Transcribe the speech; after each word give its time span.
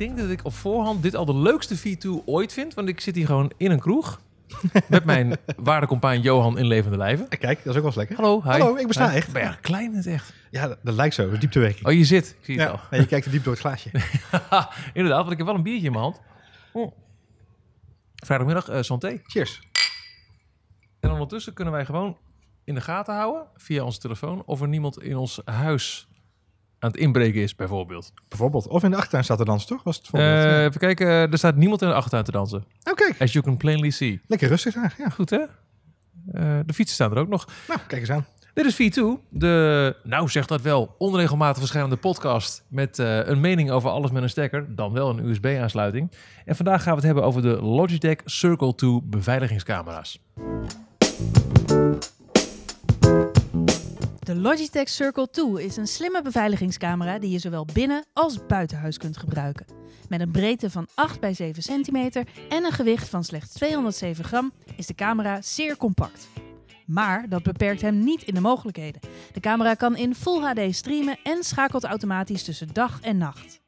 denk 0.00 0.18
dat 0.18 0.30
ik 0.30 0.44
op 0.44 0.54
voorhand 0.54 1.02
dit 1.02 1.16
al 1.16 1.24
de 1.24 1.36
leukste 1.36 1.78
V2 1.78 2.24
ooit 2.24 2.52
vind. 2.52 2.74
Want 2.74 2.88
ik 2.88 3.00
zit 3.00 3.14
hier 3.14 3.26
gewoon 3.26 3.52
in 3.56 3.70
een 3.70 3.80
kroeg. 3.80 4.20
met 4.88 5.04
mijn 5.04 5.36
waardecompaan 5.56 6.20
Johan 6.20 6.58
in 6.58 6.66
levende 6.66 6.96
lijven. 6.96 7.28
Eh, 7.28 7.38
Kijk, 7.38 7.56
dat 7.56 7.66
is 7.66 7.70
ook 7.70 7.74
wel 7.74 7.84
eens 7.84 7.94
lekker. 7.94 8.16
Hallo, 8.16 8.42
hi. 8.42 8.48
Hallo, 8.48 8.76
ik 8.76 8.86
besta 8.86 9.10
Hi. 9.10 9.16
echt. 9.16 9.32
Ben 9.32 9.42
je 9.42 9.56
klein 9.60 9.90
in 9.90 9.96
het 9.96 10.06
echt? 10.06 10.32
Ja, 10.50 10.68
dat, 10.68 10.78
dat 10.82 10.94
lijkt 10.94 11.14
zo. 11.14 11.24
Dat 11.24 11.32
is 11.32 11.38
dieptewerking. 11.38 11.86
Oh, 11.86 11.92
je 11.92 12.04
zit. 12.04 12.36
Ik 12.38 12.44
zie 12.44 12.60
het 12.60 12.70
al. 12.70 12.80
Nee, 12.90 13.00
je 13.00 13.06
kijkt 13.06 13.26
er 13.26 13.32
diep 13.32 13.44
door 13.44 13.52
het 13.52 13.62
glaasje. 13.62 13.90
Inderdaad, 14.98 15.20
want 15.20 15.30
ik 15.30 15.36
heb 15.36 15.46
wel 15.46 15.54
een 15.54 15.62
biertje 15.62 15.86
in 15.86 15.92
mijn 15.92 16.04
hand. 16.04 16.20
Oh. 16.72 16.92
Vrijdagmiddag, 18.14 18.68
eh 18.68 18.82
santé. 18.82 19.20
Cheers. 19.26 19.62
En 21.00 21.10
ondertussen 21.10 21.52
kunnen 21.52 21.74
wij 21.74 21.84
gewoon 21.84 22.16
in 22.64 22.74
de 22.74 22.80
gaten 22.80 23.14
houden, 23.14 23.46
via 23.56 23.84
onze 23.84 23.98
telefoon, 23.98 24.42
of 24.46 24.60
er 24.60 24.68
niemand 24.68 25.02
in 25.02 25.16
ons 25.16 25.40
huis 25.44 26.08
aan 26.80 26.90
het 26.90 26.96
inbreken 27.00 27.40
is, 27.42 27.54
bijvoorbeeld. 27.54 28.12
Bijvoorbeeld. 28.28 28.68
Of 28.68 28.82
in 28.82 28.90
de 28.90 28.96
achtertuin 28.96 29.24
staat 29.24 29.38
te 29.38 29.44
dansen, 29.44 29.68
toch? 29.68 29.82
Was 29.82 29.96
het 29.96 30.06
voorbeeld? 30.06 30.30
Eh, 30.44 30.44
Ja. 30.50 30.64
even 30.64 30.80
kijken, 30.80 31.06
eh, 31.06 31.32
er 31.32 31.38
staat 31.38 31.56
niemand 31.56 31.82
in 31.82 31.88
de 31.88 31.94
achtertuin 31.94 32.24
te 32.24 32.30
dansen. 32.32 32.64
Oh, 32.90 32.94
kijk. 32.94 33.20
As 33.20 33.32
you 33.32 33.44
can 33.44 33.56
plainly 33.56 33.90
see. 33.90 34.20
Lekker 34.26 34.48
rustig 34.48 34.74
daar. 34.74 34.94
Ja. 34.98 35.08
Goed, 35.08 35.30
hè? 35.30 35.38
Eh, 35.38 36.58
de 36.66 36.72
fietsen 36.74 36.94
staan 36.94 37.10
er 37.10 37.18
ook 37.18 37.28
nog. 37.28 37.46
Nou, 37.68 37.80
kijk 37.86 38.00
eens 38.00 38.10
aan. 38.10 38.24
Dit 38.54 38.64
is 38.66 38.74
V2, 38.74 39.20
de, 39.28 39.96
nou 40.02 40.28
zeg 40.28 40.46
dat 40.46 40.60
wel, 40.62 40.94
onregelmatig 40.98 41.58
verschijnende 41.58 41.96
podcast 41.96 42.64
met 42.68 42.98
eh, 42.98 43.26
een 43.26 43.40
mening 43.40 43.70
over 43.70 43.90
alles 43.90 44.10
met 44.10 44.22
een 44.22 44.28
stekker, 44.30 44.74
dan 44.74 44.92
wel 44.92 45.08
een 45.10 45.24
USB-aansluiting. 45.28 46.10
En 46.44 46.56
vandaag 46.56 46.82
gaan 46.82 46.90
we 46.90 46.96
het 46.96 47.04
hebben 47.06 47.24
over 47.24 47.42
de 47.42 47.62
Logitech 47.62 48.16
Circle 48.24 48.74
2 48.74 49.00
beveiligingscamera's. 49.04 50.18
De 54.30 54.36
Logitech 54.36 54.88
Circle 54.88 55.30
2 55.30 55.64
is 55.64 55.76
een 55.76 55.86
slimme 55.86 56.22
beveiligingscamera 56.22 57.18
die 57.18 57.30
je 57.30 57.38
zowel 57.38 57.66
binnen 57.72 58.04
als 58.12 58.46
buiten 58.46 58.78
huis 58.78 58.98
kunt 58.98 59.16
gebruiken. 59.16 59.66
Met 60.08 60.20
een 60.20 60.30
breedte 60.30 60.70
van 60.70 60.88
8 60.94 61.20
bij 61.20 61.34
7 61.34 61.62
centimeter 61.62 62.26
en 62.48 62.64
een 62.64 62.72
gewicht 62.72 63.08
van 63.08 63.24
slechts 63.24 63.52
207 63.52 64.24
gram 64.24 64.52
is 64.76 64.86
de 64.86 64.94
camera 64.94 65.42
zeer 65.42 65.76
compact. 65.76 66.28
Maar 66.86 67.28
dat 67.28 67.42
beperkt 67.42 67.80
hem 67.80 68.04
niet 68.04 68.22
in 68.22 68.34
de 68.34 68.40
mogelijkheden. 68.40 69.00
De 69.32 69.40
camera 69.40 69.74
kan 69.74 69.96
in 69.96 70.14
Full 70.14 70.40
HD 70.40 70.74
streamen 70.74 71.18
en 71.22 71.44
schakelt 71.44 71.84
automatisch 71.84 72.44
tussen 72.44 72.68
dag 72.72 73.00
en 73.00 73.18
nacht. 73.18 73.60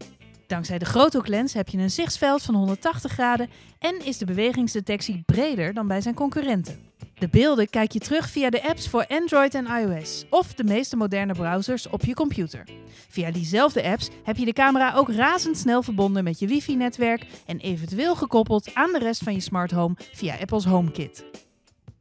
Dankzij 0.47 0.79
de 0.79 0.85
grote 0.85 1.23
lens 1.25 1.53
heb 1.53 1.69
je 1.69 1.79
een 1.79 1.91
zichtsveld 1.91 2.43
van 2.43 2.55
180 2.55 3.13
graden 3.13 3.51
en 3.79 4.05
is 4.05 4.19
de 4.19 4.25
bewegingsdetectie 4.25 5.23
breder 5.27 5.75
dan 5.75 5.87
bij 5.87 6.01
zijn 6.01 6.15
concurrenten. 6.15 6.92
De 7.23 7.29
beelden 7.29 7.71
kijk 7.71 7.93
je 7.93 7.99
terug 7.99 8.31
via 8.31 8.51
de 8.51 8.69
apps 8.69 8.89
voor 8.89 9.07
Android 9.07 9.55
en 9.55 9.67
iOS 9.67 10.25
of 10.31 10.55
de 10.55 10.65
meeste 10.65 10.97
moderne 10.97 11.33
browsers 11.33 11.89
op 11.89 12.05
je 12.05 12.15
computer. 12.15 12.65
Via 13.09 13.31
diezelfde 13.31 13.83
apps 13.83 14.09
heb 14.23 14.37
je 14.37 14.45
de 14.45 14.53
camera 14.53 14.95
ook 14.95 15.11
razendsnel 15.11 15.83
verbonden 15.83 16.25
met 16.25 16.39
je 16.39 16.47
wifi-netwerk 16.47 17.27
en 17.47 17.59
eventueel 17.59 18.15
gekoppeld 18.15 18.75
aan 18.75 18.93
de 18.93 18.99
rest 18.99 19.23
van 19.23 19.35
je 19.35 19.41
smart 19.41 19.71
home 19.71 19.95
via 20.13 20.37
Apple's 20.41 20.65
HomeKit. 20.65 21.25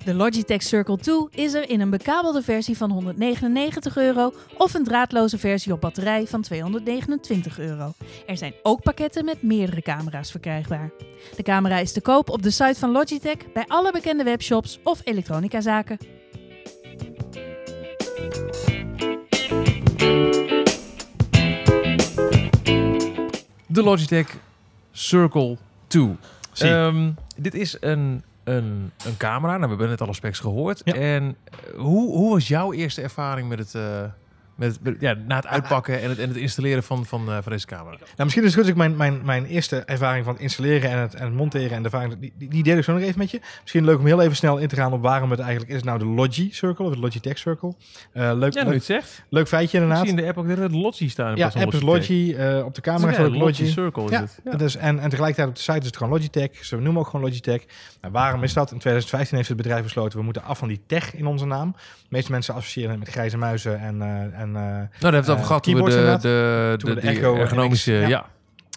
De 0.06 0.14
Logitech 0.14 0.62
Circle 0.62 0.98
2 0.98 1.28
is 1.32 1.54
er 1.54 1.70
in 1.70 1.82
een 1.82 1.90
bekabelde 1.90 2.42
versie 2.42 2.78
van 2.78 2.92
199 2.92 3.98
euro 3.98 4.34
of 4.58 4.74
een 4.74 4.84
draadloze 4.84 5.38
versie 5.38 5.74
op 5.74 5.82
batterij 5.82 6.28
van 6.28 6.42
229 6.42 7.60
euro. 7.60 7.94
Er 8.28 8.38
zijn 8.38 8.54
ook 8.64 8.82
pakketten 8.82 9.26
met 9.26 9.42
meerdere 9.42 9.82
camera's 9.82 10.32
verkrijgbaar. 10.32 10.92
De 11.36 11.44
camera 11.44 11.78
is 11.78 11.92
te 11.92 12.02
koop 12.02 12.30
op 12.30 12.42
de 12.44 12.52
site 12.52 12.80
van 12.80 12.92
Logitech 12.92 13.52
bij 13.54 13.66
alle 13.68 13.92
bekende 13.92 14.24
webshops 14.24 14.80
of 14.84 15.02
elektronicazaken. 15.04 15.98
De 23.68 23.84
Logitech 23.84 24.38
Circle 24.92 25.58
2. 25.88 26.16
Zie. 26.52 26.70
Ehm, 26.70 27.12
dit 27.38 27.54
is 27.54 27.78
een, 27.80 28.24
een, 28.44 28.92
een 29.06 29.18
camera. 29.18 29.52
Nou, 29.52 29.62
we 29.62 29.68
hebben 29.68 29.90
net 29.90 30.02
alle 30.02 30.14
specs 30.14 30.40
gehoord. 30.40 30.82
Ja. 30.84 30.94
En 30.94 31.36
eh, 31.44 31.80
hoe, 31.80 32.16
hoe 32.16 32.30
was 32.30 32.48
jouw 32.48 32.74
eerste 32.74 33.02
ervaring 33.02 33.50
met 33.50 33.60
het, 33.60 33.76
eh, 33.76 34.04
met 34.56 34.72
het, 34.72 34.84
met- 34.84 34.96
ja, 35.00 35.14
na 35.28 35.36
het 35.36 35.48
uitpakken 35.48 36.02
en 36.02 36.10
het, 36.10 36.20
en 36.20 36.28
het 36.28 36.38
installeren 36.38 36.84
van, 36.84 37.06
van, 37.06 37.30
eh, 37.30 37.38
van 37.42 37.52
deze 37.52 37.66
camera? 37.66 37.90
Nou, 37.98 38.08
misschien 38.18 38.44
is 38.44 38.56
het 38.56 38.58
goed 38.58 38.64
dat 38.64 38.72
ik 38.72 38.76
mijn, 38.76 38.96
mijn, 38.96 39.26
mijn 39.26 39.46
eerste 39.46 39.78
ervaring 39.80 40.26
van 40.26 40.34
het 40.34 40.42
installeren 40.44 40.90
en 40.92 40.98
het, 40.98 41.14
en 41.14 41.26
het 41.26 41.34
monteren 41.34 41.72
en 41.72 41.78
de 41.84 41.90
ervaring, 41.90 42.20
die, 42.20 42.50
die, 42.50 42.64
deel 42.64 42.78
ik 42.78 42.84
zo 42.84 42.94
nog 42.94 43.02
even 43.02 43.18
met 43.18 43.32
je. 43.32 43.40
Misschien 43.62 43.86
leuk 43.86 44.00
om 44.00 44.06
heel 44.06 44.22
even 44.22 44.36
snel 44.36 44.58
in 44.58 44.68
te 44.68 44.76
gaan 44.76 44.94
op 44.94 45.02
waarom 45.02 45.32
het 45.32 45.40
eigenlijk 45.40 45.70
is. 45.70 45.76
Het 45.76 45.86
Nou, 45.86 46.00
de 46.00 46.06
Logi 46.06 46.50
Circle 46.54 46.86
of 46.86 46.94
de 46.94 47.00
Logitech 47.00 47.38
Circle. 47.38 47.74
Eh, 48.14 48.32
leuk, 48.36 48.54
Ja, 48.54 48.64
leuk, 48.64 48.74
het 48.74 48.84
zegt. 48.84 49.24
leuk 49.30 49.48
feitje 49.48 49.78
Ik 49.78 49.84
inderdaad. 49.84 50.08
zie 50.08 50.16
in 50.18 50.22
de 50.24 50.28
app 50.28 50.38
ook 50.38 50.48
de 50.48 50.70
Logi 50.78 51.10
staan. 51.10 51.26
in 51.26 51.32
Ja, 51.32 51.38
plaats 51.38 51.54
van 51.56 51.64
app 51.64 51.74
is 51.74 51.82
Logitech. 51.82 52.10
Logi. 52.10 52.58
eh, 52.58 52.66
op 52.66 52.76
de 52.76 52.82
camera 52.82 53.12
staat 53.14 53.26
ook 53.26 53.32
Logi 53.36 53.40
Logi. 53.62 53.68
Circle 53.68 54.04
is 54.04 54.10
Ja, 54.10 54.20
het. 54.22 54.40
Ja. 54.44 54.52
Dus, 54.58 54.76
en, 54.76 55.00
en 55.00 55.10
tegelijkertijd 55.10 55.48
op 55.48 55.56
de 55.56 55.62
site 55.62 55.78
is 55.80 55.86
het 55.86 55.98
gewoon 55.98 56.12
Logitech. 56.14 56.66
Ze 56.66 56.76
noemen 56.76 57.02
ook 57.02 57.08
gewoon 57.08 57.26
Logitech. 57.26 57.62
Nou, 58.02 58.14
waarom 58.14 58.44
is 58.44 58.54
dat? 58.54 58.72
In 58.72 58.78
2015 58.78 59.36
heeft 59.38 59.48
het 59.50 59.58
bedrijf 59.58 59.84
besloten... 59.84 60.18
we 60.18 60.24
moeten 60.24 60.44
af 60.44 60.58
van 60.58 60.68
die 60.68 60.82
tech 60.88 61.16
in 61.16 61.26
onze 61.26 61.46
naam. 61.46 61.72
De 61.72 62.08
meeste 62.18 62.32
mensen 62.32 62.54
associëren 62.54 62.90
het 62.90 63.00
met 63.00 63.08
grijze 63.10 63.38
muizen 63.38 63.80
en... 63.80 64.02
en 64.42 64.56
eh, 64.56 64.62
Nou, 64.62 64.64
daar 64.64 64.88
hebben 65.00 65.12
we 65.12 65.18
het 65.18 65.30
over 65.30 65.42
Eh, 65.42 65.48
gehad 65.48 65.64
toen 65.64 65.76
we 65.76 65.90
de, 65.92 66.18
de, 66.22 66.76
de, 66.78 67.02
de 67.02 67.40
ergonomische... 67.40 67.94
Ja. 67.94 68.26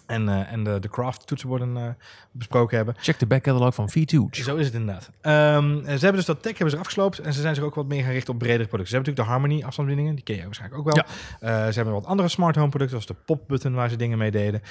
En, 0.07 0.29
eh, 0.29 0.51
en 0.51 0.63
de, 0.63 0.79
de 0.79 0.89
craft 0.89 1.27
toetsenborden 1.27 1.77
eh, 1.77 1.83
besproken 2.31 2.77
hebben. 2.77 2.95
Check 2.99 3.19
de 3.19 3.25
back 3.25 3.43
catalog 3.43 3.75
van 3.75 3.89
V2. 3.89 4.17
Zo 4.31 4.55
is 4.55 4.65
het 4.65 4.73
inderdaad. 4.73 5.09
Ehm, 5.21 5.83
ze 5.83 5.89
hebben 5.89 6.15
dus 6.15 6.25
dat 6.25 6.41
tech 6.41 6.51
hebben 6.51 6.71
ze 6.71 6.77
afgesloopt 6.77 7.19
en 7.19 7.33
ze 7.33 7.41
zijn 7.41 7.55
zich 7.55 7.63
ook 7.63 7.75
wat 7.75 7.87
meer 7.87 8.03
gaan 8.03 8.11
richten 8.11 8.33
op 8.33 8.39
bredere 8.39 8.67
producten. 8.67 8.87
Ze 8.87 8.95
hebben 8.95 9.13
natuurlijk 9.13 9.37
de 9.37 9.49
Harmony 9.49 9.67
afstandsbedieningen, 9.67 10.15
die 10.15 10.23
ken 10.23 10.35
je 10.35 10.43
waarschijnlijk 10.43 10.79
ook 10.79 10.93
wel. 10.93 11.03
Eh, 11.39 11.65
ze 11.67 11.73
hebben 11.73 11.93
wat 11.93 12.05
andere 12.05 12.29
smart 12.29 12.55
home 12.55 12.69
producten, 12.69 13.01
zoals 13.01 13.19
de 13.19 13.25
pop 13.25 13.47
button 13.47 13.73
waar 13.73 13.89
ze 13.89 13.95
dingen 13.95 14.17
mee 14.17 14.31
deden. 14.31 14.61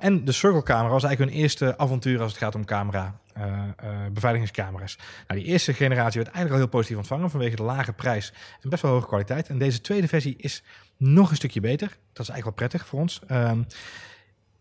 En 0.00 0.24
de 0.24 0.32
Circle 0.32 0.62
camera 0.62 0.92
was 0.92 1.04
eigenlijk 1.04 1.32
hun 1.32 1.42
eerste 1.42 1.78
avontuur 1.78 2.20
als 2.20 2.32
het 2.32 2.40
gaat 2.40 2.54
om 2.54 2.64
camera. 2.64 3.18
beveiligingscamera's. 4.12 4.98
Nou, 5.26 5.40
die 5.40 5.48
eerste 5.48 5.74
generatie 5.74 6.22
werd 6.22 6.34
eigenlijk 6.34 6.50
al 6.50 6.56
heel 6.56 6.68
positief 6.68 6.96
ontvangen 6.96 7.30
vanwege 7.30 7.56
de 7.56 7.62
lage 7.62 7.92
prijs 7.92 8.32
en 8.60 8.70
best 8.70 8.82
wel 8.82 8.92
hoge 8.92 9.06
kwaliteit. 9.06 9.48
En 9.48 9.58
deze 9.58 9.80
tweede 9.80 10.08
versie 10.08 10.34
is 10.36 10.62
nog 10.96 11.30
een 11.30 11.36
stukje 11.36 11.60
beter. 11.60 11.88
Dat 11.88 12.28
is 12.28 12.28
eigenlijk 12.28 12.44
wel 12.44 12.68
prettig 12.68 12.86
voor 12.86 13.00
ons. 13.00 13.20
Ehm, 13.26 13.62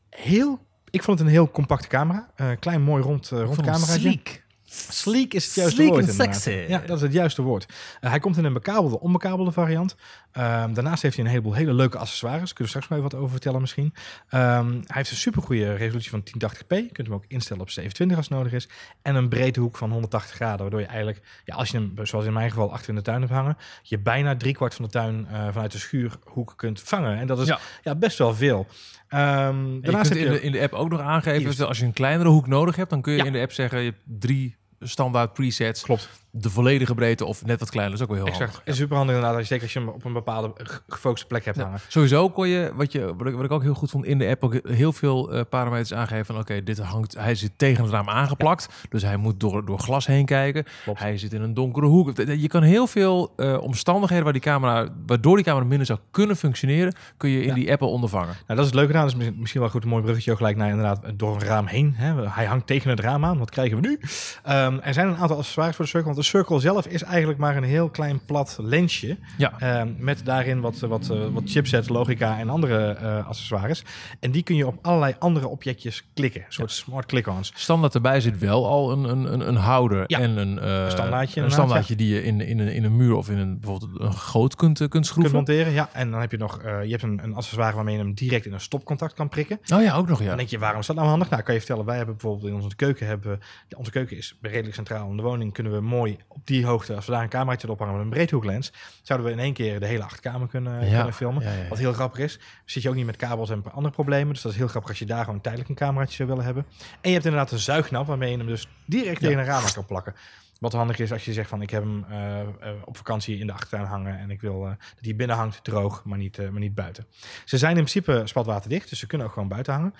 heel, 0.09 0.59
ik 0.89 1.03
vond 1.03 1.19
het 1.19 1.27
een 1.27 1.33
heel 1.33 1.51
compacte 1.51 1.87
camera. 1.87 2.29
Eh, 2.35 2.49
klein, 2.59 2.81
mooi 2.81 3.03
rond, 3.03 3.31
uh, 3.33 3.39
rond 3.41 3.55
camera. 3.61 3.77
Sleek. 3.77 4.43
Sleek 4.89 5.33
is 5.33 5.45
het 5.45 5.53
juiste 5.53 5.75
Sleek 5.75 5.89
woord. 5.89 6.03
en 6.03 6.09
inderdaad. 6.09 6.41
sexy. 6.41 6.65
Ja, 6.67 6.79
dat 6.79 6.95
is 6.95 7.01
het 7.01 7.13
juiste 7.13 7.41
woord. 7.41 7.65
Eh, 8.01 8.09
hij 8.09 8.19
komt 8.19 8.37
in 8.37 8.45
een 8.45 8.53
bekabelde, 8.53 8.99
onbekabelde 8.99 9.51
variant. 9.51 9.95
Ehm, 10.31 10.73
daarnaast 10.73 11.01
heeft 11.01 11.15
hij 11.15 11.25
een 11.25 11.29
heleboel 11.31 11.53
hele 11.53 11.73
leuke 11.73 11.97
accessoires. 11.97 12.53
Kunnen 12.53 12.73
we 12.73 12.79
straks 12.79 12.87
nog 12.87 12.97
even 12.99 13.09
wat 13.11 13.19
over 13.19 13.31
vertellen 13.31 13.61
misschien. 13.61 13.93
Ehm, 14.29 14.71
hij 14.71 14.81
heeft 14.87 15.11
een 15.11 15.17
supergoeie 15.17 15.73
resolutie 15.73 16.09
van 16.09 16.23
1080p. 16.23 16.69
Je 16.69 16.91
kunt 16.91 17.07
hem 17.07 17.15
ook 17.15 17.25
instellen 17.27 17.61
op 17.61 17.69
720 17.69 18.17
als 18.17 18.27
het 18.29 18.37
nodig 18.37 18.53
is. 18.53 18.69
En 19.01 19.15
een 19.15 19.29
breedte 19.29 19.59
hoek 19.59 19.77
van 19.77 19.91
180 19.91 20.35
graden. 20.35 20.59
Waardoor 20.59 20.79
je 20.79 20.85
eigenlijk, 20.85 21.21
ja, 21.45 21.55
als 21.55 21.69
je 21.69 21.77
hem, 21.77 21.93
zoals 22.03 22.25
in 22.25 22.33
mijn 22.33 22.49
geval, 22.49 22.71
achter 22.71 22.89
in 22.89 22.95
de 22.95 23.01
tuin 23.01 23.21
hebt 23.21 23.33
hangen... 23.33 23.57
je 23.81 23.99
bijna 23.99 24.35
driekwart 24.35 24.75
van 24.75 24.85
de 24.85 24.91
tuin 24.91 25.27
eh, 25.31 25.47
vanuit 25.51 25.71
de 25.71 25.77
schuurhoek 25.77 26.53
kunt 26.55 26.81
vangen. 26.81 27.17
En 27.17 27.27
dat 27.27 27.39
is 27.39 27.47
ja. 27.47 27.59
Ja. 27.83 27.95
best 27.95 28.17
wel 28.17 28.35
veel. 28.35 28.67
Je 29.09 29.15
daarnaast 29.17 29.81
kunt 29.81 30.07
heb 30.07 30.17
in, 30.17 30.23
je... 30.23 30.29
de, 30.29 30.41
in 30.41 30.51
de 30.51 30.61
app 30.61 30.73
ook 30.73 30.89
nog 30.89 30.99
aangeven, 31.01 31.67
als 31.67 31.79
je 31.79 31.85
een 31.85 31.93
kleinere 31.93 32.29
hoek 32.29 32.47
nodig 32.47 32.75
hebt, 32.75 32.89
dan 32.89 33.01
kun 33.01 33.13
je 33.13 33.19
Ja. 33.19 33.25
in 33.25 33.33
de 33.33 33.39
app 33.39 33.51
zeggen, 33.51 33.79
je 33.79 33.85
hebt 33.85 34.01
drie 34.19 34.57
standaard 34.79 35.33
presets, 35.33 35.81
Klopt. 35.81 36.09
De 36.31 36.49
volledige 36.49 36.93
breedte 36.95 37.25
of 37.25 37.45
net 37.45 37.59
wat 37.59 37.69
kleiner, 37.69 37.97
dat 37.97 38.07
is 38.07 38.13
ook 38.13 38.15
wel 38.17 38.25
heel 38.25 38.33
Exact. 38.33 38.55
handig. 38.55 38.73
Is 38.73 38.77
super 38.79 38.97
handig 38.97 39.15
inderdaad. 39.15 39.37
Als 39.39 39.47
je, 39.47 39.53
zeker 39.53 39.63
als 39.63 39.73
je 39.73 39.79
hem 39.79 39.89
op 39.89 40.05
een 40.05 40.13
bepaalde 40.13 40.51
ge- 40.55 40.79
gefocuste 40.87 41.27
plek 41.27 41.45
hebt 41.45 41.57
Ja. 41.57 41.63
hangen. 41.63 41.79
Sowieso 41.87 42.29
kon 42.29 42.47
je, 42.47 42.71
wat, 42.75 42.91
je 42.91 43.15
wat, 43.17 43.27
ik, 43.27 43.33
wat 43.35 43.43
ik 43.45 43.51
ook 43.51 43.61
heel 43.61 43.73
goed 43.73 43.89
vond, 43.89 44.05
in 44.05 44.17
de 44.17 44.27
app 44.27 44.43
ook 44.43 44.59
heel 44.67 44.93
veel 44.93 45.31
eh, 45.33 45.41
parameters 45.49 45.93
aangeven 45.93 46.25
van 46.25 46.37
oké, 46.37 46.63
dit 46.63 46.79
hangt, 46.79 47.15
hij 47.17 47.35
zit 47.35 47.51
tegen 47.57 47.83
het 47.83 47.91
raam 47.93 48.09
aangeplakt, 48.09 48.67
dus 48.89 49.01
hij 49.01 49.17
moet 49.17 49.39
door, 49.39 49.65
door 49.65 49.79
glas 49.79 50.05
heen 50.05 50.25
kijken. 50.25 50.65
Klopt. 50.83 50.99
Hij 50.99 51.17
zit 51.17 51.33
in 51.33 51.41
een 51.41 51.53
donkere 51.53 51.85
hoek. 51.85 52.17
Je 52.17 52.47
kan 52.47 52.63
heel 52.63 52.87
veel 52.87 53.33
eh, 53.35 53.57
omstandigheden 53.61 54.23
waar 54.23 54.33
die 54.33 54.41
camera, 54.41 54.87
waardoor 55.05 55.35
die 55.35 55.45
camera 55.45 55.65
minder 55.65 55.85
zou 55.87 55.99
kunnen 56.11 56.35
functioneren, 56.35 56.93
kun 57.17 57.29
je 57.29 57.41
in 57.41 57.47
Ja. 57.47 57.53
die 57.53 57.71
app 57.71 57.81
al 57.81 57.91
ondervangen. 57.91 58.27
Nou, 58.33 58.43
dat 58.47 58.57
is 58.59 58.65
het 58.65 58.73
leuke 58.75 58.93
aan. 58.93 59.01
Dat 59.01 59.09
is 59.09 59.15
misschien- 59.15 59.39
misschien 59.39 59.61
wel 59.61 59.69
goed 59.69 59.83
een 59.83 59.89
mooi 59.89 60.03
bruggetje 60.03 60.31
ook 60.31 60.37
gelijk 60.37 60.57
naar 60.57 60.69
inderdaad 60.69 61.01
door 61.15 61.35
een 61.35 61.41
raam 61.47 61.65
heen. 61.65 61.93
Hè. 61.95 62.27
Hij 62.29 62.45
hangt 62.45 62.67
tegen 62.67 62.89
het 62.89 62.99
raam 62.99 63.25
aan. 63.25 63.37
Wat 63.37 63.49
krijgen 63.49 63.81
we 63.81 63.87
nu? 63.87 63.99
Ehm, 64.43 64.77
er 64.83 64.93
zijn 64.93 65.07
een 65.07 65.17
aantal 65.17 65.37
accessoires 65.37 65.75
voor 65.75 65.85
de 65.85 65.91
Circle. 65.91 66.17
De 66.19 66.25
Circle 66.25 66.59
zelf 66.59 66.87
is 66.87 67.03
eigenlijk 67.03 67.39
maar 67.39 67.57
een 67.57 67.63
heel 67.63 67.89
klein 67.89 68.25
plat 68.25 68.57
lensje. 68.61 69.17
Ja. 69.37 69.53
Ehm, 69.59 69.89
met 69.97 70.21
daarin 70.25 70.59
wat, 70.61 70.79
wat, 70.79 71.09
eh, 71.09 71.27
wat 71.31 71.43
chipset, 71.45 71.89
logica 71.89 72.39
en 72.39 72.49
andere 72.49 72.91
eh, 72.91 73.27
accessoires. 73.27 73.83
En 74.19 74.31
die 74.31 74.43
kun 74.43 74.55
je 74.55 74.67
op 74.67 74.77
allerlei 74.81 75.15
andere 75.19 75.47
objectjes 75.47 76.03
klikken. 76.13 76.41
Een 76.41 76.45
soort 76.53 76.71
smart 76.71 77.05
click-ons. 77.05 77.51
Standaard 77.55 77.95
erbij 77.95 78.21
zit 78.21 78.37
wel 78.37 78.67
al 78.67 78.91
een, 78.91 79.03
een, 79.03 79.33
een, 79.33 79.47
een 79.47 79.55
houder 79.55 80.03
Ja. 80.07 80.19
en 80.19 80.37
een, 80.37 80.59
eh, 80.59 80.83
Een 80.83 80.91
standaardje 80.91 81.41
een 81.41 81.51
standaardje 81.51 81.95
die 81.95 82.13
je 82.13 82.23
in, 82.23 82.41
in, 82.41 82.59
een, 82.59 82.73
in 82.73 82.83
een 82.83 82.95
muur 82.95 83.13
of 83.15 83.29
in 83.29 83.37
een, 83.37 83.59
bijvoorbeeld 83.59 83.99
een 84.01 84.13
goot 84.13 84.55
kunt, 84.55 84.77
kunt 84.77 84.89
Kunt 84.89 85.05
schroeven. 85.05 85.35
monteren, 85.35 85.73
ja. 85.73 85.89
En 85.93 86.11
dan 86.11 86.19
heb 86.21 86.31
je 86.31 86.37
nog 86.37 86.59
je 86.63 86.89
hebt 86.89 87.03
een, 87.03 87.19
een 87.23 87.33
accessoire 87.33 87.75
waarmee 87.75 87.95
je 87.97 88.01
hem 88.01 88.13
direct 88.13 88.45
in 88.45 88.53
een 88.53 88.61
stopcontact 88.61 89.13
kan 89.13 89.29
prikken. 89.29 89.59
Oh 89.73 89.81
ja, 89.81 89.95
ook 89.95 90.07
nog 90.07 90.19
ja. 90.21 90.27
Dan 90.27 90.37
denk 90.37 90.49
je, 90.49 90.59
waarom 90.59 90.79
is 90.79 90.87
dat 90.87 90.95
nou 90.95 91.07
handig? 91.07 91.29
Nou, 91.29 91.41
kan 91.43 91.53
je 91.53 91.59
vertellen, 91.59 91.85
wij 91.85 91.97
hebben 91.97 92.15
bijvoorbeeld 92.15 92.47
in 92.51 92.61
onze 92.61 92.75
keuken, 92.75 93.07
hebben, 93.07 93.39
onze 93.77 93.91
keuken 93.91 94.17
is 94.17 94.37
redelijk 94.41 94.75
centraal 94.75 95.09
in 95.09 95.17
de 95.17 95.23
woning, 95.23 95.53
kunnen 95.53 95.73
we 95.73 95.81
mooi 95.81 96.08
mooi 96.09 96.23
op 96.27 96.47
die 96.47 96.65
hoogte, 96.65 96.95
als 96.95 97.05
we 97.05 97.11
daar 97.11 97.23
een 97.23 97.29
cameraatje 97.29 97.67
op 97.67 97.73
ophangen 97.73 97.95
met 97.95 98.03
een 98.03 98.09
breedhoeklens, 98.09 98.73
zouden 99.01 99.27
we 99.27 99.33
in 99.33 99.39
één 99.39 99.53
keer 99.53 99.79
de 99.79 99.85
hele 99.85 100.03
achterkamer 100.03 100.47
kunnen, 100.47 100.85
Ja. 100.85 100.95
kunnen 100.95 101.13
filmen. 101.13 101.43
Ja, 101.43 101.51
ja, 101.51 101.57
ja. 101.61 101.67
Wat 101.67 101.77
heel 101.77 101.93
grappig 101.93 102.19
is, 102.19 102.39
zit 102.65 102.83
je 102.83 102.89
ook 102.89 102.95
niet 102.95 103.05
met 103.05 103.15
kabels 103.15 103.49
en 103.49 103.63
andere 103.71 103.93
problemen. 103.93 104.33
Dus 104.33 104.41
dat 104.41 104.51
is 104.51 104.57
heel 104.57 104.67
grappig 104.67 104.89
als 104.89 104.99
je 104.99 105.05
daar 105.05 105.23
gewoon 105.23 105.41
tijdelijk 105.41 105.69
een 105.69 105.75
cameraatje 105.75 106.15
zou 106.15 106.29
willen 106.29 106.43
hebben. 106.43 106.65
En 107.01 107.09
je 107.09 107.11
hebt 107.11 107.25
inderdaad 107.25 107.51
een 107.51 107.59
zuignap 107.59 108.07
waarmee 108.07 108.31
je 108.31 108.37
hem 108.37 108.47
dus 108.47 108.67
direct 108.85 109.19
tegen 109.19 109.39
een 109.39 109.45
raam 109.45 109.63
kan 109.73 109.85
plakken. 109.85 110.13
Wat 110.59 110.73
handig 110.73 110.99
is 110.99 111.11
als 111.11 111.25
je 111.25 111.33
zegt 111.33 111.49
van 111.49 111.61
ik 111.61 111.69
heb 111.69 111.83
hem 111.83 112.05
eh, 112.09 112.39
eh, 112.39 112.47
op 112.85 112.97
vakantie 112.97 113.39
in 113.39 113.47
de 113.47 113.53
achtertuin 113.53 113.85
hangen 113.85 114.19
en 114.19 114.29
ik 114.29 114.41
wil 114.41 114.63
eh, 114.65 114.69
dat 114.69 115.05
hij 115.05 115.15
binnen 115.15 115.35
hangt 115.35 115.63
droog, 115.63 116.03
maar 116.05 116.17
niet, 116.17 116.37
maar 116.37 116.59
niet 116.59 116.75
buiten. 116.75 117.05
Ze 117.45 117.57
zijn 117.57 117.77
in 117.77 117.83
principe 117.83 118.21
spatwaterdicht, 118.25 118.89
dus 118.89 118.99
ze 118.99 119.07
kunnen 119.07 119.27
ook 119.27 119.33
gewoon 119.33 119.47
buiten 119.47 119.73
hangen. 119.73 119.93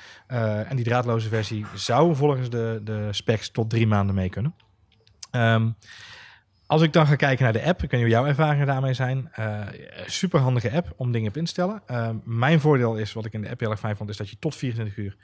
En 0.67 0.75
die 0.75 0.85
draadloze 0.85 1.29
versie 1.29 1.65
zou 1.73 2.15
volgens 2.15 2.50
de, 2.50 2.81
de 2.83 3.07
specs 3.11 3.50
tot 3.50 3.69
drie 3.69 3.88
maanden 3.88 4.15
mee 4.15 4.29
kunnen. 4.29 4.53
Ehm, 5.31 5.69
als 6.65 6.81
ik 6.81 6.93
dan 6.93 7.07
ga 7.07 7.15
kijken 7.15 7.43
naar 7.43 7.53
de 7.53 7.63
app, 7.63 7.83
ik 7.83 7.91
weet 7.91 8.01
niet 8.01 8.09
hoe 8.09 8.19
jouw 8.19 8.25
ervaringen 8.25 8.67
daarmee 8.67 8.93
zijn. 8.93 9.29
Eh 9.31 9.61
super 10.05 10.39
handige 10.39 10.71
app 10.71 10.93
om 10.95 11.11
dingen 11.11 11.29
op 11.29 11.37
in 11.37 11.43
te 11.43 11.51
stellen. 11.51 11.81
Ehm, 11.85 12.15
mijn 12.23 12.59
voordeel 12.59 12.95
is, 12.95 13.13
wat 13.13 13.25
ik 13.25 13.33
in 13.33 13.41
de 13.41 13.49
app 13.49 13.59
heel 13.59 13.71
erg 13.71 13.79
fijn 13.79 13.95
vond, 13.95 14.09
is 14.09 14.17
dat 14.17 14.29
je 14.29 14.39
tot 14.39 14.55
24 14.55 14.97
uur 14.97 15.15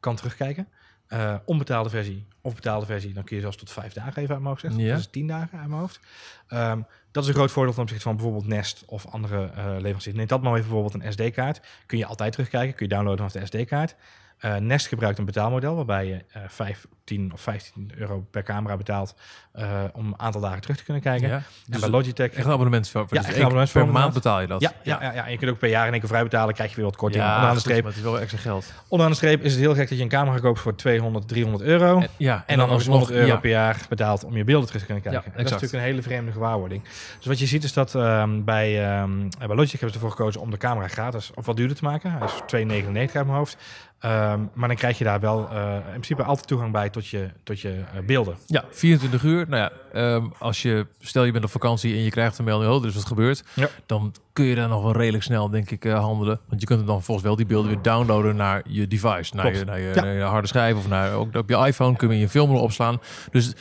kan 0.00 0.16
terugkijken. 0.16 0.68
Eh, 1.08 1.34
onbetaalde 1.44 1.90
versie 1.90 2.26
of 2.40 2.54
betaalde 2.54 2.86
versie, 2.86 3.12
dan 3.12 3.24
kun 3.24 3.36
je 3.36 3.42
zelfs 3.42 3.56
tot 3.56 3.70
vijf 3.70 3.92
dagen 3.92 4.16
even 4.16 4.20
uit 4.20 4.28
mijn 4.28 4.44
hoofd 4.44 4.60
zeggen. 4.60 4.80
Ja. 4.80 4.90
Dat 4.90 4.98
is 4.98 5.06
tien 5.10 5.26
dagen 5.26 5.58
uit 5.58 5.68
mijn 5.68 5.80
hoofd. 5.80 6.00
Ehm, 6.48 6.80
dat 7.10 7.22
is 7.22 7.28
een 7.28 7.34
groot 7.34 7.50
voordeel 7.50 7.72
ten 7.72 7.82
opzichte 7.82 8.04
van 8.04 8.16
bijvoorbeeld 8.16 8.46
Nest 8.46 8.82
of 8.86 9.06
andere 9.06 9.44
eh 9.44 9.64
leveranciers. 9.64 10.16
Neem 10.16 10.26
dat 10.26 10.42
maar 10.42 10.52
even 10.54 10.70
bijvoorbeeld 10.70 11.04
een 11.04 11.12
SD-kaart. 11.12 11.60
Kun 11.86 11.98
je 11.98 12.06
altijd 12.06 12.32
terugkijken, 12.32 12.74
kun 12.74 12.86
je 12.86 12.94
downloaden 12.94 13.30
vanaf 13.30 13.50
de 13.50 13.58
SD-kaart. 13.58 13.96
Eh, 14.38 14.56
Nest 14.56 14.86
gebruikt 14.86 15.18
een 15.18 15.24
betaalmodel 15.24 15.74
waarbij 15.74 16.06
je 16.06 16.24
eh 16.32 16.42
5, 16.48 16.86
10 17.04 17.32
of 17.32 17.40
15 17.40 17.90
euro 17.96 18.26
per 18.30 18.42
camera 18.42 18.76
betaalt 18.76 19.14
eh, 19.52 19.84
om 19.92 20.06
een 20.06 20.18
aantal 20.18 20.40
dagen 20.40 20.60
terug 20.60 20.76
te 20.76 20.84
kunnen 20.84 21.02
kijken. 21.02 21.28
Ja. 21.28 21.34
En 21.34 21.42
Dus 21.66 21.80
bij 21.80 21.90
Logitech... 21.90 22.32
echt 22.32 22.46
een 22.46 22.52
abonnement 22.52 22.88
voor. 22.88 23.06
Ja, 23.10 23.22
dus 23.48 23.72
per 23.72 23.88
maand 23.88 24.14
betaal 24.14 24.40
je 24.40 24.46
dat. 24.46 24.60
ja, 24.60 24.72
ja, 24.82 25.02
ja, 25.02 25.12
ja, 25.12 25.24
en 25.24 25.30
je 25.30 25.38
kunt 25.38 25.50
ook 25.50 25.58
per 25.58 25.68
jaar 25.68 25.86
in 25.86 25.90
één 25.92 26.00
keer 26.00 26.08
vrij 26.08 26.22
betalen, 26.22 26.54
krijg 26.54 26.70
je 26.70 26.76
weer 26.76 26.84
wat 26.84 26.96
korting. 26.96 27.22
Ja, 27.22 27.34
Onderaan 27.34 27.54
de 27.54 27.60
streep, 27.60 27.82
maar 27.82 27.92
het 27.92 27.96
is 27.96 28.06
wel 28.06 28.20
extra 28.20 28.38
geld. 28.38 28.72
onderaan 28.88 29.12
de 29.12 29.18
streep 29.18 29.42
is 29.42 29.52
het 29.52 29.60
heel 29.60 29.74
gek 29.74 29.88
dat 29.88 29.98
je 29.98 30.04
een 30.04 30.10
camera 30.10 30.38
koopt 30.38 30.60
voor 30.60 30.74
200, 30.74 31.28
300 31.28 31.64
euro. 31.64 32.00
En, 32.00 32.08
ja, 32.16 32.44
En, 32.46 32.58
dan 32.58 32.68
nog 32.68 32.76
eens 32.76 32.86
100 32.86 33.10
euro 33.10 33.36
per 33.38 33.50
jaar 33.50 33.86
betaald 33.88 34.24
om 34.24 34.36
je 34.36 34.44
beelden 34.44 34.66
terug 34.66 34.80
te 34.80 34.86
kunnen 34.86 35.12
kijken. 35.12 35.32
Dat 35.32 35.44
is 35.44 35.50
natuurlijk 35.50 35.82
een 35.82 35.88
hele 35.88 36.02
vreemde 36.02 36.32
gewaarwording. 36.32 36.82
Dus 37.16 37.26
wat 37.26 37.38
je 37.38 37.46
ziet 37.46 37.64
is 37.64 37.72
dat 37.72 37.94
ehm, 37.94 38.44
bij, 38.44 38.90
ehm, 38.90 39.28
bij 39.38 39.56
Logitech 39.56 39.80
hebben 39.80 39.90
ze 39.90 39.94
ervoor 39.94 40.10
gekozen 40.10 40.40
om 40.40 40.50
de 40.50 40.56
camera 40.56 40.88
gratis 40.88 41.30
of 41.34 41.46
wat 41.46 41.56
duurder 41.56 41.76
te 41.76 41.84
maken. 41.84 42.12
Hij 42.12 42.26
is 42.26 42.40
2,99 42.46 43.16
uit 43.16 43.26
mijn 43.26 43.38
hoofd. 43.38 43.56
Ehm, 43.98 44.40
maar 44.54 44.68
dan 44.68 44.76
krijg 44.76 44.98
je 44.98 45.04
daar 45.04 45.20
wel 45.20 45.48
eh, 45.50 45.74
in 45.74 45.90
principe 45.90 46.22
altijd 46.22 46.46
toegang 46.46 46.72
bij 46.72 46.90
tot 46.90 47.06
je, 47.08 47.28
tot 47.42 47.60
je 47.60 47.68
eh, 47.94 48.00
beelden. 48.06 48.36
Ja, 48.46 48.64
24 48.70 49.22
uur. 49.22 49.48
Nou 49.48 49.62
ja, 49.62 49.72
ehm, 49.92 50.26
als 50.38 50.62
je, 50.62 50.86
stel 51.00 51.24
je 51.24 51.32
bent 51.32 51.44
op 51.44 51.50
vakantie 51.50 51.94
en 51.94 52.02
je 52.02 52.10
krijgt 52.10 52.38
een 52.38 52.44
melding, 52.44 52.72
oh, 52.72 52.82
er 52.82 52.88
is 52.88 52.94
wat 52.94 53.04
gebeurd. 53.06 53.44
Ja. 53.54 53.68
Dan 53.86 54.14
kun 54.32 54.44
je 54.44 54.54
daar 54.54 54.68
nog 54.68 54.82
wel 54.82 54.92
redelijk 54.92 55.24
snel, 55.24 55.48
denk 55.50 55.70
ik, 55.70 55.84
eh, 55.84 55.98
handelen. 55.98 56.40
Want 56.48 56.60
je 56.60 56.66
kunt 56.66 56.86
dan 56.86 57.02
volgens 57.02 57.26
wel 57.26 57.36
die 57.36 57.46
beelden 57.46 57.70
weer 57.70 57.82
downloaden 57.82 58.36
naar 58.36 58.62
je 58.66 58.86
device. 58.88 59.36
Naar, 59.36 59.56
je, 59.56 59.64
naar, 59.64 59.80
je, 59.80 59.92
Ja. 59.94 60.02
naar 60.02 60.14
je 60.14 60.22
harde 60.22 60.48
schijf 60.48 60.76
of 60.76 60.88
naar, 60.88 61.12
ook 61.12 61.34
op 61.36 61.48
je 61.48 61.56
iPhone 61.56 61.96
kun 61.96 62.10
je 62.10 62.18
je 62.18 62.28
filmrol 62.28 62.60
opslaan. 62.62 63.00
Dus 63.30 63.52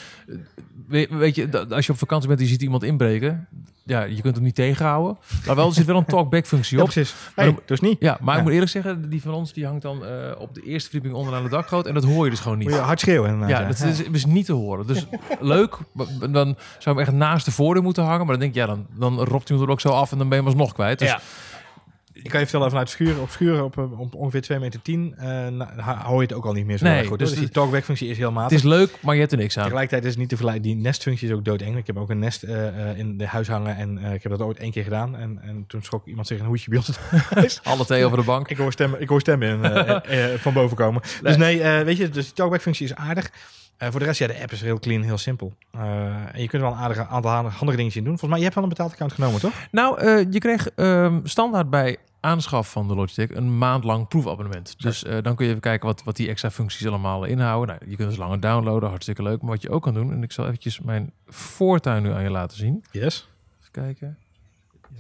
weet, 0.88 1.36
je, 1.36 1.66
als 1.69 1.86
je 1.86 1.92
op 1.92 1.98
vakantie 1.98 2.28
bent 2.28 2.39
en 2.39 2.45
je 2.45 2.51
ziet 2.51 2.62
iemand 2.62 2.84
inbreken, 2.84 3.48
ja, 3.88 4.04
je 4.04 4.22
kunt 4.22 4.36
hem 4.36 4.44
niet 4.44 4.56
tegenhouden. 4.56 5.18
Maar 5.45 5.56
wel, 5.56 5.68
er 5.68 5.74
zit 5.74 5.86
wel 5.86 5.98
een 5.98 6.06
talkback 6.06 6.45
functie 6.45 6.78
Ja, 6.78 6.84
op. 6.84 6.89
precies. 6.89 7.13
Maar 7.36 7.45
Hey, 7.45 7.54
dan- 7.54 7.63
dus 7.66 7.80
niet. 7.80 7.98
Ja, 8.00 8.18
maar 8.22 8.31
Ja. 8.34 8.38
ik 8.38 8.44
moet 8.44 8.54
eerlijk 8.54 8.72
zeggen, 8.72 9.10
die 9.10 9.22
van 9.22 9.34
ons 9.34 9.54
die 9.54 9.66
hangt 9.66 9.81
dan 9.81 10.06
eh, 10.06 10.12
op 10.38 10.56
de 10.56 10.62
eerste 10.62 10.89
verdieping 10.89 11.19
onderaan 11.19 11.44
de 11.44 11.50
dakgoot. 11.50 11.86
En 11.86 11.94
dat 11.94 12.04
hoor 12.04 12.24
je 12.25 12.30
dus 12.31 12.39
gewoon 12.39 12.57
niet. 12.57 12.68
Moet 12.68 12.78
je 12.78 12.84
hard 12.84 13.00
schreeuwen. 13.00 13.30
inderdaad, 13.30 13.60
Ja, 13.60 13.68
dat 13.68 13.80
is, 13.84 14.04
is 14.12 14.25
niet 14.25 14.45
te 14.45 14.54
horen. 14.54 14.88
Dus 14.88 15.06
leuk, 15.39 15.78
maar 15.92 16.06
dan 16.31 16.56
zou 16.80 16.95
hem 16.95 17.06
echt 17.06 17.13
naast 17.16 17.45
de 17.45 17.51
voordeur 17.51 17.84
moeten 17.84 18.04
hangen. 18.04 18.18
Maar 18.25 18.38
dan 18.38 18.39
denk 18.39 18.51
ik, 18.56 18.57
ja, 18.62 18.66
dan, 18.68 18.86
dan 18.94 19.24
ropt 19.24 19.48
hij 19.48 19.57
hem 19.57 19.66
er 19.66 19.72
ook 19.72 19.81
zo 19.81 19.89
af 19.89 20.12
en 20.12 20.18
dan 20.18 20.30
ben 20.30 20.38
je 20.38 20.44
hem 20.44 20.54
alsnog 20.54 20.74
kwijt. 20.74 21.00
Dus 21.00 21.10
Ja. 21.10 21.19
Ik 22.23 22.29
kan 22.29 22.39
je 22.39 22.45
vertellen, 22.45 22.69
vanuit 22.69 22.89
schuur 22.89 23.21
op 23.21 23.29
schuur 23.29 23.63
op, 23.63 23.77
eh, 23.77 23.99
op 23.99 24.15
ongeveer 24.15 24.41
2 24.41 24.59
meter 24.59 24.81
10 24.81 25.15
eh, 25.17 25.27
hou 25.77 26.15
je 26.15 26.21
het 26.21 26.33
ook 26.33 26.45
al 26.45 26.53
niet 26.53 26.65
meer 26.65 26.77
zo 26.77 26.85
Nee, 26.85 27.05
goed. 27.05 27.19
dus 27.19 27.29
Dus, 27.29 27.39
die 27.39 27.49
talkback-functie 27.49 28.09
is 28.09 28.17
heel 28.17 28.31
matig. 28.31 28.49
het 28.49 28.59
is 28.59 28.65
leuk, 28.65 28.97
maar 29.01 29.13
je 29.13 29.19
hebt 29.19 29.31
er 29.31 29.37
niks 29.37 29.57
aan. 29.57 29.63
Tegelijkertijd 29.63 30.03
is 30.03 30.09
het 30.09 30.19
niet 30.19 30.29
te 30.29 30.35
vergelijken. 30.35 30.69
Die 30.71 30.75
nestfunctie 30.81 31.27
is 31.27 31.33
ook 31.33 31.45
doodeng. 31.45 31.77
Ik 31.77 31.87
heb 31.87 31.97
ook 31.97 32.09
een 32.09 32.19
nest 32.19 32.43
eh, 32.43 32.97
in 32.97 33.17
de 33.17 33.27
huis 33.27 33.47
hangen 33.47 33.75
en 33.75 33.97
ik 34.13 34.23
heb 34.23 34.31
dat 34.31 34.41
ooit 34.41 34.57
één 34.57 34.71
keer 34.71 34.83
gedaan. 34.83 35.15
En, 35.15 35.39
en 35.41 35.63
toen 35.67 35.83
schrok 35.83 36.05
iemand 36.07 36.27
zich 36.27 36.39
een 36.39 36.45
hoedje 36.45 36.69
bij 36.69 36.77
ons. 36.77 37.59
Alle 37.63 37.85
thee 37.85 38.05
over 38.05 38.17
de 38.17 38.23
bank. 38.23 38.47
ik 38.47 38.57
hoor 38.57 38.71
stemmen, 38.71 39.01
ik 39.01 39.09
hoor 39.09 39.19
stemmen 39.19 39.63
in, 39.63 40.39
van 40.39 40.53
boven 40.53 40.77
komen. 40.77 41.01
Dus 41.21 41.37
nee, 41.37 41.83
weet 41.83 41.97
je, 41.97 42.09
dus 42.09 42.25
die 42.25 42.33
talkback-functie 42.33 42.85
is 42.85 42.95
aardig. 42.95 43.31
Voor 43.79 43.99
de 43.99 44.05
rest, 44.05 44.19
ja, 44.19 44.27
de 44.27 44.41
app 44.41 44.51
is 44.51 44.61
heel 44.61 44.79
clean, 44.79 45.01
heel 45.01 45.17
simpel. 45.17 45.53
En 46.31 46.41
je 46.41 46.47
kunt 46.47 46.61
wel 46.61 46.71
een 46.71 46.77
aardige 46.77 47.07
aantal 47.07 47.31
handige 47.31 47.77
dingetjes 47.77 47.95
in 47.95 48.03
doen. 48.03 48.19
Volgens 48.19 48.29
mij, 48.29 48.37
je 48.37 48.43
hebt 48.43 48.55
wel 48.55 48.63
een 48.63 48.69
betaald 48.69 48.91
account 48.91 49.13
genomen, 49.13 49.39
toch? 49.39 49.53
Nou, 49.71 50.01
je 50.31 50.39
kreeg 50.39 50.69
ehm, 50.69 51.19
standaard 51.23 51.69
bij 51.69 51.97
aanschaf 52.27 52.71
van 52.71 52.88
de 52.88 52.95
Logitech 52.95 53.35
een 53.35 53.57
maand 53.57 53.83
lang 53.83 54.07
proefabonnement. 54.07 54.75
Dus 54.81 55.03
eh, 55.03 55.18
dan 55.21 55.35
kun 55.35 55.45
je 55.45 55.50
even 55.51 55.62
kijken 55.62 55.88
wat, 55.88 56.03
wat 56.03 56.15
die 56.15 56.27
extra 56.27 56.51
functies 56.51 56.88
allemaal 56.88 57.24
inhouden. 57.24 57.75
Nou, 57.75 57.89
je 57.91 57.95
kunt 57.95 58.09
dus 58.09 58.18
langer 58.18 58.39
downloaden, 58.39 58.89
hartstikke 58.89 59.24
leuk. 59.24 59.41
Maar 59.41 59.51
wat 59.51 59.62
je 59.62 59.69
ook 59.69 59.83
kan 59.83 59.94
doen, 59.94 60.12
en 60.12 60.24
ik 60.24 60.31
zal 60.31 60.45
eventjes 60.45 60.79
mijn 60.79 61.12
voortuin 61.27 62.03
nu 62.03 62.12
aan 62.12 62.24
je 62.24 62.29
laten 62.29 62.57
zien. 62.57 62.83
Yes. 62.91 63.29
Even 63.59 63.71
kijken. 63.71 64.18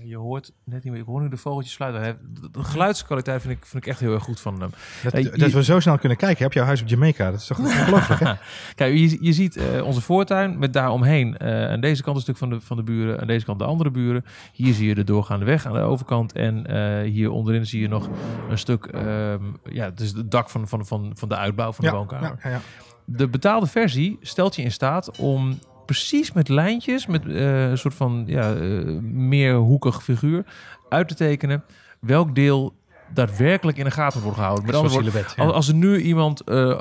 Je 0.03 0.17
hoort 0.17 0.51
net 0.63 0.83
niet 0.83 0.91
meer. 0.93 1.01
Ik 1.01 1.07
hoor 1.07 1.21
nu 1.21 1.29
de 1.29 1.37
vogeltjes 1.37 1.75
fluiten. 1.75 2.01
Hij- 2.01 2.17
De, 2.51 2.63
geluidskwaliteit 2.63 3.41
vind 3.41 3.53
ik, 3.53 3.65
vind 3.65 3.83
ik 3.83 3.89
echt 3.89 3.99
heel 3.99 4.13
erg 4.13 4.23
goed 4.23 4.39
van 4.39 4.61
hem. 4.61 4.69
Dat, 5.03 5.11
Hey, 5.11 5.21
je- 5.23 5.29
dat 5.37 5.51
we 5.51 5.63
zo 5.63 5.79
snel 5.79 5.97
kunnen 5.97 6.17
kijken. 6.17 6.43
Heb 6.43 6.53
jouw 6.53 6.65
huis 6.65 6.81
op 6.81 6.87
Jamaica? 6.87 7.31
Dat 7.31 7.39
is 7.39 7.47
toch 7.47 7.59
ongelooflijk, 7.65 8.19
hè? 8.21 8.33
Kijk, 8.75 8.93
je, 8.93 9.17
je 9.21 9.33
ziet 9.33 9.55
eh, 9.57 9.85
onze 9.85 10.01
voortuin 10.01 10.59
met 10.59 10.73
daaromheen. 10.73 11.37
eh 11.37 11.69
aan 11.71 11.81
deze 11.81 12.03
kant 12.03 12.15
een 12.15 12.21
stuk 12.21 12.37
van 12.37 12.49
de, 12.49 12.61
van 12.61 12.77
de 12.77 12.83
buren, 12.83 13.19
aan 13.21 13.27
deze 13.27 13.45
kant 13.45 13.59
de 13.59 13.65
andere 13.65 13.91
buren. 13.91 14.25
Hier 14.53 14.73
zie 14.73 14.87
je 14.87 14.95
de 14.95 15.03
doorgaande 15.03 15.45
weg 15.45 15.65
aan 15.65 15.73
de 15.73 15.79
overkant. 15.79 16.33
En 16.33 16.65
eh, 16.65 17.09
hier 17.11 17.29
onderin 17.31 17.65
zie 17.65 17.81
je 17.81 17.87
nog 17.87 18.09
een 18.49 18.57
stuk, 18.57 18.85
ehm, 18.85 19.43
ja, 19.63 19.85
het 19.85 19.99
is 19.99 20.11
het 20.11 20.31
dak 20.31 20.49
van, 20.49 20.67
van, 20.67 20.85
van, 20.85 21.11
van 21.15 21.29
de 21.29 21.35
uitbouw 21.37 21.71
van 21.71 21.85
de 21.85 21.91
woonkamer. 21.91 22.39
ja, 22.43 22.49
ja. 22.49 22.59
De 23.05 23.27
betaalde 23.27 23.67
versie 23.67 24.17
stelt 24.21 24.55
je 24.55 24.61
in 24.61 24.71
staat 24.71 25.17
om 25.19 25.59
precies 25.87 26.31
met 26.31 26.49
lijntjes, 26.49 27.05
met 27.05 27.25
eh, 27.27 27.69
een 27.69 27.77
soort 27.77 27.93
van 27.93 28.23
ja, 28.27 28.53
eh, 28.55 28.61
meer 29.01 29.55
hoekig 29.55 30.03
figuur, 30.03 30.45
uit 30.89 31.07
te 31.07 31.15
tekenen 31.15 31.63
welk 31.99 32.35
deel 32.35 32.73
daadwerkelijk 33.13 33.77
in 33.77 33.83
de 33.83 33.91
gaten 33.91 34.21
wordt 34.21 34.37
gehouden. 34.37 34.65
Met 34.65 34.75
andere 34.75 34.93
Zo'n 34.93 35.03
woorden, 35.03 35.53
als, 35.53 35.67
er 35.67 35.73
nu 35.73 35.97
iemand. 36.01 36.41
eh, 36.41 36.77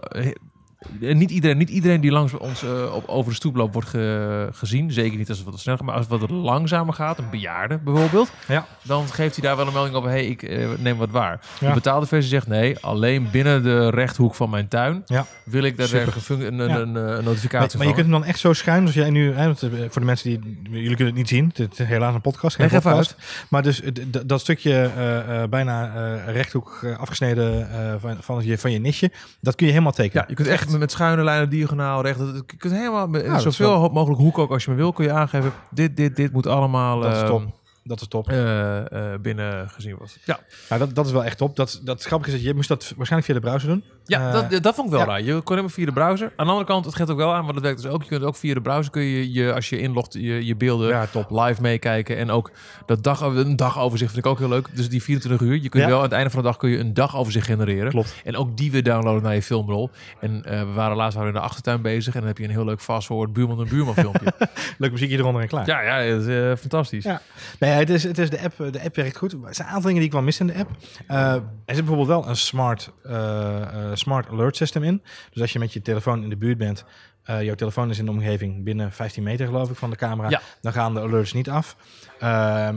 niet 1.00 1.30
iedereen, 1.30 1.56
niet 1.58 1.70
iedereen 1.70 2.00
die 2.00 2.10
langs 2.10 2.32
ons 2.38 2.62
eh, 2.62 2.94
op, 2.94 3.08
over 3.08 3.30
de 3.30 3.36
stoep 3.36 3.56
loopt 3.56 3.72
wordt 3.72 3.88
ge- 3.88 4.48
gezien. 4.52 4.92
Zeker 4.92 5.18
niet 5.18 5.28
als 5.28 5.38
het 5.38 5.46
wat 5.46 5.60
sneller 5.60 5.78
gaat. 5.78 5.88
Maar 5.88 5.96
als 5.96 6.06
het 6.10 6.20
wat 6.20 6.30
langzamer 6.30 6.94
gaat, 6.94 7.18
een 7.18 7.30
bejaarde 7.30 7.78
bijvoorbeeld. 7.78 8.30
Ja. 8.48 8.66
Dan 8.82 9.06
geeft 9.08 9.36
hij 9.36 9.44
daar 9.48 9.56
wel 9.56 9.66
een 9.66 9.72
melding 9.72 9.94
over. 9.96 10.10
hey, 10.10 10.26
ik 10.26 10.42
eh, 10.42 10.68
neem 10.78 10.96
wat 10.96 11.10
waar. 11.10 11.40
Ja. 11.60 11.68
De 11.68 11.74
betaalde 11.74 12.06
versie 12.06 12.30
zegt 12.30 12.46
nee. 12.46 12.78
Alleen 12.80 13.28
binnen 13.30 13.62
de 13.62 13.90
rechthoek 13.90 14.34
van 14.34 14.50
mijn 14.50 14.68
tuin 14.68 15.02
Ja. 15.06 15.26
wil 15.44 15.62
ik 15.62 15.76
daar 15.76 15.92
een, 15.92 16.08
een, 16.28 16.58
een, 16.58 16.70
een, 16.70 16.80
een 16.80 16.92
Maar, 16.92 17.22
notificatie 17.22 17.78
maar 17.78 17.86
je 17.86 17.92
van. 17.92 18.02
kunt 18.02 18.12
hem 18.12 18.20
dan 18.20 18.24
echt 18.24 18.38
zo 18.38 18.52
schuin, 18.52 18.84
als 18.84 18.94
jij 18.94 19.10
nu, 19.10 19.32
hè, 19.32 19.48
eh, 19.50 19.54
voor 19.88 20.00
de 20.00 20.04
mensen 20.06 20.30
die, 20.30 20.58
jullie 20.70 20.86
kunnen 20.96 21.06
het 21.06 21.14
niet 21.14 21.28
zien, 21.28 21.50
het 21.54 21.78
is 21.78 21.86
helaas 21.86 22.14
een 22.14 22.20
podcast, 22.20 22.56
geen 22.56 22.68
podcast. 22.68 23.16
Maar 23.50 23.62
dus 23.62 23.82
eh, 23.82 23.92
dat 24.26 24.40
stukje 24.40 24.72
eh, 24.72 25.42
eh, 25.42 25.48
bijna 25.48 25.94
eh, 25.94 26.32
rechthoek 26.32 26.80
eh, 26.82 26.98
afgesneden 26.98 27.70
eh, 27.70 27.94
van, 27.98 28.16
van, 28.20 28.44
je, 28.44 28.58
van 28.58 28.72
je 28.72 28.78
nisje, 28.78 29.10
dat 29.40 29.54
kun 29.54 29.66
je 29.66 29.72
helemaal 29.72 29.92
tekenen. 29.92 30.22
Ja, 30.22 30.28
je 30.28 30.34
kunt 30.34 30.48
echt 30.48 30.75
met, 30.78 30.88
met 30.88 30.90
schuine 30.90 31.22
lijnen, 31.24 31.50
diagonaal, 31.50 32.02
recht. 32.02 32.18
Je 32.18 32.56
kunt 32.58 32.72
helemaal 32.74 33.14
is 33.14 33.42
zoveel 33.42 33.80
wel- 33.80 33.88
mogelijk 33.88 34.20
hoeken 34.20 34.42
ook 34.42 34.50
als 34.50 34.62
je 34.64 34.68
maar 34.70 34.78
wil, 34.78 34.92
kun 34.92 35.04
je 35.04 35.12
aangeven. 35.12 35.52
Dit, 35.70 35.96
dit, 35.96 36.16
dit 36.16 36.32
moet 36.32 36.46
allemaal 36.46 37.00
Dat 37.00 37.12
is 37.12 37.18
ehm, 37.18 37.26
top. 37.26 37.42
Dat 37.86 38.00
is 38.00 38.08
top. 38.08 38.28
eh, 38.28 38.78
eh, 39.12 39.20
binnen 39.20 39.68
gezien 39.70 39.90
worden. 39.96 40.14
Ja, 40.24 40.38
Nou, 40.68 40.80
dat, 40.80 40.94
dat 40.94 41.06
is 41.06 41.12
wel 41.12 41.24
echt 41.24 41.38
top. 41.38 41.56
Dat, 41.56 41.80
dat 41.84 42.02
grappige 42.04 42.30
is 42.30 42.36
dat 42.36 42.46
je 42.46 42.54
moest 42.54 42.68
dat 42.68 42.92
waarschijnlijk 42.96 43.32
via 43.32 43.40
de 43.40 43.46
browser 43.48 43.68
doen. 43.68 43.84
ja 44.04 44.26
Eh, 44.32 44.32
dat, 44.50 44.62
dat 44.62 44.74
vond 44.74 44.86
ik 44.86 44.92
wel 44.92 45.02
ja. 45.02 45.06
raar. 45.06 45.22
Je 45.22 45.32
kon 45.32 45.42
helemaal 45.48 45.68
via 45.68 45.84
de 45.86 45.92
browser. 45.92 46.26
Aan 46.36 46.46
de 46.46 46.52
andere 46.52 46.68
kant, 46.70 46.84
het 46.84 46.94
geeft 46.94 47.10
ook 47.10 47.16
wel 47.16 47.32
aan, 47.34 47.42
want 47.42 47.54
dat 47.54 47.62
werkt 47.62 47.82
dus 47.82 47.90
ook. 47.90 48.02
Je 48.02 48.08
kunt 48.08 48.22
ook 48.22 48.36
via 48.36 48.54
de 48.54 48.60
browser, 48.60 48.90
kun 48.92 49.02
je, 49.02 49.32
je 49.32 49.52
als 49.54 49.68
je 49.68 49.78
inlogt, 49.80 50.12
je, 50.12 50.46
je 50.46 50.56
beelden 50.56 50.88
Ja, 50.88 51.06
top. 51.06 51.30
live 51.30 51.62
meekijken. 51.62 52.16
En 52.16 52.30
ook 52.30 52.50
dat 52.86 53.02
dag, 53.04 53.20
een 53.20 53.56
dagoverzicht 53.56 54.12
vind 54.12 54.24
ik 54.24 54.30
ook 54.30 54.38
heel 54.38 54.48
leuk. 54.48 54.68
Dus 54.76 54.88
die 54.88 55.02
24 55.02 55.46
uur, 55.48 55.54
je 55.62 55.68
kunt 55.68 55.82
Ja. 55.82 55.88
wel 55.88 55.96
aan 55.98 56.04
het 56.04 56.12
einde 56.12 56.30
van 56.30 56.40
de 56.42 56.46
dag 56.46 56.56
kun 56.56 56.70
je 56.70 56.78
een 56.78 56.94
dagoverzicht 56.94 57.46
genereren. 57.46 57.90
Klopt. 57.90 58.14
En 58.24 58.36
ook 58.36 58.56
die 58.56 58.70
weer 58.70 58.82
downloaden 58.82 59.22
naar 59.22 59.34
je 59.34 59.42
filmrol. 59.42 59.90
En 60.20 60.44
eh, 60.44 60.60
we 60.60 60.72
waren 60.72 60.96
laatst 60.96 61.14
waren 61.16 61.30
we 61.32 61.36
in 61.36 61.42
de 61.42 61.48
achtertuin 61.48 61.82
bezig. 61.82 62.14
En 62.14 62.18
dan 62.20 62.28
heb 62.28 62.38
je 62.38 62.44
een 62.44 62.50
heel 62.50 62.64
leuk 62.64 62.80
fast 62.80 63.06
forward 63.06 63.32
buurman 63.32 63.60
en 63.60 63.68
buurman 63.68 63.94
filmpje. 63.94 64.32
Leuk 64.78 64.92
muziekje 64.92 65.16
eronder 65.18 65.42
en 65.42 65.48
klaar. 65.48 65.66
ja, 65.66 65.80
ja, 66.00 66.16
dat 66.16 66.26
is 66.26 66.60
fantastisch. 66.60 67.04
Ja. 67.04 67.20
Nee, 67.58 67.75
het 67.78 67.90
is, 67.90 68.02
het 68.02 68.18
is 68.18 68.30
de, 68.30 68.40
app, 68.42 68.56
de 68.72 68.82
app 68.84 68.96
werkt 68.96 69.16
goed. 69.16 69.32
Er 69.32 69.38
zijn 69.54 69.68
een 69.68 69.74
aantal 69.74 69.80
dingen 69.80 69.96
die 69.98 70.06
ik 70.06 70.12
wel 70.12 70.22
mis 70.22 70.40
in 70.40 70.46
de 70.46 70.54
app. 70.54 70.70
Eh, 71.06 71.32
er 71.34 71.42
zit 71.74 71.76
bijvoorbeeld 71.84 72.08
wel 72.08 72.28
een 72.28 72.36
smart, 72.36 72.90
eh, 73.04 73.62
eh, 73.62 73.90
smart 73.94 74.28
alert 74.28 74.56
system 74.56 74.82
in. 74.82 75.02
Dus 75.32 75.42
als 75.42 75.52
je 75.52 75.58
met 75.58 75.72
je 75.72 75.82
telefoon 75.82 76.22
in 76.22 76.28
de 76.28 76.36
buurt 76.36 76.58
bent, 76.58 76.84
eh, 77.22 77.42
jouw 77.42 77.54
telefoon 77.54 77.90
is 77.90 77.98
in 77.98 78.04
de 78.04 78.10
omgeving 78.10 78.64
binnen 78.64 78.92
15 78.92 79.22
meter 79.22 79.46
geloof 79.46 79.70
ik 79.70 79.76
van 79.76 79.90
de 79.90 79.96
camera, 79.96 80.28
Ja. 80.30 80.40
dan 80.60 80.72
gaan 80.72 80.94
de 80.94 81.00
alerts 81.00 81.32
niet 81.32 81.50
af. 81.50 81.76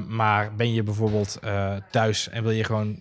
Maar 0.08 0.56
ben 0.56 0.74
je 0.74 0.84
bijvoorbeeld 0.84 1.40
thuis 1.92 2.30
en 2.30 2.44
wil 2.44 2.52
je 2.52 2.64
gewoon 2.64 2.98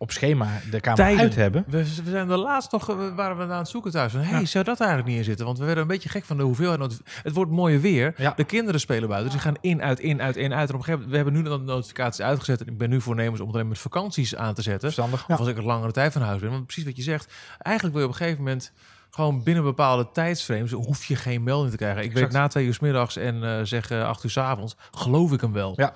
op 0.00 0.10
schema 0.12 0.48
de 0.70 0.80
camera 0.80 1.04
Tijden. 1.04 1.20
uit 1.24 1.34
hebben. 1.34 1.64
We, 1.68 1.78
we 2.04 2.10
zijn 2.10 2.28
de 2.28 2.36
laatst 2.36 2.72
nog, 2.72 2.86
waren 3.16 3.36
we 3.36 3.42
aan 3.42 3.58
het 3.58 3.68
zoeken 3.68 3.90
thuis. 3.90 4.12
Van, 4.12 4.20
hey, 4.20 4.40
Ja. 4.40 4.46
zou 4.46 4.64
dat 4.64 4.78
eigenlijk 4.80 5.08
niet 5.10 5.18
in 5.18 5.24
zitten? 5.24 5.46
Want 5.46 5.58
we 5.58 5.64
werden 5.64 5.82
een 5.82 5.88
beetje 5.88 6.08
gek 6.08 6.24
van 6.24 6.36
de 6.36 6.42
hoeveelheid. 6.42 7.00
Het 7.22 7.32
wordt 7.34 7.50
mooie 7.50 7.78
weer. 7.78 8.14
Ja. 8.16 8.32
De 8.36 8.44
kinderen 8.44 8.80
spelen 8.80 9.08
buiten. 9.08 9.30
Dus 9.32 9.42
die 9.42 9.50
gaan 9.52 9.58
in, 9.60 9.82
uit, 9.82 10.00
in, 10.00 10.22
uit, 10.22 10.36
in, 10.36 10.54
uit. 10.54 10.68
En 10.68 10.74
op 10.74 10.80
een 10.80 10.84
gegeven 10.84 10.92
moment, 10.92 11.10
we 11.10 11.16
hebben 11.16 11.34
nu 11.34 11.42
dan 11.42 11.66
de 11.66 11.72
notificaties 11.72 12.24
uitgezet. 12.24 12.60
En 12.60 12.66
ik 12.66 12.78
ben 12.78 12.90
nu 12.90 13.00
voornemens 13.00 13.40
om 13.40 13.46
het 13.46 13.54
alleen 13.56 13.68
met 13.68 13.78
vakanties 13.78 14.36
aan 14.36 14.54
te 14.54 14.62
zetten. 14.62 14.92
Verstandig. 14.92 15.28
Of 15.28 15.38
als 15.38 15.48
ik 15.48 15.56
een 15.56 15.64
langere 15.64 15.92
tijd 15.92 16.12
van 16.12 16.22
huis 16.22 16.40
ben. 16.40 16.50
Want 16.50 16.64
precies 16.64 16.84
wat 16.84 16.96
je 16.96 17.02
zegt. 17.02 17.32
Eigenlijk 17.58 17.96
wil 17.96 18.04
je 18.06 18.10
op 18.12 18.18
een 18.20 18.24
gegeven 18.24 18.44
moment 18.44 18.72
gewoon 19.10 19.42
binnen 19.42 19.64
bepaalde 19.64 20.08
tijdsframes 20.12 20.70
hoef 20.72 21.04
je 21.04 21.16
geen 21.16 21.42
melding 21.42 21.70
te 21.70 21.76
krijgen. 21.76 22.02
Ik 22.02 22.10
Exact. 22.10 22.32
weet 22.32 22.40
na 22.40 22.48
twee 22.48 22.66
uur 22.66 22.74
's 22.74 22.78
middags 22.78 23.16
en 23.16 23.44
eh 23.44 23.60
zeg 23.62 23.90
eh, 23.90 24.04
acht 24.04 24.24
uur 24.24 24.30
's 24.30 24.36
avonds, 24.36 24.76
geloof 24.90 25.32
ik 25.32 25.40
hem 25.40 25.52
wel. 25.52 25.72
Ja. 25.76 25.92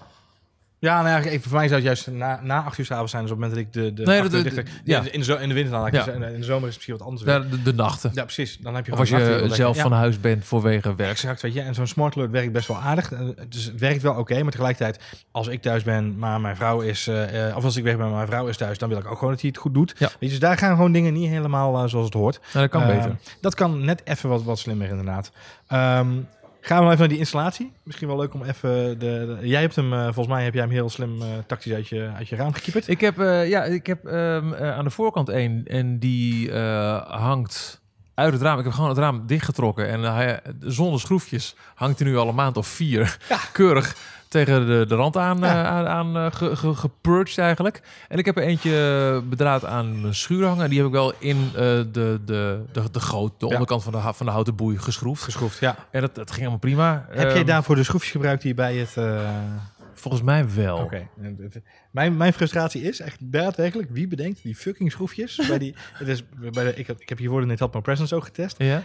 Ja, 0.83 1.03
nou 1.03 1.23
ja, 1.23 1.31
even 1.31 1.49
voor 1.51 1.59
mij 1.59 1.69
zou 1.69 1.75
het 1.81 1.85
juist 1.85 2.07
na, 2.11 2.41
na 2.43 2.63
acht 2.63 2.79
uur 2.79 2.85
s'avonds 2.85 3.11
zijn. 3.11 3.23
Dus 3.23 3.33
op 3.33 3.41
het 3.41 3.49
moment 3.49 3.73
dat 3.73 3.83
ik 3.83 3.83
de... 3.83 4.03
de 4.03 4.11
Nee, 4.11 4.21
acht 4.21 4.31
dat- 4.31 4.39
uur 4.41 4.45
dat- 4.55 4.55
dichter- 4.65 4.81
ja. 4.85 5.03
in, 5.11 5.19
de, 5.19 5.25
zo- 5.25 5.37
in 5.37 5.49
de 5.49 5.55
winter 5.55 5.73
dan. 5.73 5.89
Ja. 5.93 6.07
In 6.13 6.21
de 6.21 6.27
zomer 6.27 6.39
is 6.45 6.51
het 6.53 6.63
misschien 6.63 6.97
wat 6.97 7.03
anders. 7.03 7.23
weer. 7.23 7.35
Ja, 7.35 7.41
de, 7.51 7.63
de 7.63 7.75
nachten. 7.75 8.11
Ja, 8.15 8.23
precies. 8.25 8.59
Dan 8.61 8.75
heb 8.75 8.87
je 8.87 8.93
Of 8.93 8.99
als 8.99 9.09
je 9.09 9.49
zelf 9.53 9.79
van 9.79 9.93
huis 9.93 10.21
bent 10.21 10.45
voorwege 10.45 10.95
werk. 10.95 11.11
Exact, 11.11 11.43
weet 11.43 11.55
je. 11.55 11.61
En 11.61 11.75
zo'n 11.75 11.87
smart 11.87 12.17
alert 12.17 12.31
werkt 12.31 12.53
best 12.53 12.69
wel 12.69 12.77
aardig. 12.77 13.09
Dus 13.49 13.65
het 13.65 13.81
werkt 13.81 14.03
wel 14.03 14.15
oké, 14.15 14.43
maar 14.43 14.51
tegelijkertijd, 14.53 15.03
als 15.31 15.47
ik 15.49 15.63
thuis 15.63 15.83
ben, 15.83 16.19
maar 16.19 16.41
mijn 16.41 16.57
vrouw 16.57 16.81
is, 16.81 17.07
eh, 17.07 17.49
eh, 17.49 17.57
of 17.57 17.65
als 17.65 17.77
ik 17.77 17.85
weg 17.85 17.97
ben, 17.97 18.07
maar 18.07 18.15
mijn 18.17 18.27
vrouw 18.27 18.47
is 18.47 18.57
thuis, 18.57 18.79
dan 18.79 18.89
wil 18.89 18.99
ik 18.99 19.07
ook 19.11 19.19
gewoon 19.19 19.33
dat 19.33 19.41
hij 19.41 19.51
het 19.51 19.59
goed 19.61 19.75
doet. 19.75 19.95
Ja. 19.99 20.07
Weet 20.07 20.17
je, 20.19 20.29
dus 20.29 20.39
daar 20.39 20.59
gaan 20.59 20.75
gewoon 20.77 20.93
dingen 20.93 21.13
niet 21.13 21.29
helemaal 21.29 21.83
eh, 21.83 21.89
zoals 21.89 22.05
het 22.05 22.15
hoort. 22.15 22.41
Nou, 22.53 22.69
dat 22.69 22.71
kan 22.81 22.83
Eh, 22.91 22.97
beter. 22.97 23.17
Dat 23.41 23.55
kan 23.55 23.85
net 23.85 24.01
even 24.05 24.29
wat, 24.29 24.43
wat 24.43 24.59
slimmer, 24.59 24.89
inderdaad. 24.89 25.31
Ehm, 25.69 26.09
gaan 26.65 26.77
we 26.77 26.83
nog 26.83 26.91
even 26.93 26.99
naar 26.99 27.09
die 27.09 27.19
installatie. 27.19 27.73
Misschien 27.83 28.09
wel 28.09 28.17
leuk 28.17 28.35
om 28.35 28.43
even. 28.43 28.99
De, 28.99 29.37
de- 29.41 29.49
jij 29.49 29.61
hebt 29.61 29.77
hem, 29.77 29.93
eh, 29.93 30.03
volgens 30.05 30.27
mij 30.27 30.45
heb 30.45 30.55
jij 30.55 30.63
hem 30.63 30.73
heel 30.73 30.91
slim 30.91 31.23
eh, 31.23 31.29
tactisch 31.47 31.73
uit 31.73 31.89
je, 31.89 32.11
uit 32.17 32.29
je 32.29 32.37
raam 32.37 32.53
gekieperd. 32.53 32.89
Ik 32.89 33.01
heb, 33.01 33.19
eh, 33.19 33.49
ja, 33.49 33.63
ik 33.65 33.87
heb 33.87 34.05
ehm, 34.07 34.53
eh, 34.53 34.77
aan 34.77 34.85
de 34.85 34.91
voorkant 34.91 35.29
één 35.29 35.63
en 35.67 35.99
die 35.99 36.53
hangt 37.09 37.81
uit 38.15 38.33
het 38.33 38.43
raam. 38.43 38.59
Ik 38.59 38.65
heb 38.65 38.73
gewoon 38.73 38.89
het 38.89 38.99
raam 38.99 39.27
dichtgetrokken 39.27 39.89
en 39.89 40.01
hij, 40.03 40.41
zonder 40.61 41.01
schroefjes 41.01 41.55
hangt 41.75 41.99
hij 41.99 42.09
nu 42.09 42.17
al 42.17 42.29
een 42.29 42.35
maand 42.35 42.57
of 42.57 42.67
vier 42.67 43.19
keurig 43.53 43.97
tegen 44.33 44.67
de, 44.67 44.85
de 44.89 44.95
rand 44.95 45.17
aan, 45.17 45.39
Ja. 45.39 45.63
eh, 45.63 45.67
aan, 45.71 45.87
aan 45.87 46.17
eh, 46.17 46.33
ge, 46.33 46.57
ge- 46.57 46.75
gepurged 46.75 47.39
eigenlijk. 47.39 47.83
En 48.09 48.19
ik 48.19 48.25
heb 48.25 48.37
er 48.37 48.43
eentje 48.43 49.23
bedraad 49.29 49.65
aan 49.65 50.01
mijn 50.01 50.15
schuur 50.15 50.47
hangen. 50.47 50.69
Die 50.69 50.79
heb 50.79 50.87
ik 50.87 50.93
wel 50.93 51.13
in 51.19 51.37
eh, 51.37 51.53
de, 51.53 52.21
de, 52.25 52.65
de, 52.73 52.91
de 52.91 53.01
goot, 53.01 53.41
de 53.41 53.47
Ja. 53.47 53.53
onderkant 53.53 53.83
van 53.83 53.93
de, 53.93 53.99
van 54.13 54.27
de 54.27 54.33
houten 54.33 54.55
boei 54.57 54.79
geschroefd. 54.79 55.23
Geschroefd, 55.23 55.59
ja. 55.59 55.77
En 55.91 56.01
dat, 56.01 56.15
dat 56.15 56.27
ging 56.29 56.39
helemaal 56.39 56.59
prima. 56.59 57.07
heb 57.11 57.29
jij 57.29 57.37
Ehm, 57.37 57.47
daarvoor 57.47 57.77
de 57.77 57.83
schroefjes 57.85 58.11
gebruikt 58.13 58.43
die 58.43 58.55
bij 58.55 58.77
het... 58.77 58.97
eh, 58.97 59.29
Volgens 59.95 60.23
mij 60.23 60.55
wel. 60.55 60.77
Oké. 60.79 61.09
Mijn, 61.91 62.17
mijn 62.17 62.33
frustratie 62.33 62.83
is 62.83 63.01
echt 63.01 63.33
daadwerkelijk, 63.33 63.91
wie 63.91 64.09
bedenkt 64.09 64.43
die 64.43 64.55
fucking 64.55 64.93
schroefjes? 64.93 65.41
bij 65.49 65.59
die, 65.59 65.75
het 65.93 66.09
is, 66.09 66.25
bij 66.53 66.65
de, 66.65 66.75
ik, 66.75 66.87
heb- 66.87 67.01
ik 67.01 67.09
heb 67.09 67.19
hiervoor 67.19 67.47
Net 67.47 67.61
My 67.75 67.81
Presence 67.81 68.15
ook 68.15 68.25
getest. 68.25 68.55
Ja? 68.59 68.83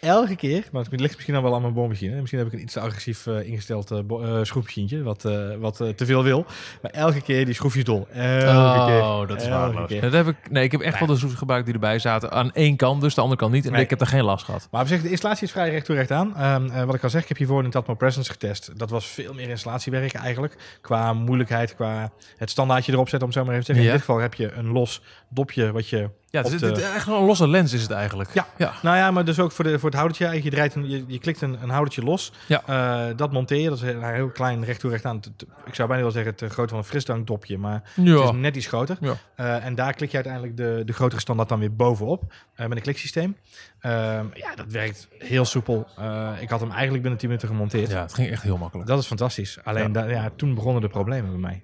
Elke 0.00 0.36
keer, 0.36 0.64
maar 0.72 0.82
het 0.82 1.00
ligt 1.00 1.12
misschien 1.14 1.34
dan 1.34 1.42
wel 1.42 1.54
aan 1.54 1.60
mijn 1.60 1.72
boormachine. 1.72 2.16
Misschien 2.16 2.38
heb 2.38 2.48
ik 2.48 2.54
een 2.54 2.60
iets 2.62 2.72
te 2.72 2.80
agressief 2.80 3.26
eh, 3.26 3.48
ingesteld 3.48 3.90
eh, 3.90 3.98
bo- 4.04 4.22
eh, 4.22 4.44
schroefmachientje, 4.44 5.02
wat, 5.02 5.24
eh, 5.24 5.48
wat 5.58 5.80
eh, 5.80 5.88
te 5.88 6.06
veel 6.06 6.22
wil. 6.22 6.44
Maar 6.82 6.90
elke 6.90 7.20
keer 7.22 7.44
die 7.44 7.54
schroefjes 7.54 7.84
dol. 7.84 8.06
Elke 8.12 8.86
keer. 8.86 9.00
Oh, 9.02 9.28
dat 9.28 9.40
is 9.42 9.48
waardeloos. 9.48 10.00
Dat 10.00 10.12
heb 10.12 10.26
ik, 10.28 10.36
nee, 10.50 10.64
ik 10.64 10.72
heb 10.72 10.80
echt 10.80 10.98
wel 10.98 11.08
de 11.08 11.16
schroeven 11.16 11.38
gebruikt 11.38 11.64
die 11.64 11.74
erbij 11.74 11.98
zaten. 11.98 12.30
Aan 12.30 12.52
één 12.52 12.76
kant 12.76 13.00
dus, 13.00 13.14
de 13.14 13.20
andere 13.20 13.40
kant 13.40 13.52
niet. 13.52 13.66
En 13.66 13.72
Nee. 13.72 13.82
ik 13.82 13.90
heb 13.90 14.00
er 14.00 14.06
geen 14.06 14.24
last 14.24 14.44
gehad. 14.44 14.68
Maar 14.70 14.82
op 14.82 14.88
zich, 14.88 15.02
de 15.02 15.10
installatie 15.10 15.44
is 15.46 15.52
vrij 15.52 15.70
recht 15.70 15.84
toe 15.84 15.94
recht 15.96 16.10
aan. 16.10 16.36
Ehm, 16.36 16.66
eh, 16.70 16.84
wat 16.84 16.94
ik 16.94 17.02
al 17.02 17.10
zeg, 17.10 17.22
ik 17.22 17.28
heb 17.28 17.36
hiervoor 17.36 17.64
een 17.64 17.70
Tatmo 17.70 17.94
Presence 17.94 18.30
getest. 18.30 18.78
Dat 18.78 18.90
was 18.90 19.06
veel 19.06 19.34
meer 19.34 19.48
installatiewerk 19.48 20.12
eigenlijk. 20.12 20.54
Qua 20.80 21.12
moeilijkheid, 21.12 21.74
qua 21.74 22.12
het 22.36 22.50
standaardje 22.50 22.92
erop 22.92 23.08
zetten, 23.08 23.28
om 23.28 23.34
het 23.34 23.42
zo 23.42 23.44
maar 23.44 23.54
even 23.60 23.66
te 23.66 23.72
zeggen. 23.74 23.84
Ja. 23.84 23.92
In 23.92 23.96
dit 23.98 24.06
geval 24.06 24.22
heb 24.22 24.34
je 24.34 24.52
een 24.52 24.72
los 24.72 25.02
dopje 25.28 25.72
wat 25.72 25.88
je 25.88 26.10
Ja, 26.36 26.42
het 26.42 26.52
is, 26.52 26.60
de- 26.60 26.66
het 26.66 26.76
is 26.78 26.82
echt 26.94 27.06
een 27.06 27.12
losse 27.24 27.48
lens 27.48 27.72
is 27.72 27.82
het 27.82 27.90
eigenlijk. 27.90 28.30
Ja. 28.34 28.46
ja. 28.56 28.72
Nou 28.82 28.96
ja, 28.96 29.10
maar 29.10 29.24
dus 29.24 29.40
ook 29.40 29.52
voor, 29.52 29.64
de, 29.64 29.78
voor 29.78 29.88
het 29.88 29.94
houdertje. 29.98 30.26
eigenlijk. 30.26 30.54
Je, 30.56 30.60
draait 30.62 30.84
een, 30.84 30.90
je, 30.98 31.04
je 31.12 31.18
klikt 31.18 31.40
een, 31.40 31.58
een 31.62 31.68
houdertje 31.70 32.02
los. 32.02 32.32
Ja. 32.46 32.62
Eh, 32.66 33.16
dat 33.16 33.32
monteer 33.32 33.60
je. 33.60 33.68
Dat 33.68 33.82
is 33.82 33.88
een 33.94 34.04
heel 34.14 34.28
klein 34.28 34.64
recht 34.64 34.80
toe 34.80 34.90
recht 34.90 35.04
aan. 35.04 35.20
Ik 35.66 35.74
zou 35.74 35.88
bijna 35.88 36.02
wel 36.02 36.12
zeggen 36.12 36.32
het 36.36 36.52
grootte 36.52 36.68
van 36.74 36.78
een 36.78 36.88
frisdrankdopje. 36.88 37.58
Maar 37.58 37.82
het 37.94 38.06
is 38.06 38.30
net 38.32 38.56
iets 38.56 38.66
groter. 38.66 38.96
Ja. 39.00 39.14
Eh, 39.34 39.64
en 39.64 39.74
daar 39.74 39.92
klik 39.94 40.08
je 40.10 40.14
uiteindelijk 40.14 40.56
de, 40.56 40.82
de 40.84 40.92
grotere 40.92 41.20
standaard 41.20 41.48
dan 41.48 41.58
weer 41.58 41.74
bovenop. 41.76 42.22
eh, 42.54 42.66
met 42.66 42.76
een 42.76 42.82
kliksysteem. 42.82 43.36
Ehm, 43.80 44.24
ja, 44.34 44.54
dat 44.54 44.66
werkt 44.68 45.08
heel 45.18 45.44
soepel. 45.44 45.86
Eh, 45.98 46.30
ik 46.40 46.48
had 46.50 46.60
hem 46.60 46.70
eigenlijk 46.70 47.00
binnen 47.00 47.18
10 47.20 47.28
minuten 47.28 47.48
gemonteerd. 47.48 47.90
ja, 47.90 48.00
het 48.02 48.14
ging 48.14 48.30
echt 48.30 48.42
heel 48.42 48.56
makkelijk. 48.56 48.88
Dat 48.88 48.98
is 48.98 49.06
fantastisch. 49.06 49.58
Alleen 49.64 49.82
Ja. 49.82 49.88
da- 49.88 50.04
ja, 50.04 50.30
toen 50.36 50.54
begonnen 50.54 50.82
de 50.82 50.88
problemen 50.88 51.30
bij 51.30 51.40
mij. 51.40 51.62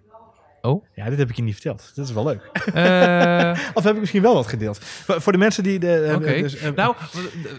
Oh? 0.65 0.85
Ja, 0.95 1.09
dit 1.09 1.19
heb 1.19 1.31
ik 1.31 1.37
je 1.37 1.43
niet 1.43 1.53
verteld. 1.55 1.93
Dat 1.95 2.07
is 2.09 2.13
wel 2.13 2.25
leuk. 2.25 2.51
Eh, 2.75 3.59
Of 3.75 3.85
heb 3.85 3.95
ik 3.95 4.01
misschien 4.01 4.23
wel 4.23 4.35
wat 4.35 4.47
gedeeld? 4.47 4.79
Voor, 4.85 5.21
voor 5.21 5.33
de 5.33 5.39
mensen 5.39 5.63
die... 5.63 5.79
De, 5.79 5.95
eh, 5.95 6.15
Oké. 6.15 6.41
dus, 6.41 6.57
eh, 6.57 6.71
nou, 6.75 6.95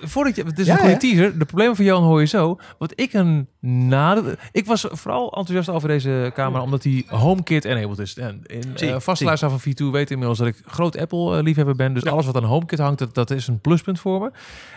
voordat 0.01 0.35
je, 0.35 0.43
het 0.43 0.59
is 0.59 0.65
Ja, 0.65 0.71
een 0.73 0.77
goede 0.77 0.93
ja. 0.93 0.99
teaser. 0.99 1.39
De 1.39 1.45
problemen 1.45 1.75
van 1.75 1.85
Johan 1.85 2.03
hoor 2.03 2.19
je 2.19 2.25
zo. 2.27 2.59
Wat 2.77 2.93
ik 2.95 3.13
een 3.13 3.47
nadeel, 3.59 4.23
ik 4.51 4.65
was 4.65 4.85
vooral 4.91 5.25
enthousiast 5.33 5.69
over 5.69 5.87
deze 5.87 6.31
camera 6.33 6.63
omdat 6.63 6.81
die 6.81 7.05
HomeKit 7.07 7.65
enabled 7.65 7.99
is. 7.99 8.17
En 8.17 8.41
in 8.45 8.71
Zie, 8.75 8.87
eh 8.87 8.93
vaste 8.93 9.15
zie. 9.15 9.25
luisteraar 9.25 9.59
van 9.59 9.71
V2 9.71 9.91
weet 9.91 10.11
inmiddels 10.11 10.37
dat 10.37 10.47
ik 10.47 10.61
groot 10.65 10.97
Apple 10.97 11.37
eh, 11.37 11.43
liefhebber 11.43 11.75
ben. 11.75 11.93
Dus 11.93 12.03
Ja. 12.03 12.11
alles 12.11 12.25
wat 12.25 12.35
aan 12.35 12.43
HomeKit 12.43 12.79
hangt, 12.79 12.99
dat, 12.99 13.13
dat 13.15 13.31
is 13.31 13.47
een 13.47 13.59
pluspunt 13.59 13.99
voor 13.99 14.19
me. 14.21 14.31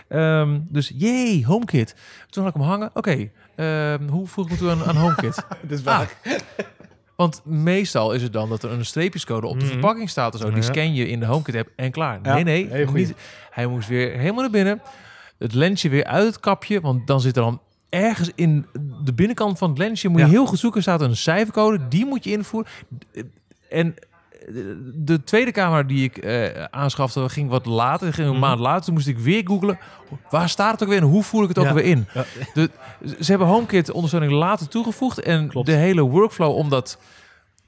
Ehm, 0.07 0.59
dus 0.69 0.91
jee, 0.95 1.45
HomeKit. 1.45 1.95
Toen 2.29 2.43
had 2.43 2.53
ik 2.55 2.59
hem 2.61 2.69
hangen. 2.69 2.89
Oké, 2.93 3.29
ehm, 3.55 4.07
hoe 4.07 4.27
voeg 4.27 4.45
ik 4.45 4.51
me 4.51 4.57
toe 4.57 4.69
aan, 4.69 4.83
aan 4.83 4.95
HomeKit? 4.95 5.35
dat 5.67 5.79
is 5.79 5.85
Ah, 5.85 5.85
waar. 5.85 6.17
Want 7.17 7.41
meestal 7.45 8.11
is 8.13 8.21
het 8.21 8.33
dan 8.33 8.49
dat 8.49 8.63
er 8.63 8.71
een 8.71 8.85
streepjescode 8.85 9.47
op 9.47 9.53
de 9.59 9.63
Mhm. 9.65 9.71
verpakking 9.73 10.09
staat 10.09 10.33
of 10.35 10.41
zo. 10.41 10.51
Die 10.51 10.61
scan 10.63 10.93
je 10.93 11.07
in 11.07 11.19
de 11.19 11.25
HomeKit 11.25 11.55
app 11.55 11.69
en 11.75 11.91
klaar. 11.91 12.19
Ja, 12.23 12.33
nee, 12.33 12.43
nee. 12.43 12.85
Niet. 12.93 13.13
Hij 13.51 13.67
moest 13.67 13.87
weer 13.87 14.11
helemaal 14.17 14.41
naar 14.41 14.49
binnen. 14.49 14.81
Het 15.37 15.53
lensje 15.53 15.89
weer 15.89 16.03
uit 16.05 16.25
het 16.25 16.39
kapje. 16.39 16.81
Want 16.81 17.07
dan 17.07 17.21
zit 17.21 17.35
er 17.37 17.41
dan 17.43 17.61
ergens 17.89 18.31
in 18.35 18.65
de 19.03 19.13
binnenkant 19.13 19.57
van 19.57 19.69
het 19.69 19.77
lensje... 19.77 20.07
moet 20.07 20.19
je 20.19 20.25
Ja. 20.25 20.31
heel 20.31 20.45
goed 20.45 20.59
zoeken. 20.59 20.77
Er 20.79 20.83
staat 20.85 21.01
een 21.01 21.15
cijfercode. 21.15 21.87
Die 21.87 22.05
moet 22.05 22.23
je 22.23 22.29
invoeren. 22.31 22.69
En 23.69 23.95
de 24.93 25.23
tweede 25.23 25.51
camera 25.51 25.83
die 25.83 26.03
ik 26.03 26.17
eh, 26.17 26.63
aanschafte 26.63 27.29
ging 27.29 27.49
wat 27.49 27.65
later. 27.65 28.13
Ging 28.13 28.27
een 28.27 28.33
Mhm. 28.33 28.41
maand 28.43 28.59
later. 28.59 28.83
Toen 28.85 28.93
moest 28.93 29.07
ik 29.07 29.17
weer 29.19 29.41
googlen. 29.45 29.79
Waar 30.29 30.49
staat 30.49 30.71
het 30.71 30.83
ook 30.83 30.89
weer 30.89 30.97
en 30.97 31.03
hoe 31.07 31.23
voer 31.23 31.41
ik 31.43 31.47
het 31.49 31.57
ook 31.57 31.65
Ja. 31.65 31.73
weer 31.73 31.83
in? 31.85 32.05
Ja. 32.13 32.23
De, 32.53 32.69
ze 33.05 33.25
hebben 33.31 33.47
HomeKit 33.47 33.91
ondersteuning 33.91 34.33
later 34.33 34.67
toegevoegd. 34.67 35.19
En 35.19 35.47
Klopt. 35.47 35.67
de 35.67 35.73
hele 35.73 36.01
workflow 36.01 36.55
om 36.55 36.69
dat 36.69 36.99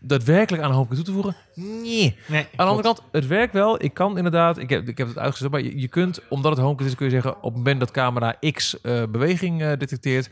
daadwerkelijk 0.02 0.64
aan 0.64 0.72
HomeKit 0.72 0.96
toe 0.96 1.06
te 1.06 1.12
voegen... 1.12 1.36
Nee. 1.56 2.18
Nee, 2.28 2.42
Aan 2.42 2.48
de 2.56 2.64
andere 2.64 2.82
kant, 2.82 3.02
het 3.12 3.28
werkt 3.28 3.54
wel. 3.54 3.84
Ik 3.84 3.94
kan 3.94 4.18
inderdaad, 4.18 4.58
ik 4.58 4.70
heb, 4.70 4.88
ik 4.88 4.98
heb 4.98 5.08
het 5.08 5.18
uitgezet, 5.18 5.52
maar 5.52 5.62
je, 5.62 5.80
je 5.80 5.88
kunt, 5.88 6.20
omdat 6.30 6.52
het 6.52 6.62
HomeKit 6.62 6.88
is, 6.88 6.96
kun 6.96 7.06
je 7.06 7.12
zeggen, 7.12 7.36
op 7.36 7.44
het 7.44 7.56
moment 7.56 7.80
dat 7.80 7.92
camera 7.92 8.36
X 8.52 8.82
eh, 8.82 9.04
beweging 9.10 9.62
eh, 9.62 9.68
detecteert, 9.78 10.30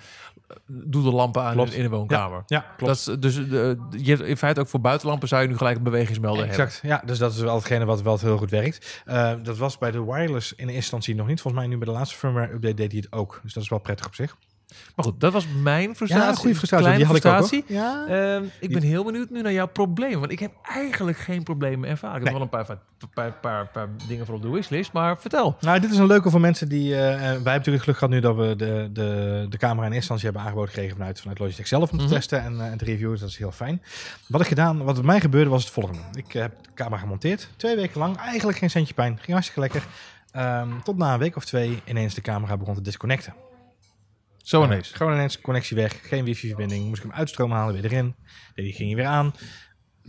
doe 0.66 1.04
de 1.04 1.12
lampen 1.12 1.42
aan 1.42 1.60
in, 1.60 1.74
in 1.74 1.84
de 1.84 1.90
woonkamer. 1.90 2.44
Ja, 2.46 2.60
klopt. 2.78 3.06
Dat 3.06 3.18
is, 3.20 3.20
dus 3.20 3.38
eh, 3.38 3.44
je 4.04 4.16
hebt 4.16 4.22
in 4.22 4.38
feite 4.38 4.60
ook 4.60 4.68
voor 4.68 4.82
buitenlampen 4.82 5.28
zou 5.28 5.42
je 5.42 5.48
nu 5.48 5.58
gelijk 5.58 5.78
een 5.78 5.84
bewegingsmelder 5.84 6.46
hebben. 6.46 6.66
Exact, 6.66 6.80
ja, 6.84 7.02
dus 7.06 7.18
dat 7.18 7.34
is 7.34 7.40
wel 7.40 7.56
hetgene 7.56 7.86
wat 7.86 8.02
wel 8.02 8.20
heel 8.20 8.38
goed 8.38 8.52
werkt. 8.52 9.02
Eh, 9.06 9.34
dat 9.44 9.58
was 9.58 9.78
bij 9.78 9.92
de 9.92 10.04
wireless 10.04 10.52
in 10.52 10.58
eerste 10.58 10.76
instantie 10.76 11.16
nog 11.16 11.28
niet. 11.28 11.42
Volgens 11.42 11.64
mij 11.64 11.72
nu 11.72 11.78
bij 11.78 11.88
de 11.88 11.94
laatste 11.94 12.18
firmware 12.18 12.54
update 12.54 12.74
deed 12.74 12.92
hij 12.92 13.02
het 13.04 13.12
ook. 13.20 13.40
Dus 13.44 13.54
dat 13.54 13.64
is 13.64 13.70
wel 13.70 13.80
prettig 13.80 14.06
op 14.06 14.16
zich. 14.16 14.38
Maar 14.96 15.06
goed, 15.06 15.20
dat 15.20 15.34
was 15.34 15.46
mijn 15.62 15.96
frustratie. 15.96 16.28
Ja, 16.28 16.34
goede 16.34 16.56
frustratie. 16.56 16.86
Kleine 16.88 17.04
Die 17.06 17.14
had 17.14 17.24
ik 17.24 17.32
ook. 17.32 17.48
frustratie. 17.48 17.78
hoor. 17.78 18.08
Ja. 18.10 18.36
Ehm, 18.36 18.44
ik 18.60 18.74
ben 18.74 18.82
heel 18.82 19.04
benieuwd 19.04 19.30
nu 19.30 19.42
naar 19.42 19.52
jouw 19.52 19.68
probleem. 19.68 20.20
Want 20.20 20.32
ik 20.32 20.40
heb 20.40 20.52
eigenlijk 20.64 21.18
geen 21.18 21.44
problemen 21.44 21.90
ervaren. 21.90 22.18
Ik 22.18 22.24
heb 22.24 22.34
wel 22.34 22.42
een 22.42 22.50
paar, 22.50 22.66
paar, 22.66 22.78
paar, 23.14 23.32
paar, 23.32 23.68
paar 23.68 23.88
dingen 24.08 24.26
voor 24.26 24.36
op 24.36 24.42
de 24.42 24.50
wishlist. 24.50 24.92
Maar 24.94 25.20
vertel. 25.20 25.58
Nou, 25.62 25.80
dit 25.80 25.92
is 25.92 25.98
een 25.98 26.06
leuke 26.08 26.30
voor 26.30 26.40
mensen 26.40 26.70
die... 26.70 26.94
eh, 26.96 27.14
eh, 27.14 27.20
wij 27.20 27.28
hebben 27.34 27.44
natuurlijk 27.54 27.84
geluk 27.84 27.98
gehad 27.98 28.14
nu 28.14 28.20
dat 28.20 28.36
we 28.36 28.56
de, 28.56 28.90
de, 28.94 29.46
de 29.50 29.58
camera 29.58 29.86
in 29.88 29.94
eerste 29.94 29.96
instantie 30.14 30.26
hebben 30.26 30.42
aangeboden 30.42 30.70
gekregen 30.70 30.96
vanuit, 30.98 31.20
vanuit 31.20 31.40
Logitech 31.40 31.68
zelf 31.68 31.92
om 31.92 31.98
te 31.98 32.04
Mhm. 32.04 32.14
testen 32.14 32.44
en, 32.44 32.60
eh, 32.62 32.68
en 32.72 32.78
te 32.78 32.86
reviewen. 32.86 33.12
Dus 33.12 33.22
dat 33.22 33.30
is 33.30 33.38
heel 33.38 33.52
fijn. 33.52 33.82
Wat 34.28 34.42
ik 34.42 34.48
gedaan, 34.48 34.84
wat 34.84 34.96
bij 34.96 35.04
mij 35.04 35.20
gebeurde 35.20 35.50
was 35.50 35.64
het 35.64 35.74
volgende. 35.74 36.00
Ik 36.14 36.32
heb 36.32 36.52
de 36.64 36.70
camera 36.74 36.98
gemonteerd. 37.02 37.50
Twee 37.56 37.76
weken 37.76 38.00
lang. 38.00 38.18
Eigenlijk 38.18 38.58
geen 38.58 38.70
centje 38.70 38.94
pijn. 38.94 39.16
Ging 39.18 39.32
hartstikke 39.32 39.60
lekker. 39.60 39.84
Ehm, 40.32 40.70
tot 40.84 40.98
na 40.98 41.14
een 41.14 41.20
week 41.20 41.36
of 41.36 41.46
twee 41.46 41.82
ineens 41.86 42.14
de 42.14 42.22
camera 42.22 42.58
begon 42.58 42.76
te 42.76 42.82
disconnecten. 42.82 43.34
Zo 44.48 44.64
ineens. 44.64 44.92
gewoon 44.92 45.14
ineens 45.14 45.42
connectie 45.42 45.76
weg, 45.76 46.08
geen 46.08 46.26
wifi-verbinding. 46.26 46.86
Moest 46.86 47.04
ik 47.04 47.10
hem 47.10 47.18
uitstromen 47.18 47.58
halen, 47.58 47.74
weer 47.74 47.84
erin. 47.84 48.16
Die 48.56 48.74
ging 48.74 48.88
hij 48.88 48.98
weer 48.98 49.06
aan. 49.06 49.34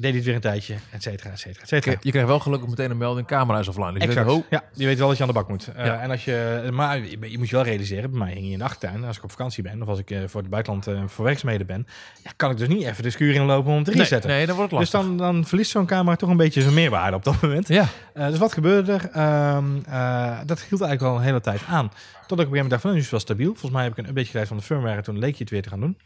Deed 0.00 0.14
het 0.14 0.24
weer 0.24 0.34
een 0.34 0.40
tijdje, 0.40 0.74
et 0.90 1.02
cetera, 1.02 1.30
et 1.30 1.38
cetera, 1.38 1.62
et 1.62 1.68
cetera. 1.68 1.96
Je 2.00 2.10
krijgt 2.10 2.28
wel 2.28 2.38
gelukkig 2.38 2.68
meteen 2.68 2.90
een 2.90 2.96
melding, 2.96 3.26
camera 3.26 3.58
is 3.58 3.68
offline. 3.68 3.92
Dus 3.92 4.02
je 4.02 4.08
Exact. 4.08 4.26
weet, 4.26 4.36
oh, 4.36 4.44
Ja, 4.50 4.62
je 4.74 4.86
weet 4.86 4.98
wel 4.98 5.08
dat 5.08 5.16
je 5.16 5.22
aan 5.22 5.28
de 5.28 5.34
bak 5.34 5.48
moet. 5.48 5.68
Eh, 5.76 5.84
Ja. 5.86 6.00
En 6.00 6.10
als 6.10 6.24
je, 6.24 6.68
maar 6.72 6.98
je, 6.98 7.30
je 7.30 7.38
moet 7.38 7.48
je 7.48 7.54
wel 7.56 7.64
realiseren, 7.64 8.10
bij 8.10 8.18
mij 8.18 8.32
hing 8.32 8.46
je 8.46 8.52
in 8.52 8.58
de 8.58 8.64
achtertuin. 8.64 9.04
Als 9.04 9.16
ik 9.16 9.24
op 9.24 9.30
vakantie 9.30 9.62
ben 9.62 9.82
of 9.82 9.88
als 9.88 9.98
ik 9.98 10.10
eh, 10.10 10.18
voor 10.26 10.40
het 10.40 10.50
buitenland 10.50 10.86
eh, 10.86 11.02
voor 11.06 11.24
werkzaamheden 11.24 11.66
ben, 11.66 11.86
ja, 12.24 12.30
kan 12.36 12.50
ik 12.50 12.56
dus 12.56 12.68
niet 12.68 12.82
even 12.84 13.02
de 13.02 13.10
schuur 13.10 13.34
inlopen 13.34 13.72
om 13.72 13.84
te 13.84 13.90
nee, 13.90 13.98
resetten. 14.00 14.30
nee, 14.30 14.46
dan 14.46 14.56
wordt 14.56 14.70
het 14.70 14.80
dus 14.80 14.92
lastig. 14.92 15.16
dan, 15.16 15.34
dan 15.34 15.46
verliest 15.46 15.70
zo'n 15.70 15.86
camera 15.86 16.16
toch 16.16 16.30
een 16.30 16.36
beetje 16.36 16.62
zijn 16.62 16.74
meerwaarde 16.74 17.16
op 17.16 17.24
dat 17.24 17.40
moment. 17.42 17.68
Ja, 17.68 17.86
dus 18.14 18.38
wat 18.38 18.52
gebeurde 18.52 18.92
er? 18.92 19.08
Ehm, 19.12 19.64
eh, 19.88 20.38
dat 20.46 20.60
hield 20.62 20.80
eigenlijk 20.80 21.02
al 21.02 21.16
een 21.16 21.22
hele 21.24 21.40
tijd 21.40 21.60
aan. 21.68 21.90
Tot 22.26 22.38
ik 22.40 22.46
op 22.46 22.52
een 22.52 22.58
gegeven 22.58 22.70
moment 22.70 22.70
dacht 22.70 22.82
van, 22.82 22.90
nu 22.90 22.96
is 22.96 23.02
het 23.02 23.10
wel 23.10 23.20
stabiel. 23.20 23.50
Volgens 23.50 23.72
mij 23.72 23.82
heb 23.82 23.92
ik 23.92 23.98
een 23.98 24.08
update 24.08 24.26
gedaan 24.30 24.46
van 24.46 24.56
de 24.56 24.62
firmware 24.62 24.96
en 24.96 25.02
toen 25.02 25.18
leek 25.18 25.34
je 25.34 25.42
het 25.42 25.50
weer 25.52 25.62
te 25.62 25.68
gaan 25.68 25.80
doen. 25.80 25.96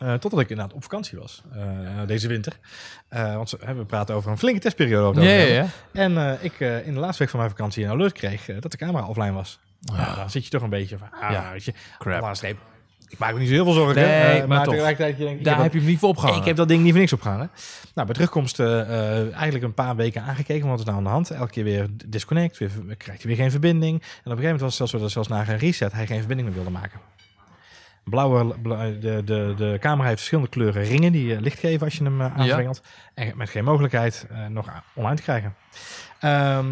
Eh, 0.00 0.14
totdat 0.14 0.40
ik 0.40 0.48
inderdaad 0.48 0.74
op 0.74 0.82
vakantie 0.82 1.18
was 1.18 1.42
eh, 1.54 1.60
deze 2.06 2.28
winter. 2.28 2.58
Eh, 3.08 3.34
want 3.36 3.50
we 3.50 3.84
praten 3.86 4.14
over 4.14 4.30
een 4.30 4.38
flinke 4.38 4.60
testperiode. 4.60 5.06
over 5.20 5.22
Ja. 5.48 5.66
En 5.92 6.16
eh, 6.18 6.44
ik 6.44 6.60
eh, 6.60 6.86
in 6.86 6.94
de 6.94 7.00
laatste 7.00 7.18
week 7.18 7.30
van 7.30 7.38
mijn 7.40 7.50
vakantie 7.50 7.84
een 7.84 7.90
alert 7.90 8.12
kreeg 8.12 8.44
dat 8.60 8.70
de 8.70 8.76
camera 8.76 9.06
offline 9.06 9.32
was. 9.32 9.58
Ja, 9.80 10.14
dan 10.14 10.30
zit 10.30 10.44
je 10.44 10.50
toch 10.50 10.62
een 10.62 10.70
beetje 10.70 10.98
van, 10.98 11.08
ah, 11.20 11.30
Ja, 11.30 11.52
weet 11.52 11.64
je, 11.64 11.72
crap. 11.98 12.34
streep. 12.36 12.58
Ik 13.08 13.18
maak 13.18 13.32
me 13.32 13.38
niet 13.38 13.48
zo 13.48 13.54
heel 13.54 13.64
veel 13.64 13.72
zorgen. 13.72 13.94
Nee, 14.02 14.46
maar 14.46 14.64
tegelijkertijd 14.64 15.16
denk 15.18 15.38
ik, 15.38 15.44
Daar 15.44 15.62
heb 15.62 15.72
je 15.72 15.78
hem 15.78 15.88
niet 15.88 15.98
voor 15.98 16.08
opgehangen. 16.08 16.40
ik 16.40 16.46
heb 16.46 16.56
dat 16.56 16.68
ding 16.68 16.80
niet 16.82 16.90
voor 16.90 17.00
niks 17.00 17.12
opgehangen. 17.12 17.50
Nou, 17.94 18.06
bij 18.06 18.14
terugkomst 18.14 18.60
eigenlijk 18.60 19.62
een 19.64 19.74
paar 19.74 19.96
weken 19.96 20.22
aangekeken. 20.22 20.68
Wat 20.68 20.78
is 20.78 20.84
nou 20.84 20.96
aan 20.96 21.04
de 21.04 21.10
hand? 21.10 21.30
Elke 21.30 21.50
keer 21.50 21.64
weer 21.64 21.86
disconnect. 22.06 22.58
Weer, 22.58 22.70
krijgt 22.96 23.22
hij 23.22 23.30
weer 23.34 23.40
geen 23.40 23.50
verbinding. 23.50 23.92
En 23.92 24.06
op 24.06 24.08
een 24.10 24.20
gegeven 24.22 24.42
moment 24.42 24.60
was 24.60 24.68
het 24.68 24.76
zelfs 24.78 24.92
zo 24.92 24.98
dat 24.98 25.10
zelfs 25.10 25.28
na 25.28 25.48
een 25.48 25.58
reset 25.58 25.92
hij 25.92 26.06
geen 26.06 26.18
verbinding 26.18 26.48
meer 26.48 26.56
wilde 26.56 26.78
maken. 26.78 27.00
Blauwe, 28.04 28.58
bla- 28.62 28.84
de, 28.90 29.22
de, 29.24 29.54
de 29.56 29.76
camera 29.80 30.04
heeft 30.06 30.16
verschillende 30.18 30.50
kleuren 30.50 30.82
ringen 30.82 31.12
die 31.12 31.26
je 31.26 31.40
licht 31.40 31.58
geven 31.58 31.84
als 31.84 31.96
je 31.96 32.04
hem 32.04 32.20
uh, 32.20 32.36
aanzwengelt. 32.38 32.82
En 33.14 33.32
met 33.36 33.50
geen 33.50 33.64
mogelijkheid 33.64 34.26
eh, 34.30 34.46
nog 34.46 34.68
online 34.94 35.16
te 35.16 35.22
krijgen. 35.22 35.54
Ehm, 36.20 36.66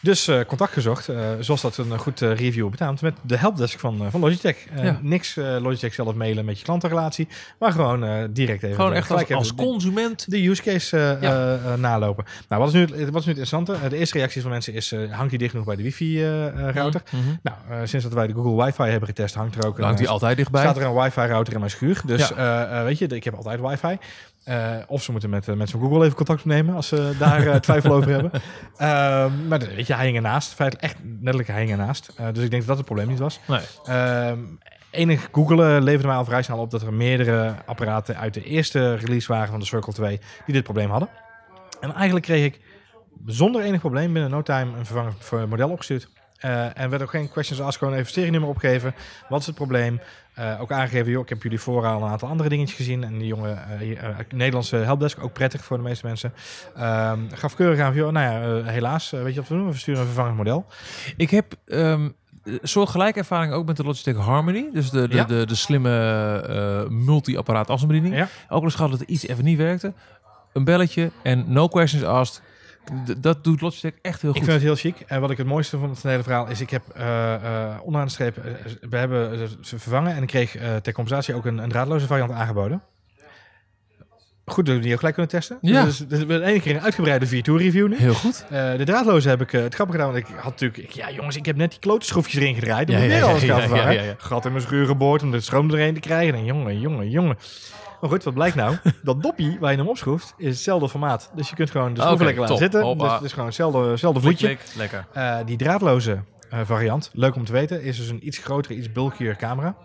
dus 0.00 0.28
eh, 0.28 0.40
contact 0.46 0.72
gezocht, 0.72 1.08
eh, 1.08 1.16
zoals 1.40 1.60
dat 1.60 1.76
een 1.76 1.98
goed 1.98 2.22
eh, 2.22 2.34
review 2.34 2.68
betaamt, 2.68 3.00
met 3.02 3.14
de 3.22 3.36
helpdesk 3.36 3.78
van, 3.78 4.10
van 4.10 4.20
Logitech. 4.20 4.56
Ja. 4.82 4.98
Niks 5.02 5.34
Logitech 5.34 5.94
zelf 5.94 6.14
mailen 6.14 6.44
met 6.44 6.58
je 6.58 6.64
klantenrelatie, 6.64 7.28
maar 7.58 7.72
gewoon 7.72 8.28
direct 8.32 8.62
even... 8.62 8.76
Gewoon 8.76 8.92
echt 8.92 9.30
als, 9.34 9.54
consument. 9.54 10.30
de 10.30 10.48
use 10.48 10.62
case 10.62 11.18
Ja. 11.20 11.76
nalopen. 11.76 12.24
Nou, 12.48 12.62
wat 12.62 12.74
is 12.74 12.74
nu, 12.74 12.80
het- 12.80 12.90
wat 13.10 13.20
is 13.20 13.26
nu 13.26 13.32
het 13.32 13.40
interessante? 13.40 13.88
De 13.88 13.96
eerste 13.96 14.18
reactie 14.18 14.42
van 14.42 14.50
mensen 14.50 14.72
is, 14.74 14.94
hangt 15.10 15.30
die 15.30 15.38
dicht 15.38 15.50
genoeg 15.50 15.66
bij 15.66 15.76
de 15.76 15.82
wifi-router? 15.82 17.02
Mhm. 17.10 17.22
Nou, 17.42 17.86
sinds 17.86 18.04
dat 18.04 18.14
wij 18.14 18.26
de 18.26 18.32
Google 18.34 18.64
Wifi 18.64 18.82
hebben 18.82 19.08
getest, 19.08 19.34
hangt 19.34 19.56
er 19.56 19.66
ook 19.66 19.78
hangt 19.80 19.98
die 19.98 20.08
altijd 20.08 20.36
dichtbij. 20.36 20.60
staat 20.62 20.76
er 20.76 20.82
een 20.82 20.94
wifi-router 21.02 21.52
in 21.52 21.58
mijn 21.58 21.70
schuur. 21.70 22.00
Dus 22.04 22.28
Ja. 22.28 22.84
weet 22.84 22.98
je, 22.98 23.06
ik 23.06 23.24
heb 23.24 23.34
altijd 23.34 23.60
wifi. 23.60 23.98
Eh, 24.48 24.76
of 24.86 25.02
ze 25.02 25.10
moeten 25.10 25.30
met 25.30 25.48
eh, 25.48 25.54
mensen 25.54 25.78
van 25.78 25.88
Google 25.88 26.04
even 26.04 26.16
contact 26.16 26.40
opnemen 26.40 26.74
als 26.74 26.88
ze 26.88 27.14
daar 27.18 27.46
eh, 27.46 27.54
twijfel 27.54 27.92
over 27.92 28.10
hebben. 28.10 28.30
Ehm, 28.76 29.48
maar 29.48 29.58
weet 29.58 29.86
je, 29.86 29.94
hij 29.94 30.04
hing 30.04 30.16
ernaast. 30.16 30.52
Feitelijk 30.54 30.86
echt 30.86 30.96
letterlijk 31.04 31.48
hij 31.48 31.58
hing 31.58 31.70
ernaast. 31.70 32.12
Dus 32.32 32.44
ik 32.44 32.50
denk 32.50 32.50
dat 32.50 32.66
dat 32.66 32.76
het 32.76 32.86
probleem 32.86 33.08
niet 33.08 33.18
was. 33.18 33.40
Nee. 33.46 33.60
Ehm 33.84 34.38
enig 34.90 35.28
googelen 35.32 35.82
leverde 35.82 36.06
mij 36.06 36.16
al 36.16 36.24
vrij 36.24 36.42
snel 36.42 36.58
op 36.58 36.70
dat 36.70 36.82
er 36.82 36.92
meerdere 36.92 37.54
apparaten 37.66 38.16
uit 38.16 38.34
de 38.34 38.44
eerste 38.44 38.94
release 38.94 39.32
waren 39.32 39.48
van 39.48 39.58
de 39.58 39.66
Circle 39.66 39.92
2 39.92 40.20
die 40.44 40.54
dit 40.54 40.62
probleem 40.62 40.90
hadden. 40.90 41.08
En 41.80 41.94
eigenlijk 41.94 42.24
kreeg 42.24 42.44
ik 42.44 42.60
zonder 43.26 43.62
enig 43.62 43.80
probleem 43.80 44.12
binnen 44.12 44.30
no 44.30 44.42
time 44.42 44.78
een 44.78 44.86
vervangend 44.86 45.48
model 45.48 45.70
opgestuurd. 45.70 46.08
Eh, 46.38 46.78
en 46.78 46.90
werd 46.90 47.02
ook 47.02 47.10
geen 47.10 47.30
questions 47.30 47.60
asked, 47.60 47.78
gewoon 47.78 47.94
even 47.94 48.12
serienummer 48.12 48.48
opgeven. 48.48 48.94
Wat 49.28 49.40
is 49.40 49.46
het 49.46 49.54
probleem? 49.54 50.00
Eh, 50.34 50.60
ook 50.60 50.72
aangegeven, 50.72 51.10
joh, 51.10 51.22
ik 51.22 51.28
heb 51.28 51.42
jullie 51.42 51.60
vooral 51.60 52.02
een 52.02 52.08
aantal 52.08 52.28
andere 52.28 52.48
dingetjes 52.48 52.76
gezien. 52.76 53.04
En 53.04 53.18
die 53.18 53.26
jongen, 53.26 53.80
eh, 53.80 54.08
Nederlandse 54.34 54.76
helpdesk, 54.76 55.22
ook 55.22 55.32
prettig 55.32 55.64
voor 55.64 55.76
de 55.76 55.82
meeste 55.82 56.06
mensen. 56.06 56.32
Ehm, 56.76 57.18
gaf 57.32 57.54
keurig 57.54 57.80
aan, 57.80 57.94
joh, 57.94 58.12
nou 58.12 58.56
ja, 58.56 58.70
helaas, 58.70 59.10
weet 59.10 59.34
je 59.34 59.40
wat 59.40 59.48
we 59.48 59.54
doen? 59.54 59.70
We 59.70 59.76
sturen 59.76 60.00
een 60.00 60.06
vervangend 60.06 60.36
model. 60.36 60.66
Ik 61.16 61.30
heb 61.30 61.54
ehm 61.66 62.08
soortgelijke 62.62 63.18
ervaring 63.18 63.52
ook 63.52 63.66
met 63.66 63.76
de 63.76 63.84
Logitech 63.84 64.16
Harmony. 64.16 64.68
Dus 64.72 64.90
de, 64.90 65.08
de, 65.08 65.14
Ja. 65.16 65.24
de, 65.24 65.46
de 65.46 65.54
slimme 65.54 66.86
multi-apparaat 66.88 67.70
afstandsbediening. 67.70 68.14
Ja. 68.14 68.28
Ook 68.48 68.58
al 68.58 68.62
eens 68.62 68.74
gehad 68.74 68.90
dat 68.90 69.00
iets 69.00 69.26
even 69.26 69.44
niet 69.44 69.58
werkte. 69.58 69.92
Een 70.52 70.64
belletje 70.64 71.10
en 71.22 71.44
no 71.46 71.68
questions 71.68 72.04
asked. 72.04 72.42
Dat 73.18 73.44
doet 73.44 73.60
Logitech 73.60 73.92
echt 74.02 74.22
heel 74.22 74.30
Ik 74.30 74.36
goed. 74.36 74.44
vind 74.44 74.62
het 74.62 74.66
heel 74.66 74.92
chic. 74.92 75.00
En 75.06 75.20
wat 75.20 75.30
ik 75.30 75.36
het 75.36 75.46
mooiste 75.46 75.78
vond 75.78 75.98
van 75.98 76.10
het 76.10 76.10
hele 76.10 76.22
verhaal 76.22 76.48
is, 76.48 76.60
ik 76.60 76.70
heb 76.70 76.82
eh, 76.88 77.34
eh, 77.34 77.76
onderaan 77.82 78.06
de 78.06 78.12
streep, 78.12 78.36
eh, 78.36 78.52
we 78.90 78.96
hebben 78.96 79.48
ze 79.60 79.78
vervangen 79.78 80.14
en 80.14 80.22
ik 80.22 80.28
kreeg 80.28 80.50
ter 80.82 80.92
compensatie 80.92 81.34
ook 81.34 81.44
een, 81.44 81.58
een 81.58 81.68
draadloze 81.68 82.06
variant 82.06 82.30
aangeboden. 82.30 82.82
Goed 84.48 84.66
dat 84.66 84.74
we 84.74 84.80
die 84.80 84.92
ook 84.92 84.98
gelijk 84.98 85.14
kunnen 85.14 85.32
testen. 85.32 85.58
Ja. 85.62 85.84
Dus, 85.84 85.98
dus 85.98 86.08
we 86.08 86.16
hebben 86.16 86.42
één 86.42 86.60
keer 86.60 86.74
een 86.76 86.82
uitgebreide 86.82 87.26
V2 87.26 87.40
review 87.42 87.88
nu. 87.88 87.96
Heel 87.96 88.14
goed. 88.14 88.44
Eh, 88.50 88.76
de 88.76 88.84
draadloze 88.84 89.28
heb 89.28 89.40
ik 89.40 89.52
eh, 89.52 89.62
het 89.62 89.74
grappige 89.74 89.98
gedaan, 89.98 90.12
want 90.14 90.28
ik 90.28 90.34
had 90.36 90.50
natuurlijk, 90.50 90.82
ik, 90.82 90.90
ja 90.90 91.10
jongens, 91.10 91.36
ik 91.36 91.46
heb 91.46 91.56
net 91.56 91.70
die 91.70 91.80
klote 91.80 92.06
schroefjes 92.06 92.34
erin 92.42 92.54
gedraaid. 92.54 92.86
Dan 92.86 92.96
Ja, 92.96 93.02
moet 93.02 93.12
ja, 93.12 93.18
weer 93.18 93.28
alles 93.28 93.42
ja, 93.42 93.58
gaan 93.60 93.94
ja, 93.94 94.02
ja. 94.02 94.14
Gat 94.18 94.44
in 94.44 94.52
mijn 94.52 94.64
schuur 94.64 94.86
geboord 94.86 95.22
om 95.22 95.30
de 95.30 95.40
stroom 95.40 95.70
erheen 95.70 95.94
te 95.94 96.00
krijgen. 96.00 96.34
En 96.34 96.44
jongen, 96.44 96.80
jongen, 96.80 97.10
jongen. 97.10 97.36
Maar 98.00 98.10
goed, 98.10 98.24
wat 98.24 98.34
blijkt 98.34 98.56
nou? 98.56 98.76
dat 99.02 99.22
doppie 99.22 99.56
waar 99.60 99.70
je 99.70 99.78
hem 99.78 99.88
opschroeft, 99.88 100.34
is 100.36 100.48
hetzelfde 100.48 100.88
formaat. 100.88 101.30
Dus 101.34 101.48
je 101.48 101.54
kunt 101.54 101.70
gewoon 101.70 101.94
de 101.94 102.00
schroeven 102.00 102.14
Oké, 102.14 102.24
lekker 102.24 102.42
laten 102.42 102.56
zitten. 102.58 102.82
Hoppa. 102.82 103.04
Dus 103.04 103.12
het 103.12 103.22
is 103.24 103.32
gewoon 103.32 103.46
hetzelfde, 103.48 104.20
voetje. 104.20 104.46
klik. 104.46 104.60
Lekker. 104.76 105.06
Eh, 105.12 105.36
die 105.46 105.56
draadloze 105.56 106.18
variant, 106.64 107.10
leuk 107.12 107.34
om 107.34 107.44
te 107.44 107.52
weten, 107.52 107.82
is 107.82 107.96
dus 107.96 108.08
een 108.08 108.26
iets 108.26 108.38
grotere, 108.38 108.74
iets 108.74 108.92
bulkier 108.92 109.36
camera. 109.36 109.76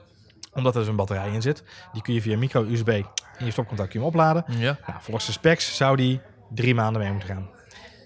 Omdat 0.54 0.74
er 0.74 0.80
dus 0.80 0.90
een 0.90 0.96
batterij 0.96 1.32
in 1.32 1.42
zit. 1.42 1.64
Die 1.94 2.02
kun 2.02 2.14
je 2.14 2.22
via 2.22 2.38
micro-USB 2.38 3.02
in 3.38 3.46
je 3.46 3.52
stopcontact 3.52 3.90
kun 3.90 4.00
je 4.00 4.06
hem 4.06 4.16
opladen. 4.16 4.46
Ja. 4.48 4.78
Nou, 4.88 5.00
volgens 5.02 5.26
de 5.26 5.32
specs 5.32 5.76
zou 5.78 5.96
die 5.96 6.22
drie 6.50 6.76
maanden 6.76 7.02
mee 7.02 7.12
moeten 7.12 7.30
gaan. 7.30 7.50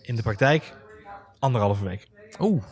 In 0.02 0.16
de 0.16 0.22
praktijk 0.22 0.76
anderhalve 1.40 1.84
week. 1.84 2.08
Oeh, 2.40 2.64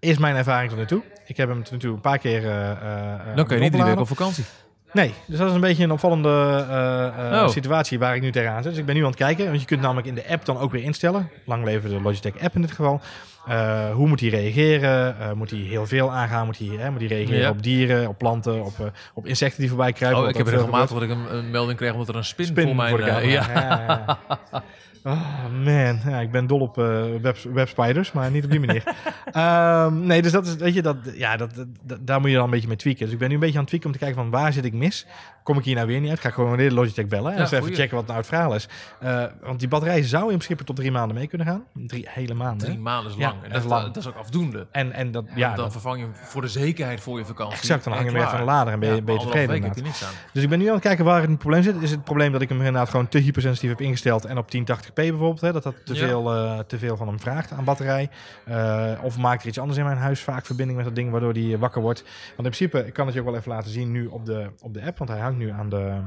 Is 0.00 0.18
mijn 0.18 0.36
ervaring 0.36 0.70
tot 0.70 0.78
nu 0.78 0.86
toe. 0.86 1.02
Ik 1.26 1.36
heb 1.36 1.48
hem 1.48 1.62
tot 1.62 1.72
nu 1.72 1.78
toe 1.78 1.94
een 1.94 2.00
paar 2.00 2.18
keer 2.18 2.44
eh 2.44 2.70
eh, 2.70 3.28
eh, 3.30 3.36
dan 3.36 3.46
kun 3.46 3.56
je 3.56 3.62
niet 3.62 3.72
drie 3.72 3.82
opladen. 3.82 3.84
weken 3.84 4.00
op 4.00 4.08
vakantie. 4.08 4.44
Nee, 4.94 5.14
dus 5.26 5.38
dat 5.38 5.48
is 5.48 5.54
een 5.54 5.60
beetje 5.60 5.84
een 5.84 5.90
opvallende 5.92 6.28
eh, 6.68 7.06
eh, 7.38 7.42
Oh. 7.42 7.48
situatie 7.48 7.98
waar 7.98 8.16
ik 8.16 8.22
nu 8.22 8.30
tegenaan 8.32 8.62
zit. 8.62 8.70
Dus 8.70 8.80
ik 8.80 8.86
ben 8.86 8.94
nu 8.94 9.00
aan 9.00 9.06
het 9.06 9.16
kijken, 9.16 9.46
want 9.46 9.60
je 9.60 9.66
kunt 9.66 9.80
namelijk 9.80 10.06
in 10.06 10.14
de 10.14 10.28
app 10.28 10.44
dan 10.44 10.58
ook 10.58 10.72
weer 10.72 10.82
instellen. 10.82 11.28
Lang 11.44 11.64
leven 11.64 11.90
de 11.90 12.00
Logitech 12.00 12.38
app 12.40 12.54
in 12.54 12.60
dit 12.60 12.70
geval. 12.72 13.00
Eh, 13.48 13.90
hoe 13.90 14.08
moet 14.08 14.20
hij 14.20 14.28
reageren? 14.28 15.16
Moet 15.36 15.50
hij 15.50 15.58
heel 15.60 15.86
veel 15.86 16.12
aangaan? 16.12 16.46
Moet 16.46 16.58
hij, 16.58 16.68
hè, 16.78 16.90
moet 16.90 17.00
hij 17.00 17.08
reageren 17.08 17.40
Ja. 17.40 17.48
op 17.50 17.62
dieren, 17.62 18.08
op 18.08 18.18
planten, 18.18 18.64
op, 18.64 18.92
op 19.14 19.26
insecten 19.26 19.60
die 19.60 19.68
voorbij 19.68 19.92
kruipen? 19.92 20.22
Oh, 20.22 20.28
ik 20.28 20.36
heb 20.36 20.46
regelmatig 20.46 20.90
dat 20.90 21.02
ik 21.02 21.10
een, 21.10 21.34
een 21.36 21.50
melding 21.50 21.78
kreeg 21.78 21.92
omdat 21.92 22.08
er 22.08 22.16
een 22.16 22.24
spin, 22.24 22.46
Spin 22.46 22.64
voor 22.66 22.74
mijn... 22.76 22.88
voor 22.88 22.98
de 22.98 23.04
camera. 23.04 23.26
ja. 23.30 23.44
Ja. 23.86 24.62
Oh 25.06 25.44
man, 25.64 26.00
ja, 26.06 26.20
ik 26.20 26.30
ben 26.30 26.46
dol 26.46 26.60
op 26.60 26.76
web, 27.20 27.36
webspiders, 27.52 28.12
maar 28.12 28.30
niet 28.30 28.44
op 28.44 28.50
die 28.50 28.60
manier. 28.60 28.82
Ehm, 29.32 30.06
nee, 30.06 30.22
dus 30.22 30.32
dat 30.32 30.46
is, 30.46 30.56
weet 30.56 30.74
je, 30.74 30.82
dat, 30.82 30.96
ja, 31.14 31.36
dat, 31.36 31.50
dat- 31.82 31.98
daar 32.06 32.20
moet 32.20 32.28
je 32.30 32.34
dan 32.36 32.44
een 32.44 32.50
beetje 32.50 32.68
mee 32.68 32.76
tweaken. 32.76 33.04
Dus 33.04 33.12
ik 33.12 33.18
ben 33.18 33.28
nu 33.28 33.34
een 33.34 33.40
beetje 33.40 33.54
aan 33.54 33.60
het 33.60 33.68
tweaken 33.68 33.90
om 33.90 33.96
te 33.98 34.04
kijken 34.04 34.22
van 34.22 34.30
waar 34.30 34.52
zit 34.52 34.64
ik 34.64 34.72
mis? 34.84 35.06
Kom 35.44 35.58
ik 35.58 35.64
hier 35.64 35.74
nou 35.74 35.86
weer 35.86 36.00
niet 36.00 36.10
uit? 36.10 36.20
Ga 36.20 36.28
ik 36.28 36.34
gewoon 36.34 36.56
weer 36.56 36.68
de 36.68 36.74
Logitech 36.74 37.06
bellen 37.06 37.32
en 37.32 37.38
Ja, 37.38 37.44
even 37.44 37.58
goeie. 37.58 37.74
checken 37.74 37.96
wat 37.96 38.06
nou 38.06 38.18
het 38.18 38.26
verhaal 38.26 38.54
is. 38.54 38.68
Eh, 39.00 39.24
want 39.42 39.58
die 39.58 39.68
batterij 39.68 40.02
zou 40.02 40.22
in 40.22 40.28
principe 40.36 40.64
tot 40.64 40.76
drie 40.76 40.90
maanden 40.90 41.16
mee 41.16 41.26
kunnen 41.26 41.46
gaan. 41.46 41.64
Drie 41.74 42.06
hele 42.10 42.34
maanden. 42.34 42.66
Drie 42.66 42.78
maanden 42.78 43.12
is 43.12 43.18
Ja, 43.18 43.28
lang. 43.28 43.42
en 43.42 43.50
dat 43.50 43.62
is 43.62 43.68
lang. 43.68 43.84
dat 43.86 43.96
is 43.96 44.06
ook 44.08 44.16
afdoende. 44.16 44.66
En, 44.70 44.92
en 44.92 45.10
dat, 45.10 45.24
Ja, 45.34 45.48
dan 45.48 45.56
dat, 45.64 45.72
vervang 45.72 45.96
je 45.98 46.02
hem 46.02 46.14
voor 46.14 46.40
de 46.40 46.48
zekerheid 46.48 47.00
voor 47.00 47.18
je 47.18 47.24
vakantie. 47.24 47.56
exact, 47.58 47.84
dan 47.84 47.92
hang 47.92 48.04
je 48.04 48.10
hem 48.12 48.20
even 48.20 48.32
aan 48.34 48.38
de 48.40 48.44
lader 48.46 48.72
en 48.72 48.80
ben 48.80 48.94
je, 48.94 49.02
ben 49.02 49.14
je 49.14 49.20
tevreden 49.20 49.64
aan. 49.64 49.72
Dus 50.32 50.42
ik 50.42 50.48
ben 50.48 50.58
nu 50.58 50.66
aan 50.66 50.72
het 50.74 50.82
kijken 50.82 51.04
waar 51.04 51.22
het 51.22 51.38
probleem 51.38 51.62
zit. 51.62 51.82
Is 51.82 51.90
het 51.90 52.04
probleem 52.04 52.32
dat 52.32 52.40
ik 52.42 52.48
hem 52.48 52.58
inderdaad 52.58 52.88
gewoon 52.88 53.08
te 53.08 53.18
hypersensitief 53.18 53.70
heb 53.70 53.80
ingesteld 53.80 54.24
en 54.24 54.38
op 54.38 54.48
1080p 54.56 54.92
bijvoorbeeld, 54.94 55.40
hè, 55.40 55.52
dat 55.52 55.62
dat 55.62 55.74
te, 55.84 55.94
veel, 55.94 56.34
eh, 56.34 56.58
te 56.58 56.78
veel 56.78 56.96
van 56.96 57.06
hem 57.08 57.20
vraagt 57.20 57.52
aan 57.52 57.64
batterij. 57.64 58.08
Eh, 58.44 58.90
of 59.02 59.18
maakt 59.18 59.42
er 59.42 59.48
iets 59.48 59.58
anders 59.58 59.78
in 59.78 59.84
mijn 59.84 59.96
huis 59.96 60.20
vaak 60.20 60.46
verbinding 60.46 60.76
met 60.78 60.86
dat 60.86 60.94
ding 60.96 61.10
waardoor 61.10 61.32
die 61.32 61.58
wakker 61.58 61.82
wordt. 61.82 62.02
Want 62.02 62.12
in 62.36 62.42
principe, 62.44 62.86
ik 62.86 62.92
kan 62.92 63.04
het 63.06 63.14
je 63.14 63.20
ook 63.20 63.26
wel 63.26 63.36
even 63.36 63.50
laten 63.52 63.70
zien 63.70 63.90
nu 63.90 64.06
op 64.06 64.26
de, 64.26 64.50
op 64.62 64.74
de 64.74 64.82
app, 64.82 64.98
want 64.98 65.10
hij 65.10 65.20
hangt 65.20 65.33
nu 65.36 65.50
aan 65.50 65.68
de, 65.68 66.00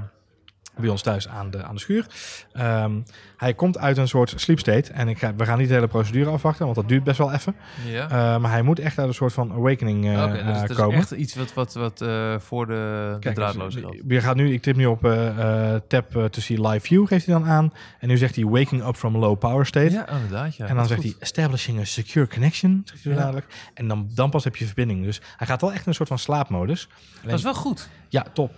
bij 0.78 0.90
ons 0.90 1.02
thuis 1.02 1.28
aan 1.28 1.50
de, 1.52 1.64
aan 1.64 1.74
de 1.76 1.80
schuur. 1.82 2.06
Ehm, 2.54 2.92
hij 3.38 3.54
komt 3.54 3.78
uit 3.78 3.98
een 3.98 4.08
soort 4.08 4.34
sleep 4.36 4.60
state 4.60 4.92
en 4.94 5.08
ik 5.08 5.18
ga, 5.18 5.36
we 5.36 5.46
gaan 5.46 5.58
niet 5.58 5.68
de 5.68 5.74
hele 5.74 5.88
procedure 5.88 6.30
afwachten, 6.30 6.64
want 6.64 6.76
dat 6.78 6.88
duurt 6.88 7.04
best 7.04 7.18
wel 7.18 7.34
even. 7.34 7.56
Ja. 7.86 8.04
Eh, 8.10 8.42
maar 8.42 8.52
hij 8.52 8.62
moet 8.62 8.80
echt 8.80 8.98
uit 9.00 9.08
een 9.08 9.14
soort 9.14 9.34
van 9.34 9.52
awakening 9.52 10.06
eh, 10.08 10.24
Oké, 10.24 10.32
dus 10.32 10.42
eh, 10.42 10.62
het 10.62 10.70
is 10.70 10.76
komen. 10.76 10.98
echt 10.98 11.12
iets 11.12 11.36
wat, 11.36 11.54
wat, 11.54 11.74
wat 11.74 12.02
eh, 12.02 12.36
voor 12.40 12.66
de, 12.68 13.10
de 13.14 13.20
Kijk, 13.20 13.36
draadloze 13.36 13.80
dus, 13.82 13.90
geldt. 13.90 14.04
Je 14.08 14.22
gaat 14.22 14.36
nu, 14.36 14.54
ik 14.54 14.62
tip 14.62 14.76
nu 14.76 14.86
op 14.86 15.06
eh, 15.06 15.74
eh, 15.74 15.82
tap 15.88 16.16
eh, 16.16 16.24
to 16.26 16.42
see 16.42 16.68
live 16.68 16.86
view, 16.86 17.08
geeft 17.08 17.26
hij 17.26 17.36
dan 17.36 17.48
aan. 17.48 17.74
En 18.00 18.08
nu 18.08 18.18
zegt 18.18 18.36
hij 18.36 18.46
waking 18.46 18.88
up 18.88 18.96
from 18.96 19.18
low 19.18 19.38
power 19.40 19.66
state. 19.66 19.92
Ja, 19.92 20.10
inderdaad. 20.10 20.56
Ja, 20.56 20.62
en 20.68 20.68
dan 20.76 20.78
dat 20.78 20.88
zegt 20.88 21.04
hij 21.04 21.16
establishing 21.20 21.80
a 21.80 21.84
secure 21.84 22.28
connection, 22.28 22.82
zegt 22.86 23.04
hij 23.04 23.14
Ja. 23.14 23.20
dadelijk. 23.20 23.46
En 23.74 23.88
dan, 23.88 24.10
dan 24.16 24.30
pas 24.30 24.44
heb 24.44 24.56
je 24.56 24.66
verbinding. 24.66 25.04
Dus 25.04 25.22
hij 25.38 25.48
gaat 25.48 25.62
wel 25.62 25.70
echt 25.72 25.82
in 25.82 25.88
een 25.88 25.94
soort 25.94 26.10
van 26.10 26.20
slaapmodus. 26.20 26.88
Dat 27.24 27.34
is 27.34 27.44
wel 27.44 27.54
goed. 27.56 27.90
Ja, 28.10 28.26
top. 28.34 28.52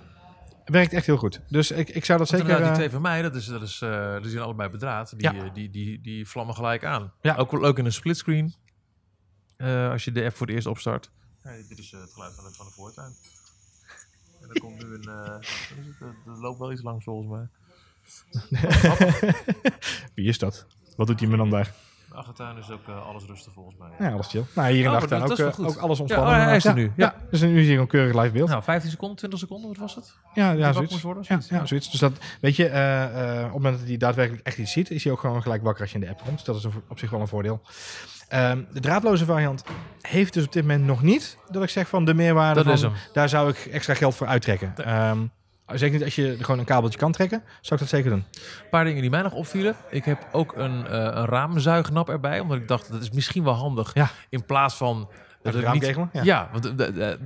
Werkt 0.69 0.93
echt 0.93 1.05
heel 1.05 1.17
goed. 1.17 1.41
Dus 1.47 1.71
ik, 1.71 1.89
ik 1.89 2.05
zou 2.05 2.19
dat 2.19 2.29
Want 2.29 2.41
zeker... 2.41 2.55
inderdaad, 2.55 2.59
die 2.59 2.69
eh, 2.69 2.75
twee 2.75 2.89
van 2.89 3.01
mij, 3.01 3.21
dat 3.21 3.35
is, 3.35 3.45
dat 3.45 3.61
is, 3.61 3.81
eh, 3.81 4.21
die 4.21 4.31
zijn 4.31 4.43
allebei 4.43 4.69
bedraad. 4.69 5.09
Die, 5.17 5.31
Ja. 5.33 5.43
eh, 5.45 5.53
die, 5.53 5.69
die, 5.69 6.01
die 6.01 6.27
vlammen 6.27 6.55
gelijk 6.55 6.83
aan. 6.85 7.13
Ja. 7.21 7.35
Ook 7.35 7.51
wel 7.51 7.61
leuk 7.61 7.77
in 7.77 7.85
een 7.85 7.93
splitscreen. 7.93 8.53
eh 9.57 9.89
als 9.91 10.03
je 10.03 10.11
de 10.11 10.23
app 10.25 10.35
voor 10.35 10.45
het 10.47 10.55
eerst 10.55 10.67
opstart. 10.67 11.11
Ja, 11.43 11.51
dit 11.69 11.77
is 11.79 11.91
het 11.91 12.11
geluid 12.13 12.35
van 12.35 12.43
de, 12.43 12.51
van 12.53 12.65
de 12.65 12.71
voortuin. 12.71 13.13
En 14.41 14.49
er 14.49 14.59
komt 14.59 14.77
nu 14.83 14.93
een... 14.93 15.03
wat 15.05 15.41
is 15.41 15.85
het? 15.99 16.01
Er 16.25 16.39
loopt 16.41 16.59
wel 16.59 16.71
iets 16.71 16.81
langs 16.81 17.03
volgens 17.03 17.29
mij. 17.29 17.47
Wie 20.15 20.27
is 20.27 20.37
dat? 20.37 20.65
Wat 20.95 21.07
doet 21.07 21.19
die 21.19 21.27
man 21.27 21.37
dan 21.37 21.49
daar? 21.49 21.73
Achtertuin 22.19 22.57
is 22.57 22.71
ook 22.71 22.87
eh, 22.87 23.07
alles 23.07 23.23
rustig 23.25 23.53
volgens 23.53 23.75
mij. 23.79 24.07
Ja, 24.07 24.13
alles 24.13 24.27
chill. 24.27 24.43
Nou, 24.55 24.67
hier 24.67 24.77
in 24.77 24.83
de 24.83 24.89
Oh, 24.89 24.93
achtertuin 24.95 25.21
dat 25.21 25.31
ook, 25.41 25.53
eh, 25.59 25.65
ook 25.67 25.77
alles 25.77 25.97
Ja, 25.97 26.03
ontspannen. 26.03 26.33
oh, 26.35 26.43
hij 26.43 26.55
is 26.55 26.65
er 26.65 26.69
Ja, 26.69 26.75
nu, 26.75 26.91
ja. 26.95 27.15
dus 27.31 27.41
nu 27.41 27.63
zie 27.63 27.71
je 27.73 27.77
een 27.79 27.87
keurig 27.87 28.15
live 28.21 28.31
beeld. 28.33 28.49
Nou, 28.49 28.63
15 28.63 28.89
seconden, 28.91 29.17
20 29.17 29.39
seconden, 29.39 29.67
wat 29.69 29.77
was 29.77 29.95
het? 29.95 30.13
Ja, 30.33 30.51
ja, 30.51 30.73
zoiets. 30.73 30.91
moest 30.91 31.03
worden, 31.03 31.23
Ja, 31.23 31.27
zoiets, 31.29 31.49
ja, 31.49 31.57
ja. 31.57 31.65
zoiets. 31.65 31.91
Dus 31.91 31.99
dat, 31.99 32.11
weet 32.41 32.55
je, 32.55 32.67
eh, 32.67 33.03
eh, 33.03 33.37
op 33.37 33.43
het 33.43 33.53
moment 33.53 33.77
dat 33.79 33.87
hij 33.87 33.97
daadwerkelijk 33.97 34.45
echt 34.47 34.57
iets 34.57 34.71
ziet, 34.71 34.89
is 34.91 35.03
hij 35.03 35.13
ook 35.13 35.19
gewoon 35.19 35.41
gelijk 35.41 35.63
wakker 35.63 35.81
als 35.81 35.91
je 35.91 35.99
in 35.99 36.03
de 36.05 36.09
app 36.11 36.21
komt. 36.25 36.45
Dat 36.45 36.55
is 36.55 36.63
een 36.63 36.71
op 36.89 36.99
zich 36.99 37.09
wel 37.09 37.19
een 37.21 37.27
voordeel. 37.27 37.61
Ehm, 38.27 38.61
de 38.73 38.79
draadloze 38.79 39.25
variant 39.25 39.63
heeft 40.01 40.33
dus 40.33 40.45
op 40.45 40.51
dit 40.51 40.61
moment 40.63 40.85
nog 40.85 41.01
niet 41.01 41.37
dat 41.51 41.63
ik 41.63 41.69
zeg 41.69 41.87
van 41.87 42.05
de 42.05 42.13
meerwaarde 42.13 42.55
Dat 42.55 42.63
van, 42.63 42.73
is 42.73 42.81
hem. 42.81 42.91
daar 43.13 43.29
zou 43.29 43.49
ik 43.49 43.57
extra 43.71 43.93
geld 43.93 44.15
voor 44.15 44.27
uittrekken. 44.27 44.73
Nee. 44.85 45.29
Ehm, 45.69 45.77
Zeker 45.77 45.95
niet 45.95 46.03
als 46.03 46.15
je 46.15 46.37
gewoon 46.41 46.59
een 46.59 46.65
kabeltje 46.65 46.99
kan 46.99 47.11
trekken, 47.11 47.41
zou 47.61 47.73
ik 47.73 47.79
dat 47.79 47.89
zeker 47.89 48.09
doen. 48.09 48.25
Een 48.33 48.69
paar 48.69 48.83
dingen 48.83 49.01
die 49.01 49.09
mij 49.09 49.21
nog 49.21 49.33
opvielen. 49.33 49.75
Ik 49.89 50.05
heb 50.05 50.27
ook 50.31 50.53
een, 50.57 50.87
eh 50.87 50.91
een 50.97 51.25
raamzuignap 51.25 52.09
erbij, 52.09 52.39
omdat 52.39 52.57
ik 52.57 52.67
dacht 52.67 52.91
dat 52.91 53.01
is 53.01 53.11
misschien 53.11 53.43
wel 53.43 53.53
handig. 53.53 53.91
Ja. 53.93 54.09
In 54.29 54.45
plaats 54.45 54.75
van 54.75 55.09
dat 55.41 55.53
het 55.53 55.63
ik 55.63 55.73
niet? 55.73 55.85
Ja, 56.13 56.23
Ja. 56.23 56.49
want 56.51 56.63
de, 56.63 56.75
de, 56.75 57.17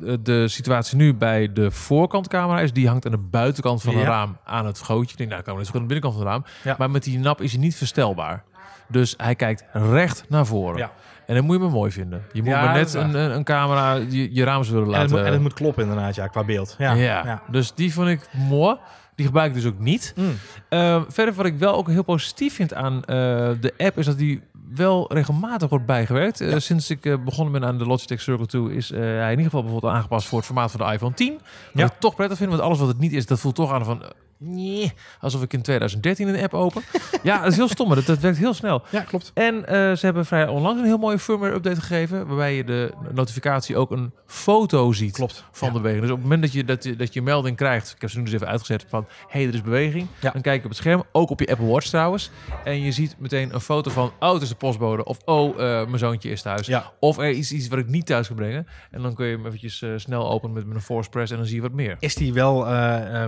de, 0.00 0.22
de 0.22 0.48
situatie 0.48 0.96
nu 0.96 1.14
bij 1.14 1.52
de 1.52 1.70
voorkantcamera 1.70 2.60
is, 2.60 2.72
die 2.72 2.88
hangt 2.88 3.04
aan 3.06 3.12
de 3.12 3.18
buitenkant 3.18 3.82
van 3.82 3.94
een 3.94 4.00
Ja. 4.00 4.06
raam 4.06 4.36
aan 4.44 4.66
het 4.66 4.78
gootje. 4.80 5.10
Ik 5.10 5.16
denk, 5.18 5.30
nou, 5.30 5.42
kan 5.42 5.52
wel 5.52 5.62
eens 5.62 5.70
goed 5.70 5.80
aan 5.80 5.88
de 5.88 5.94
binnenkant 5.94 6.22
van 6.24 6.32
het 6.32 6.44
raam. 6.64 6.76
Maar 6.78 6.90
met 6.90 7.02
die 7.04 7.18
nap 7.18 7.40
is 7.40 7.52
hij 7.52 7.60
niet 7.60 7.76
verstelbaar. 7.76 8.44
Dus 8.88 9.14
hij 9.16 9.34
kijkt 9.34 9.64
recht 9.72 10.24
naar 10.28 10.46
voren. 10.46 10.78
Ja. 10.78 10.92
En 11.26 11.34
dat 11.34 11.44
moet 11.44 11.56
je 11.56 11.62
maar 11.62 11.70
mooi 11.70 11.90
vinden. 11.90 12.22
Je 12.32 12.42
moet 12.42 12.50
Ja, 12.52 12.64
maar 12.64 12.74
net 12.74 12.94
een, 12.94 13.14
een, 13.14 13.34
een 13.34 13.44
camera, 13.44 13.94
je, 13.94 14.34
je 14.34 14.44
raam 14.44 14.64
zullen 14.64 14.82
En 14.82 14.88
het, 14.88 14.96
laten... 14.96 15.16
moet, 15.16 15.26
en 15.26 15.32
het 15.32 15.42
moet 15.42 15.52
kloppen 15.54 15.82
inderdaad, 15.82 16.14
ja, 16.14 16.26
qua 16.26 16.44
beeld. 16.44 16.74
Ja. 16.78 16.92
ja. 16.92 17.22
ja. 17.24 17.42
dus 17.50 17.74
die 17.74 17.92
vond 17.92 18.08
ik 18.08 18.28
mooi. 18.32 18.76
Die 19.14 19.26
gebruik 19.26 19.48
ik 19.48 19.54
dus 19.54 19.66
ook 19.66 19.78
niet. 19.78 20.12
Mm. 20.16 20.38
Eh, 20.68 21.02
verder 21.08 21.34
wat 21.34 21.46
ik 21.46 21.58
wel 21.58 21.74
ook 21.74 21.88
heel 21.88 22.02
positief 22.02 22.54
vind 22.54 22.74
aan 22.74 23.04
eh, 23.04 23.16
de 23.60 23.74
app 23.78 23.98
is 23.98 24.06
dat 24.06 24.18
die 24.18 24.42
wel 24.74 25.12
regelmatig 25.12 25.68
wordt 25.68 25.86
bijgewerkt. 25.86 26.40
Eh, 26.40 26.58
sinds 26.58 26.90
ik 26.90 27.06
eh, 27.06 27.14
begonnen 27.24 27.52
ben 27.52 27.64
aan 27.68 27.78
de 27.78 27.86
Logitech 27.86 28.20
Circle 28.20 28.46
2 28.46 28.74
is 28.74 28.88
hij 28.88 29.22
in 29.24 29.30
ieder 29.30 29.44
geval 29.44 29.62
bijvoorbeeld 29.62 29.92
aangepast 29.92 30.26
voor 30.26 30.38
het 30.38 30.46
formaat 30.46 30.70
van 30.70 30.86
de 30.86 30.92
iPhone 30.92 31.14
10. 31.14 31.32
Wat 31.32 31.42
Ja. 31.72 31.84
ik 31.84 31.92
toch 31.98 32.14
prettig 32.14 32.38
vind, 32.38 32.50
want 32.50 32.62
alles 32.62 32.78
wat 32.78 32.88
het 32.88 32.98
niet 32.98 33.12
is, 33.12 33.26
dat 33.26 33.40
voelt 33.40 33.54
toch 33.54 33.72
aan 33.72 33.84
van... 33.84 34.02
nee, 34.38 34.92
alsof 35.20 35.42
ik 35.42 35.52
in 35.52 35.62
2013 35.62 36.28
een 36.28 36.42
app 36.42 36.54
open. 36.54 36.82
ja, 37.22 37.42
dat 37.42 37.50
is 37.50 37.56
heel 37.56 37.68
stom, 37.68 37.86
maar 37.86 37.96
dat, 37.96 38.06
dat 38.06 38.18
werkt 38.18 38.38
heel 38.38 38.54
snel. 38.54 38.82
ja, 38.90 39.00
klopt. 39.00 39.30
En 39.34 39.66
eh, 39.68 39.74
ze 39.74 40.04
hebben 40.04 40.26
vrij 40.26 40.48
onlangs 40.48 40.80
een 40.80 40.86
heel 40.86 40.98
mooie 40.98 41.18
firmware 41.18 41.54
update 41.54 41.80
gegeven, 41.80 42.26
waarbij 42.26 42.56
je 42.56 42.64
de 42.64 42.92
notificatie 43.12 43.76
ook 43.76 43.90
een 43.90 44.12
foto 44.26 44.92
ziet 44.92 45.12
Klopt. 45.12 45.44
van 45.52 45.68
Ja. 45.68 45.74
de 45.74 45.80
beweging. 45.80 46.02
Dus 46.02 46.10
op 46.12 46.16
het 46.16 46.24
moment 46.26 46.42
dat 46.42 46.52
je, 46.52 46.64
dat, 46.64 46.84
je, 46.84 46.96
dat 46.96 47.12
je 47.14 47.22
melding 47.22 47.56
krijgt, 47.56 47.92
ik 47.94 48.00
heb 48.00 48.10
ze 48.10 48.18
nu 48.18 48.24
dus 48.24 48.32
even 48.34 48.46
uitgezet 48.48 48.84
van, 48.88 49.06
hé, 49.28 49.38
hey, 49.38 49.48
er 49.48 49.54
is 49.54 49.62
beweging. 49.62 50.06
Ja. 50.20 50.30
Dan 50.30 50.42
kijk 50.42 50.56
je 50.58 50.62
op 50.64 50.68
het 50.70 50.78
scherm, 50.78 51.02
ook 51.12 51.30
op 51.30 51.40
je 51.40 51.46
Apple 51.50 51.66
Watch 51.66 51.86
trouwens. 51.88 52.30
En 52.64 52.80
je 52.80 52.92
ziet 52.92 53.16
meteen 53.18 53.54
een 53.54 53.60
foto 53.60 53.90
van, 53.90 54.12
oh, 54.18 54.32
het 54.32 54.42
is 54.42 54.48
de 54.48 54.54
postbode. 54.54 55.04
Of, 55.04 55.18
oh, 55.24 55.50
eh, 55.50 55.86
mijn 55.86 55.98
zoontje 55.98 56.30
is 56.30 56.42
thuis. 56.42 56.66
Ja. 56.66 56.92
Of 57.00 57.18
er 57.18 57.28
is 57.28 57.52
iets 57.52 57.68
wat 57.68 57.78
ik 57.78 57.88
niet 57.88 58.06
thuis 58.06 58.26
kan 58.26 58.36
brengen. 58.36 58.66
En 58.90 59.02
dan 59.02 59.14
kun 59.14 59.26
je 59.26 59.36
hem 59.36 59.46
eventjes 59.46 59.82
eh, 59.82 59.90
snel 59.96 60.30
openen 60.30 60.54
met, 60.54 60.66
met 60.66 60.76
een 60.76 60.82
force 60.82 61.10
press 61.10 61.30
en 61.30 61.36
dan 61.36 61.46
zie 61.46 61.56
je 61.56 61.62
wat 61.62 61.72
meer. 61.72 61.96
Is 61.98 62.14
die 62.14 62.32
wel, 62.32 62.64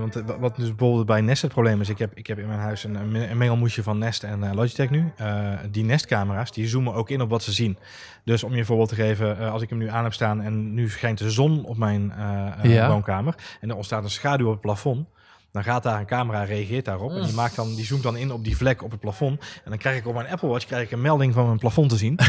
want 0.00 0.22
wat 0.38 0.56
dus 0.56 0.68
bijvoorbeeld 0.68 0.95
bij 1.04 1.20
Nest 1.20 1.42
het 1.42 1.52
probleem 1.52 1.80
is, 1.80 1.88
ik 1.88 1.98
heb, 1.98 2.12
ik 2.14 2.26
heb 2.26 2.38
in 2.38 2.46
mijn 2.46 2.58
huis 2.60 2.84
een, 2.84 2.94
een 2.94 3.10
me- 3.10 3.26
een 3.28 3.36
mengelmoesje 3.38 3.82
van 3.82 3.98
Nest 3.98 4.22
en 4.22 4.44
eh, 4.44 4.52
Logitech 4.52 4.90
nu. 4.90 5.12
Eh, 5.16 5.52
die 5.70 5.84
Nest-camera's, 5.84 6.52
die 6.52 6.68
zoomen 6.68 6.94
ook 6.94 7.10
in 7.10 7.20
op 7.20 7.30
wat 7.30 7.42
ze 7.42 7.52
zien. 7.52 7.78
Dus 8.24 8.44
om 8.44 8.52
je 8.52 8.58
een 8.58 8.66
voorbeeld 8.66 8.88
te 8.88 8.94
geven, 8.94 9.38
eh, 9.38 9.52
als 9.52 9.62
ik 9.62 9.68
hem 9.68 9.78
nu 9.78 9.88
aan 9.90 10.02
heb 10.04 10.12
staan 10.12 10.40
en 10.42 10.74
nu 10.74 10.88
schijnt 10.90 11.18
de 11.18 11.30
zon 11.30 11.64
op 11.64 11.76
mijn 11.76 12.12
eh, 12.12 12.46
eh, 12.62 12.72
Ja. 12.72 12.88
woonkamer 12.88 13.34
en 13.60 13.68
er 13.70 13.76
ontstaat 13.76 14.04
een 14.04 14.10
schaduw 14.10 14.46
op 14.46 14.52
het 14.52 14.60
plafond, 14.60 15.06
dan 15.52 15.64
gaat 15.64 15.82
daar 15.82 16.00
een 16.00 16.06
camera, 16.06 16.42
reageert 16.44 16.84
daarop 16.84 17.10
en 17.10 17.22
die, 17.24 17.34
maakt 17.34 17.56
dan, 17.56 17.74
die 17.74 17.84
zoomt 17.84 18.02
dan 18.02 18.16
in 18.16 18.32
op 18.32 18.44
die 18.44 18.56
vlek 18.56 18.82
op 18.82 18.90
het 18.90 19.00
plafond. 19.00 19.40
En 19.64 19.70
dan 19.70 19.78
krijg 19.78 19.98
ik 19.98 20.06
op 20.06 20.14
mijn 20.14 20.28
Apple 20.28 20.48
Watch 20.48 20.66
krijg 20.66 20.82
ik 20.84 20.90
een 20.90 21.00
melding 21.00 21.34
van 21.34 21.46
mijn 21.46 21.58
plafond 21.58 21.90
te 21.90 21.96
zien. 21.96 22.18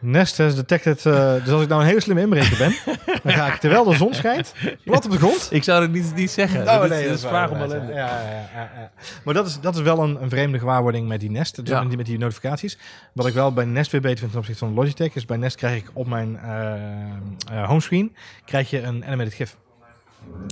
Nest 0.00 0.38
has 0.38 0.54
detected, 0.54 1.06
eh, 1.06 1.34
dus 1.44 1.52
als 1.52 1.62
ik 1.62 1.68
nou 1.68 1.80
een 1.80 1.86
hele 1.86 2.00
slimme 2.00 2.22
inbreker 2.22 2.58
ben, 2.58 2.76
dan 3.22 3.32
ga 3.32 3.46
ik 3.46 3.54
terwijl 3.54 3.84
de 3.84 3.96
zon 3.96 4.14
schijnt, 4.14 4.54
wat 4.84 5.04
op 5.04 5.10
de 5.10 5.18
grond. 5.18 5.48
Ik 5.50 5.62
zou 5.64 5.82
het 5.82 5.92
niet, 5.92 6.14
niet 6.14 6.30
zeggen. 6.30 6.60
Oh, 6.60 6.80
dat 6.80 6.88
nee, 6.88 7.02
is, 7.02 7.08
dat 7.08 7.16
is 7.16 7.22
waar, 7.22 7.32
vraag 7.32 7.50
om 7.50 7.56
ellende. 7.56 7.92
ja. 7.92 7.98
Ja, 7.98 8.20
ja, 8.20 8.48
ja, 8.54 8.70
ja. 8.76 8.90
Maar 9.24 9.34
dat 9.34 9.46
is, 9.46 9.60
dat 9.60 9.74
is 9.74 9.82
wel 9.82 10.02
een, 10.02 10.22
een 10.22 10.30
vreemde 10.30 10.58
gewaarwording 10.58 11.08
met 11.08 11.20
die 11.20 11.30
Nest, 11.30 11.64
dus 11.64 11.78
met, 11.78 11.88
die, 11.88 11.96
met 11.96 12.06
die 12.06 12.18
notificaties. 12.18 12.78
Wat 13.12 13.26
ik 13.26 13.34
wel 13.34 13.52
bij 13.52 13.64
Nest 13.64 13.92
weer 13.92 14.00
beter 14.00 14.18
vind 14.18 14.30
ten 14.30 14.40
opzichte 14.40 14.64
van 14.64 14.74
Logitech, 14.74 15.14
is 15.14 15.24
bij 15.24 15.36
Nest 15.36 15.56
krijg 15.56 15.82
ik 15.82 15.90
op 15.92 16.06
mijn 16.06 16.38
eh 16.38 16.74
eh, 17.50 17.68
homescreen 17.68 18.16
krijg 18.44 18.70
je 18.70 18.82
een 18.82 19.04
animated 19.04 19.34
gif. 19.34 19.56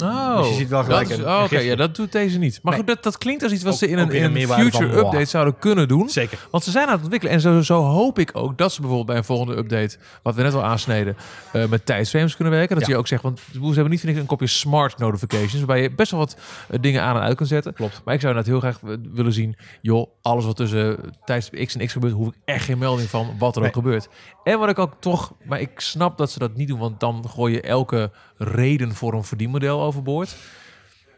Oh, 0.03 0.37
Dus 0.39 0.49
je 0.49 0.55
ziet 0.55 0.69
wel 0.69 0.85
gelijk 0.85 1.09
dat 1.09 1.19
is- 1.19 1.25
een- 1.25 1.31
oh, 1.31 1.43
Oké, 1.45 1.59
ja, 1.59 1.77
dat 1.77 1.97
doet 1.97 2.13
deze 2.13 2.39
niet. 2.39 2.59
Maar 2.63 2.73
Nee. 2.73 2.83
goed, 2.83 2.95
dat, 2.95 3.03
dat 3.03 3.19
klinkt 3.19 3.43
als 3.43 3.53
iets 3.53 3.63
wat 3.63 3.73
Ook- 3.73 3.79
ze 3.79 3.89
in 3.89 3.99
ook 3.99 4.03
een, 4.05 4.09
weer 4.09 4.17
in 4.17 4.23
een 4.25 4.31
een 4.31 4.37
meerwaarde 4.37 4.65
future 4.65 4.87
van, 4.87 4.95
wow. 4.97 5.07
update 5.07 5.25
zouden 5.31 5.59
kunnen 5.59 5.89
doen. 5.89 6.09
Zeker. 6.09 6.39
Want 6.51 6.65
ze 6.65 6.71
zijn 6.71 6.87
aan 6.87 6.93
het 6.93 7.01
ontwikkelen. 7.03 7.35
En 7.35 7.41
zo, 7.41 7.61
zo 7.63 7.83
hoop 7.83 8.19
ik 8.19 8.31
ook 8.33 8.59
dat 8.59 8.73
ze 8.73 8.77
bijvoorbeeld 8.81 9.09
bij 9.09 9.17
een 9.19 9.25
volgende 9.25 9.57
update, 9.57 9.97
wat 10.23 10.35
we 10.35 10.43
net 10.43 10.55
al 10.55 10.65
aansneden, 10.65 11.17
eh, 11.53 11.65
met 11.67 11.87
tijdsframes 11.87 12.35
kunnen 12.37 12.55
werken. 12.55 12.77
Dat 12.77 12.87
Ja. 12.87 12.93
je 12.93 12.99
ook 12.99 13.07
zegt, 13.07 13.23
want 13.23 13.41
ze 13.53 13.61
hebben 13.65 13.91
niet 13.91 14.01
vind 14.01 14.13
ik 14.13 14.19
een 14.21 14.27
kopje 14.27 14.47
smart 14.47 14.99
notifications, 14.99 15.55
waarbij 15.55 15.83
je 15.83 15.95
best 15.95 16.11
wel 16.11 16.21
wat 16.21 16.37
eh, 16.69 16.79
dingen 16.81 17.03
aan 17.03 17.17
en 17.17 17.23
uit 17.23 17.37
kunt 17.37 17.49
zetten. 17.49 17.73
Klopt. 17.75 18.01
Maar 18.05 18.15
ik 18.15 18.21
zou 18.21 18.35
inderdaad 18.37 18.61
heel 18.63 18.71
graag 18.73 18.99
w- 18.99 19.15
willen 19.15 19.33
zien, 19.33 19.57
joh, 19.81 20.09
alles 20.23 20.45
wat 20.45 20.57
tussen 20.57 20.99
tijdstip 21.25 21.67
X 21.67 21.77
en 21.77 21.87
X 21.87 21.93
gebeurt, 21.93 22.13
hoef 22.13 22.29
ik 22.29 22.35
echt 22.45 22.65
geen 22.65 22.79
melding 22.79 23.09
van 23.09 23.35
wat 23.39 23.55
er 23.55 23.61
Nee. 23.61 23.71
ook 23.71 23.77
gebeurt. 23.77 24.09
En 24.45 24.59
wat 24.59 24.69
ik 24.69 24.79
ook 24.79 24.93
toch, 25.01 25.33
maar 25.45 25.61
ik 25.61 25.71
snap 25.81 26.19
dat 26.19 26.31
ze 26.31 26.39
dat 26.39 26.57
niet 26.57 26.69
doen, 26.69 26.79
want 26.79 27.01
dan 27.01 27.25
gooi 27.29 27.53
je 27.55 27.61
elke 27.61 28.11
reden 28.37 28.95
voor 28.95 29.15
een 29.15 29.25
verdienmodel 29.25 29.83
overboord. 29.83 30.37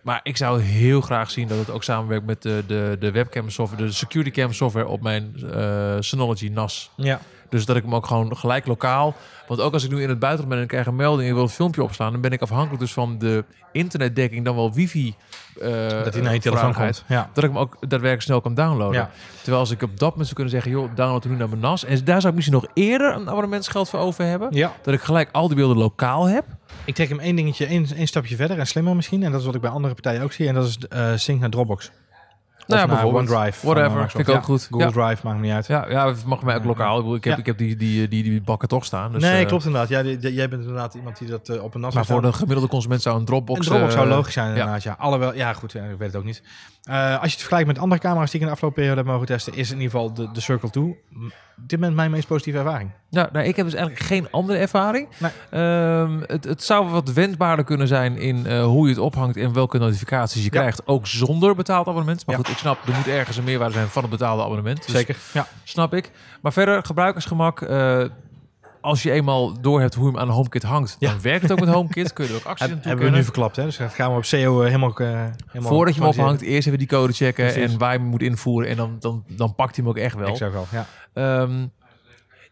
Maar 0.02 0.20
ik 0.22 0.36
zou 0.36 0.60
heel 0.60 1.00
graag 1.00 1.30
zien 1.30 1.48
dat 1.48 1.58
het 1.58 1.70
ook 1.70 1.84
samenwerkt 1.84 2.26
met 2.26 2.42
de, 2.42 2.62
de, 2.66 2.96
de 3.00 3.10
webcam 3.10 3.50
software, 3.50 3.84
de 3.84 3.92
security 3.92 4.30
cam 4.30 4.52
software 4.52 4.86
op 4.86 5.02
mijn 5.02 5.34
eh, 5.52 5.96
Synology 6.00 6.48
NAS. 6.48 6.90
Ja. 6.96 7.20
Dus 7.50 7.64
dat 7.64 7.76
ik 7.76 7.82
hem 7.82 7.94
ook 7.94 8.06
gewoon 8.06 8.36
gelijk 8.36 8.66
lokaal. 8.66 9.14
Want 9.48 9.60
ook 9.60 9.72
als 9.72 9.84
ik 9.84 9.90
nu 9.90 10.02
in 10.02 10.08
het 10.08 10.18
buitenland 10.18 10.48
ben 10.48 10.58
en 10.58 10.64
ik 10.64 10.70
krijg 10.70 10.86
een 10.86 10.96
melding 10.96 11.22
en 11.22 11.28
ik 11.28 11.34
wil 11.34 11.42
een 11.42 11.48
filmpje 11.48 11.82
opslaan, 11.82 12.12
dan 12.12 12.20
ben 12.20 12.30
ik 12.32 12.42
afhankelijk 12.42 12.80
dus 12.80 12.92
van 12.92 13.18
de 13.18 13.44
internetdekking, 13.72 14.44
dan 14.44 14.54
wel 14.54 14.72
wifi. 14.72 15.14
eh, 15.60 15.88
dat 15.88 16.14
hij 16.14 16.22
naar 16.22 16.34
je 16.34 16.40
telefoon 16.40 16.74
komt. 16.74 17.04
Ja. 17.08 17.30
Dat 17.32 17.44
ik 17.44 17.50
hem 17.50 17.58
ook 17.58 17.72
daadwerkelijk 17.80 18.22
snel 18.22 18.40
kan 18.40 18.54
downloaden. 18.54 19.00
Ja. 19.00 19.10
Terwijl 19.36 19.58
als 19.58 19.70
ik 19.70 19.82
op 19.82 19.90
dat 19.98 20.08
moment 20.08 20.22
zou 20.28 20.34
kunnen 20.34 20.52
zeggen, 20.52 20.70
joh, 20.70 20.90
download 20.94 21.24
nu 21.24 21.36
naar 21.36 21.48
mijn 21.48 21.60
NAS. 21.60 21.84
En 21.84 22.04
daar 22.04 22.20
zou 22.20 22.28
ik 22.28 22.34
misschien 22.34 22.60
nog 22.60 22.66
eerder 22.74 23.14
een 23.14 23.28
abonnementsgeld 23.28 23.88
voor 23.88 24.00
over 24.00 24.24
hebben. 24.24 24.48
ja. 24.52 24.72
Dat 24.82 24.94
ik 24.94 25.00
gelijk 25.00 25.28
al 25.32 25.46
die 25.46 25.56
beelden 25.56 25.76
lokaal 25.76 26.28
heb. 26.28 26.44
Ik 26.84 26.94
trek 26.94 27.08
hem 27.08 27.18
één 27.20 27.36
dingetje, 27.36 27.66
één, 27.66 27.86
één 27.96 28.06
stapje 28.06 28.36
verder 28.36 28.58
en 28.58 28.66
slimmer 28.66 28.96
misschien. 28.96 29.22
En 29.22 29.30
dat 29.30 29.40
is 29.40 29.46
wat 29.46 29.54
ik 29.54 29.60
bij 29.60 29.70
andere 29.70 29.94
partijen 29.94 30.22
ook 30.22 30.32
zie. 30.32 30.48
En 30.48 30.54
dat 30.54 30.64
is 30.66 30.78
eh 30.88 31.12
sync 31.16 31.40
naar 31.40 31.50
Dropbox. 31.50 31.90
Nou 32.66 32.80
ja, 32.80 32.86
bijvoorbeeld. 32.86 33.30
OneDrive. 33.30 33.66
Whatever, 33.66 33.90
eh, 33.90 33.94
Microsoft. 33.94 34.12
vind 34.16 34.28
ik 34.28 34.34
ook 34.34 34.42
goed. 34.42 34.68
Google. 34.70 34.92
Drive, 34.92 35.26
maakt 35.26 35.38
me 35.38 35.42
niet 35.46 35.52
uit. 35.52 35.66
Ja, 35.66 35.90
ja, 35.90 36.08
het 36.08 36.24
mag 36.24 36.42
mij 36.42 36.56
ook 36.56 36.64
lokaal. 36.64 37.14
Ik, 37.14 37.24
heb, 37.24 37.38
ik 37.38 37.46
heb 37.46 37.58
die, 37.58 37.76
die, 37.76 38.08
die, 38.08 38.22
die 38.22 38.40
bakken 38.40 38.68
toch 38.68 38.84
staan. 38.84 39.12
Dus, 39.12 39.22
nee, 39.22 39.40
eh, 39.42 39.46
klopt 39.46 39.64
inderdaad. 39.64 39.88
Ja, 39.88 40.02
jij 40.30 40.48
bent 40.48 40.62
inderdaad 40.62 40.94
iemand 40.94 41.18
die 41.18 41.28
dat 41.28 41.48
eh, 41.48 41.62
op 41.62 41.74
een 41.74 41.80
NAS 41.80 41.94
Maar 41.94 42.04
voor 42.06 42.22
de 42.22 42.32
gemiddelde 42.32 42.68
consument 42.68 43.02
zou 43.02 43.18
een 43.18 43.24
Dropbox... 43.24 43.58
Een 43.58 43.64
Dropbox 43.66 43.92
zou 43.94 44.08
logisch 44.08 44.32
zijn 44.32 44.48
inderdaad, 44.48 44.82
ja. 44.82 44.96
Alhoewel, 44.98 45.34
ja 45.34 45.52
goed, 45.52 45.74
ik 45.74 45.80
weet 45.82 45.98
het 46.12 46.16
ook 46.16 46.24
niet. 46.24 46.42
Als 46.84 46.94
je 46.94 47.18
het 47.20 47.32
vergelijkt 47.34 47.66
met 47.66 47.78
andere 47.78 48.00
camera's 48.00 48.30
die 48.30 48.34
ik 48.34 48.40
in 48.40 48.46
de 48.46 48.52
afgelopen 48.52 48.82
periode 48.82 49.00
heb 49.02 49.10
mogen 49.10 49.26
testen, 49.26 49.54
is 49.54 49.70
in 49.70 49.76
ieder 49.80 49.90
geval 49.90 50.14
de, 50.14 50.28
de 50.32 50.40
Circle 50.40 50.70
2 50.70 50.84
m- 51.10 51.24
op 51.24 51.32
dit 51.56 51.78
moment 51.78 51.96
mijn 51.96 52.10
meest 52.10 52.26
positieve 52.26 52.58
ervaring. 52.58 52.90
Ja, 53.10 53.28
nou, 53.32 53.46
ik 53.46 53.56
heb 53.56 53.64
dus 53.66 53.74
eigenlijk 53.74 54.04
geen 54.06 54.28
andere 54.30 54.58
ervaring. 54.58 55.08
Nee. 55.18 55.30
Ehm, 55.50 56.20
het, 56.26 56.44
het 56.44 56.62
zou 56.64 56.88
wat 56.88 57.12
wendbaarder 57.12 57.64
kunnen 57.64 57.88
zijn 57.88 58.16
in 58.18 58.46
eh, 58.46 58.64
hoe 58.64 58.84
je 58.84 58.88
het 58.94 59.02
ophangt 59.02 59.36
en 59.36 59.52
welke 59.52 59.78
notificaties 59.78 60.44
je 60.44 60.50
Ja. 60.52 60.58
krijgt. 60.60 60.86
Ook 60.86 61.06
zonder 61.06 61.54
betaald 61.54 61.86
abonnement. 61.88 62.26
Maar 62.26 62.36
Ja. 62.36 62.42
goed, 62.42 62.50
ik 62.52 62.58
snap, 62.58 62.78
er 62.88 62.94
moet 62.94 63.06
ergens 63.08 63.36
een 63.36 63.44
meerwaarde 63.44 63.74
zijn 63.74 63.88
van 63.88 64.02
het 64.02 64.10
betaalde 64.10 64.42
abonnement. 64.42 64.82
Dus 64.86 64.94
Zeker. 64.94 65.16
Ja. 65.32 65.46
Snap 65.64 65.94
ik. 65.94 66.10
Maar 66.40 66.52
verder, 66.52 66.82
gebruikersgemak. 66.84 67.60
eh, 67.62 68.02
als 68.86 69.02
je 69.02 69.10
eenmaal 69.10 69.60
door 69.60 69.80
hebt 69.80 69.94
hoe 69.94 70.04
je 70.04 70.10
hem 70.10 70.20
aan 70.20 70.26
de 70.26 70.32
HomeKit 70.32 70.62
hangt, 70.62 70.96
Ja. 70.98 71.10
dan 71.10 71.20
werkt 71.20 71.42
het 71.42 71.52
ook 71.52 71.60
met 71.60 71.68
HomeKit. 71.68 72.12
Kun 72.12 72.24
je 72.24 72.30
er 72.30 72.36
ook 72.36 72.44
acties 72.52 72.68
in 72.68 72.78
hebben 72.82 73.04
we 73.04 73.16
nu 73.16 73.22
verklapt, 73.24 73.56
hè? 73.56 73.64
Dus 73.64 73.76
dat 73.76 73.94
gaan 73.94 74.10
we 74.10 74.16
op 74.16 74.24
SEO 74.24 74.60
eh, 74.60 74.66
helemaal, 74.66 74.94
eh, 74.96 75.06
helemaal 75.06 75.72
Voordat 75.72 75.94
je 75.94 76.00
hem 76.00 76.08
ophangt. 76.10 76.40
eerst 76.42 76.66
even 76.66 76.78
die 76.78 76.88
code 76.88 77.12
checken 77.12 77.52
Precies. 77.52 77.72
en 77.72 77.78
waar 77.78 77.92
je 77.92 77.98
hem 77.98 78.08
moet 78.08 78.22
invoeren. 78.22 78.70
En 78.70 78.76
dan, 78.76 78.96
dan, 79.00 79.24
dan 79.28 79.54
pakt 79.54 79.76
hij 79.76 79.84
hem 79.84 79.94
ook 79.94 79.98
echt 80.02 80.14
wel. 80.16 80.28
Ik 80.28 80.36
zeg 80.36 80.54
al, 80.54 80.66
ja. 80.70 80.86
Ehm, 81.12 81.66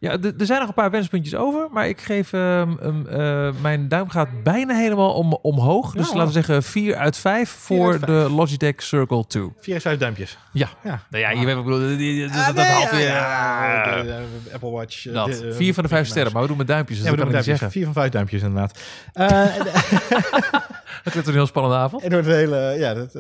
ja, 0.05 0.19
er 0.39 0.47
zijn 0.47 0.59
nog 0.59 0.69
een 0.69 0.75
paar 0.75 0.91
wenspuntjes 0.91 1.35
over, 1.41 1.69
maar 1.71 1.89
ik 1.89 2.01
geef 2.01 2.33
ehm, 2.33 2.75
hem, 2.81 3.07
eh, 3.09 3.49
mijn 3.61 3.89
duim 3.89 4.09
gaat 4.09 4.43
bijna 4.43 4.75
helemaal 4.75 5.13
om, 5.15 5.39
omhoog. 5.43 5.93
Dus 5.93 6.07
Ja. 6.09 6.13
laten 6.13 6.27
we 6.27 6.33
zeggen 6.33 6.63
4 6.63 6.97
uit 6.97 7.17
5 7.17 7.51
voor 7.51 7.93
uit 7.93 8.07
de 8.07 8.27
Logitech 8.31 8.83
Circle 8.83 9.27
2. 9.27 9.53
Vier 9.61 9.75
en 9.75 9.81
vijf 9.81 9.99
duimpjes. 9.99 10.39
Ja. 10.53 10.69
Ja. 10.85 11.03
Nou 11.11 11.23
ja, 11.23 11.31
je 11.31 11.45
weet 11.47 11.55
wat 11.55 11.65
ik 11.65 11.71
bedoel. 11.71 11.87
die- 11.89 11.97
die- 11.97 12.27
dat- 12.29 12.47
dat 12.47 12.55
nee, 12.55 12.65
halve- 12.65 12.97
ja, 12.97 13.03
ja, 13.07 13.85
ja, 13.85 14.03
de- 14.03 14.07
de 14.45 14.53
Apple 14.55 14.71
Watch. 14.71 15.07
eh, 15.07 15.13
dat. 15.15 15.27
de- 15.27 15.49
eh, 15.49 15.55
Vier 15.55 15.75
van 15.75 15.83
de 15.83 15.89
vijf 15.89 16.01
Mickey 16.01 16.05
sterren, 16.05 16.33
maar 16.33 16.43
we 16.43 16.49
doen 16.49 16.57
met 16.57 16.67
duimpjes, 16.67 16.97
dus 16.99 17.07
Ja, 17.07 17.13
we 17.13 17.17
dat 17.17 17.27
doen 17.27 17.35
kan 17.35 17.45
ik 17.45 17.59
niet 17.59 17.59
duimpjes. 17.59 17.59
zeggen. 17.59 17.71
Vier 17.71 17.85
van 17.85 17.95
vijf 17.95 18.11
duimpjes 18.13 18.43
inderdaad. 18.43 18.79
Eh, 19.13 20.63
Het 21.05 21.13
wordt 21.13 21.29
een 21.29 21.35
heel 21.35 21.47
spannende 21.47 21.77
avond. 21.77 22.03
Het 22.03 22.13
wordt 22.13 22.27
een 22.27 22.35
hele... 22.35 22.75
Ja, 22.79 22.95
dat, 22.95 23.13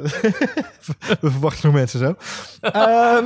we 1.20 1.30
verwachten 1.30 1.66
nog 1.66 1.74
mensen 1.74 1.98
zo. 1.98 2.14
Ehm, 2.60 3.24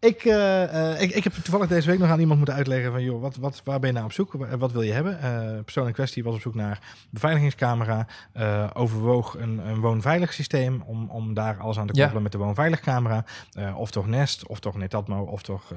ik, 0.00 0.24
eh, 0.24 0.92
eh, 0.92 1.00
ik, 1.02 1.10
ik 1.14 1.24
heb 1.24 1.32
toevallig 1.32 1.68
deze 1.68 1.86
week 1.90 1.98
nog 1.98 2.08
aan 2.10 2.18
iemand 2.20 2.36
moeten 2.36 2.56
uitleggen 2.56 2.92
van... 2.92 3.02
joh, 3.02 3.20
wat, 3.20 3.36
wat, 3.36 3.60
waar 3.64 3.78
ben 3.78 3.88
je 3.88 3.94
nou 3.94 4.06
op 4.06 4.12
zoek? 4.12 4.32
Wa- 4.32 4.56
Wat 4.56 4.72
wil 4.72 4.82
je 4.82 4.92
hebben? 4.92 5.20
De 5.56 5.62
persoon 5.62 5.86
in 5.86 5.92
kwestie 5.92 6.24
was 6.24 6.34
op 6.34 6.40
zoek 6.40 6.54
naar 6.54 6.78
beveiligingscamera. 7.10 8.06
eh, 8.32 8.70
overwoog 8.74 9.34
een, 9.38 9.58
een 9.68 9.80
woonveilig 9.80 10.32
systeem... 10.32 10.82
Om, 10.86 11.10
om 11.10 11.34
daar 11.34 11.58
alles 11.58 11.78
aan 11.78 11.86
te 11.86 11.92
Ja. 11.94 11.98
koppelen 12.00 12.22
met 12.22 12.32
de 12.32 12.38
woonveilig 12.38 12.80
camera. 12.80 13.24
Eh, 13.52 13.78
of 13.78 13.90
toch 13.90 14.06
Nest, 14.06 14.46
of 14.46 14.60
toch 14.60 14.76
Netatmo, 14.76 15.22
of 15.22 15.42
toch 15.42 15.72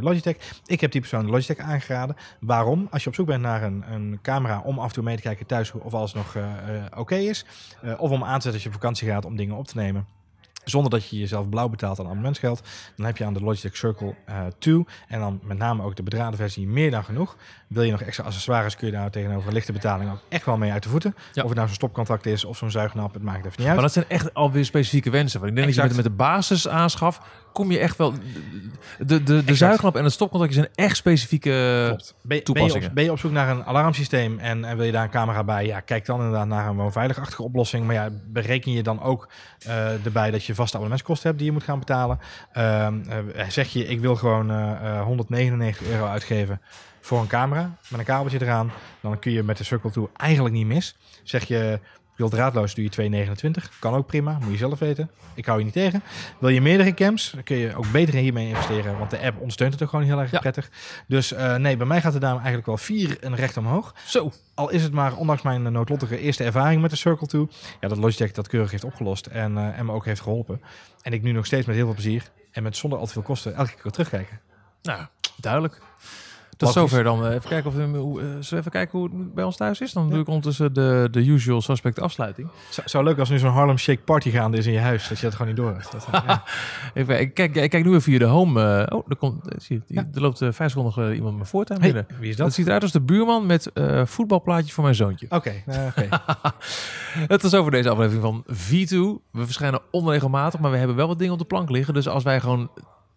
Logitech. 0.00 0.36
Ik 0.66 0.80
heb 0.80 0.92
die 0.92 1.00
persoon 1.00 1.26
Logitech 1.30 1.58
aangeraden. 1.58 2.16
Waarom? 2.40 2.86
Als 2.90 3.02
je 3.02 3.08
op 3.08 3.14
zoek 3.14 3.26
bent 3.26 3.42
naar 3.42 3.62
een, 3.62 3.84
een 3.92 4.18
camera 4.22 4.60
om 4.64 4.78
af 4.78 4.86
en 4.88 4.92
toe 4.92 5.04
mee 5.04 5.16
te 5.16 5.22
kijken 5.22 5.46
thuis... 5.46 5.72
of 5.72 5.94
alles 5.94 6.12
nog 6.14 6.36
oké 6.96 7.14
is... 7.16 7.44
Of 7.98 8.10
om 8.10 8.24
aan 8.24 8.38
te 8.38 8.42
zetten 8.42 8.52
als 8.52 8.62
je 8.62 8.68
op 8.68 8.74
vakantie 8.74 9.08
gaat 9.08 9.24
om 9.24 9.36
dingen 9.36 9.56
op 9.56 9.66
te 9.66 9.76
nemen. 9.76 10.06
Zonder 10.64 10.90
dat 10.90 11.08
je 11.08 11.18
jezelf 11.18 11.48
blauw 11.48 11.68
betaalt 11.68 11.98
aan 11.98 12.04
abonnementsgeld. 12.04 12.62
Dan 12.96 13.06
heb 13.06 13.16
je 13.16 13.24
aan 13.24 13.34
de 13.34 13.40
Logitech 13.40 13.76
Circle 13.76 14.14
eh 14.24 14.46
2 14.58 14.84
en 15.08 15.20
dan 15.20 15.40
met 15.42 15.58
name 15.58 15.82
ook 15.82 15.96
de 15.96 16.02
bedraden 16.02 16.38
versie 16.38 16.66
meer 16.66 16.90
dan 16.90 17.04
genoeg. 17.04 17.36
Wil 17.68 17.82
je 17.82 17.90
nog 17.90 18.00
extra 18.00 18.24
accessoires, 18.24 18.76
kun 18.76 18.86
je 18.86 18.92
daar 18.92 19.10
tegenover 19.10 19.48
een 19.48 19.54
lichte 19.54 19.72
betaling 19.72 20.10
ook 20.10 20.20
echt 20.28 20.46
wel 20.46 20.56
mee 20.56 20.72
uit 20.72 20.82
de 20.82 20.88
voeten. 20.88 21.14
Ja. 21.32 21.42
Of 21.42 21.48
het 21.48 21.56
nou 21.56 21.66
zo'n 21.66 21.76
stopcontact 21.76 22.26
is 22.26 22.44
of 22.44 22.56
zo'n 22.56 22.70
zuignap, 22.70 23.14
het 23.14 23.22
maakt 23.22 23.38
even 23.38 23.50
niet 23.50 23.66
uit. 23.66 23.74
Maar 23.74 23.84
dat 23.84 23.92
zijn 23.92 24.08
echt 24.08 24.34
alweer 24.34 24.64
specifieke 24.64 25.10
wensen. 25.10 25.40
Want 25.40 25.50
ik 25.50 25.56
denk 25.56 25.74
dat 25.74 25.88
je 25.88 25.94
met 25.94 26.04
de 26.04 26.10
basis 26.10 26.68
aanschaf, 26.68 27.20
kom 27.54 27.70
je 27.70 27.78
echt 27.78 27.96
wel... 27.96 28.12
De, 28.98 29.22
de, 29.22 29.44
de 29.44 29.54
zuignap 29.54 29.96
en 29.96 30.04
het 30.04 30.12
stopcontact 30.12 30.54
zijn 30.54 30.68
echt 30.74 30.96
specifieke... 30.96 31.84
Klopt. 31.86 32.14
Ben, 32.16 32.28
ben, 32.28 32.36
je 32.36 32.42
toepassingen. 32.42 32.88
op, 32.88 32.94
ben 32.94 33.04
je 33.04 33.10
op 33.12 33.18
zoek 33.18 33.30
naar 33.30 33.48
een 33.48 33.64
alarmsysteem 33.64 34.38
en, 34.38 34.64
en 34.64 34.76
wil 34.76 34.86
je 34.86 34.92
daar 34.92 35.04
een 35.04 35.10
camera 35.10 35.44
bij? 35.44 35.66
Ja, 35.66 35.80
kijk 35.80 36.06
dan 36.06 36.18
inderdaad 36.18 36.46
naar 36.46 36.68
een 36.68 36.76
woonveiligachtige 36.76 37.42
oplossing. 37.42 37.86
Maar 37.86 37.94
ja, 37.94 38.10
bereken 38.26 38.72
je 38.72 38.82
dan 38.82 39.02
ook 39.02 39.28
eh, 39.58 40.04
erbij 40.04 40.30
dat 40.30 40.44
je 40.44 40.54
vaste 40.54 40.76
abonnementskosten 40.76 41.26
hebt 41.26 41.38
die 41.38 41.48
je 41.48 41.54
moet 41.54 41.64
gaan 41.64 41.78
betalen. 41.78 42.18
Ehm, 42.52 43.00
eh, 43.08 43.48
zeg 43.48 43.68
je, 43.68 43.86
ik 43.86 44.00
wil 44.00 44.16
gewoon 44.16 44.50
eh, 44.50 44.98
eh, 44.98 45.02
199 45.02 45.86
euro 45.86 46.06
uitgeven 46.06 46.60
voor 47.00 47.20
een 47.20 47.26
camera 47.26 47.76
met 47.88 48.00
een 48.00 48.06
kabeltje 48.06 48.42
eraan. 48.42 48.72
Dan 49.00 49.18
kun 49.18 49.32
je 49.32 49.42
met 49.42 49.56
de 49.56 49.64
Circle 49.64 49.90
2 49.90 50.08
eigenlijk 50.16 50.54
niet 50.54 50.66
mis. 50.66 50.96
Zeg 51.22 51.44
je, 51.44 51.80
wil 52.16 52.28
draadloos, 52.28 52.74
doe 52.74 52.88
je 52.90 53.26
2,29. 53.26 53.78
Kan 53.78 53.94
ook 53.94 54.06
prima, 54.06 54.38
moet 54.40 54.50
je 54.50 54.56
zelf 54.56 54.78
weten. 54.78 55.10
Ik 55.34 55.46
hou 55.46 55.58
je 55.58 55.64
niet 55.64 55.74
tegen. 55.74 56.02
Wil 56.38 56.48
je 56.48 56.60
meerdere 56.60 56.94
cams, 56.94 57.30
dan 57.30 57.42
kun 57.42 57.56
je 57.56 57.76
ook 57.76 57.90
beter 57.92 58.14
hiermee 58.14 58.48
investeren. 58.48 58.98
Want 58.98 59.10
de 59.10 59.20
app 59.20 59.36
ondersteunt 59.38 59.72
het 59.72 59.82
ook 59.82 59.88
gewoon 59.88 60.04
heel 60.04 60.20
erg 60.20 60.30
Ja. 60.30 60.38
prettig. 60.38 60.70
Dus 61.08 61.32
eh, 61.32 61.54
nee, 61.54 61.76
bij 61.76 61.86
mij 61.86 62.00
gaat 62.00 62.12
de 62.12 62.18
dame 62.18 62.36
eigenlijk 62.36 62.66
wel 62.66 62.76
vier 62.76 63.18
en 63.20 63.34
recht 63.34 63.56
omhoog. 63.56 63.94
Zo. 64.06 64.32
Al 64.54 64.70
is 64.70 64.82
het 64.82 64.92
maar, 64.92 65.16
ondanks 65.16 65.42
mijn 65.42 65.66
eh, 65.66 65.72
noodlottige 65.72 66.18
eerste 66.18 66.44
ervaring 66.44 66.80
met 66.82 66.90
de 66.90 66.96
Circle 66.96 67.26
2, 67.26 67.48
ja, 67.80 67.88
dat 67.88 67.98
Logitech 67.98 68.32
dat 68.32 68.48
keurig 68.48 68.70
heeft 68.70 68.84
opgelost 68.84 69.26
en, 69.26 69.58
eh, 69.58 69.78
en 69.78 69.86
me 69.86 69.92
ook 69.92 70.04
heeft 70.04 70.20
geholpen. 70.20 70.60
En 71.02 71.12
ik 71.12 71.22
nu 71.22 71.32
nog 71.32 71.46
steeds 71.46 71.66
met 71.66 71.76
heel 71.76 71.84
veel 71.84 71.94
plezier 71.94 72.30
en 72.52 72.62
met 72.62 72.76
zonder 72.76 72.98
al 72.98 73.06
te 73.06 73.12
veel 73.12 73.22
kosten 73.22 73.54
elke 73.54 73.74
keer 73.82 73.90
terugkijken. 73.92 74.40
Nou, 74.82 75.06
duidelijk. 75.36 75.80
Tot 76.64 76.72
zover 76.72 77.02
dan. 77.04 77.26
eh, 77.26 77.34
Even 77.34 77.48
kijken 77.48 77.70
of 77.70 77.76
we, 77.76 77.90
we 78.50 78.56
even 78.56 78.70
kijken 78.70 78.98
hoe 78.98 79.08
het 79.18 79.34
bij 79.34 79.44
ons 79.44 79.56
thuis 79.56 79.80
is? 79.80 79.92
Dan 79.92 80.10
doe 80.10 80.20
ik 80.20 80.26
ondertussen 80.28 80.72
de, 80.74 81.08
de 81.10 81.26
usual 81.26 81.60
suspect 81.62 82.00
afsluiting. 82.00 82.48
Zou, 82.70 82.88
zou 82.88 83.04
leuk 83.04 83.18
als 83.18 83.28
nu 83.28 83.38
zo'n 83.38 83.50
Harlem 83.50 83.78
Shake 83.78 84.02
party 84.02 84.30
gaande 84.30 84.56
is 84.56 84.66
in 84.66 84.72
je 84.72 84.78
huis, 84.78 85.08
dat 85.08 85.18
je 85.18 85.24
dat 85.24 85.32
gewoon 85.34 85.46
niet 85.48 85.56
door 85.56 85.70
hebt. 85.72 85.92
Dat, 85.92 86.06
eh, 86.12 86.20
ja. 86.26 86.42
Even, 86.94 87.20
ik, 87.20 87.34
kijk, 87.34 87.54
ik 87.54 87.70
kijk 87.70 87.84
nu 87.84 87.90
even 87.90 88.02
via 88.02 88.18
de 88.18 88.24
home. 88.24 88.90
oh, 88.92 89.04
er, 89.08 89.16
komt, 89.16 89.44
zie 89.58 89.82
je, 89.86 89.94
Ja. 89.94 90.08
er 90.14 90.20
loopt 90.20 90.40
eh, 90.42 90.48
vijf 90.52 90.70
seconden 90.72 91.14
iemand 91.14 91.34
mijn 91.34 91.46
voortuin 91.46 91.80
Hey, 91.80 91.92
binnen. 91.92 92.18
wie 92.20 92.30
is 92.30 92.36
Dat 92.36 92.46
dat? 92.46 92.54
ziet 92.54 92.66
eruit 92.66 92.82
als 92.82 92.92
de 92.92 93.00
buurman 93.00 93.46
met 93.46 93.70
voetbalplaatjes 94.04 94.72
voor 94.72 94.82
mijn 94.84 94.94
zoontje. 94.96 95.26
Oké, 95.30 95.52
eh, 95.66 95.86
oké. 95.86 96.08
Het 97.34 97.44
is 97.44 97.54
over 97.54 97.70
deze 97.70 97.88
aflevering 97.90 98.22
van 98.22 98.44
V2. 98.52 99.22
We 99.30 99.44
verschijnen 99.44 99.80
onregelmatig, 99.90 100.60
maar 100.60 100.70
we 100.70 100.76
hebben 100.76 100.96
wel 100.96 101.06
wat 101.08 101.18
dingen 101.18 101.32
op 101.32 101.38
de 101.38 101.44
plank 101.44 101.70
liggen. 101.70 101.94
Dus 101.94 102.08
als 102.08 102.22
wij 102.22 102.40
gewoon 102.40 102.70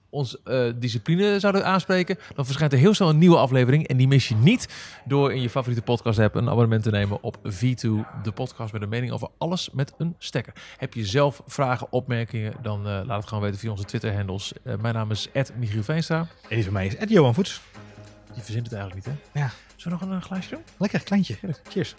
ons 0.10 0.44
eh, 0.44 0.66
discipline 0.76 1.40
zouden 1.40 1.66
aanspreken, 1.66 2.18
dan 2.36 2.46
verschijnt 2.46 2.74
er 2.74 2.80
heel 2.80 2.94
snel 2.94 3.10
een 3.10 3.18
nieuwe 3.18 3.38
aflevering. 3.38 3.88
En 3.88 3.98
die 3.98 4.08
mis 4.08 4.28
je 4.28 4.36
niet 4.36 4.68
door 5.06 5.34
in 5.34 5.42
je 5.42 5.50
favoriete 5.50 5.84
podcast 5.84 6.20
app 6.20 6.36
een 6.36 6.50
abonnement 6.50 6.84
te 6.84 6.92
nemen 6.92 7.24
op 7.24 7.38
V2, 7.38 7.90
de 8.24 8.32
podcast 8.34 8.74
met 8.74 8.82
een 8.82 8.90
mening 8.90 9.12
over 9.12 9.28
alles 9.38 9.70
met 9.74 9.94
een 9.98 10.16
stekker. 10.18 10.54
Heb 10.78 10.94
je 10.94 11.06
zelf 11.06 11.42
vragen, 11.46 11.88
opmerkingen, 11.90 12.54
dan 12.62 12.88
eh, 12.88 13.00
laat 13.06 13.18
het 13.18 13.28
gewoon 13.28 13.44
weten 13.44 13.60
via 13.60 13.72
onze 13.72 13.84
Twitter-handles. 13.84 14.54
Eh, 14.64 14.76
mijn 14.82 14.94
naam 14.94 15.12
is 15.12 15.30
Michiel 15.58 15.84
Veenstra. 15.84 16.20
En 16.20 16.56
die 16.56 16.64
van 16.64 16.74
mij 16.74 16.86
is 16.86 16.96
Ed 16.96 17.10
Johan 17.10 17.34
Voets. 17.34 17.62
Je 18.36 18.42
verzint 18.42 18.66
het 18.66 18.74
eigenlijk 18.74 19.08
niet, 19.08 19.16
hè? 19.34 19.40
Ja. 19.40 19.52
Zullen 19.76 20.00
we 20.00 20.06
nog 20.06 20.16
een, 20.16 20.22
glaasje 20.22 20.50
doen? 20.50 20.64
Lekker, 20.78 21.04
kleintje. 21.04 21.36
Cheers. 21.70 21.96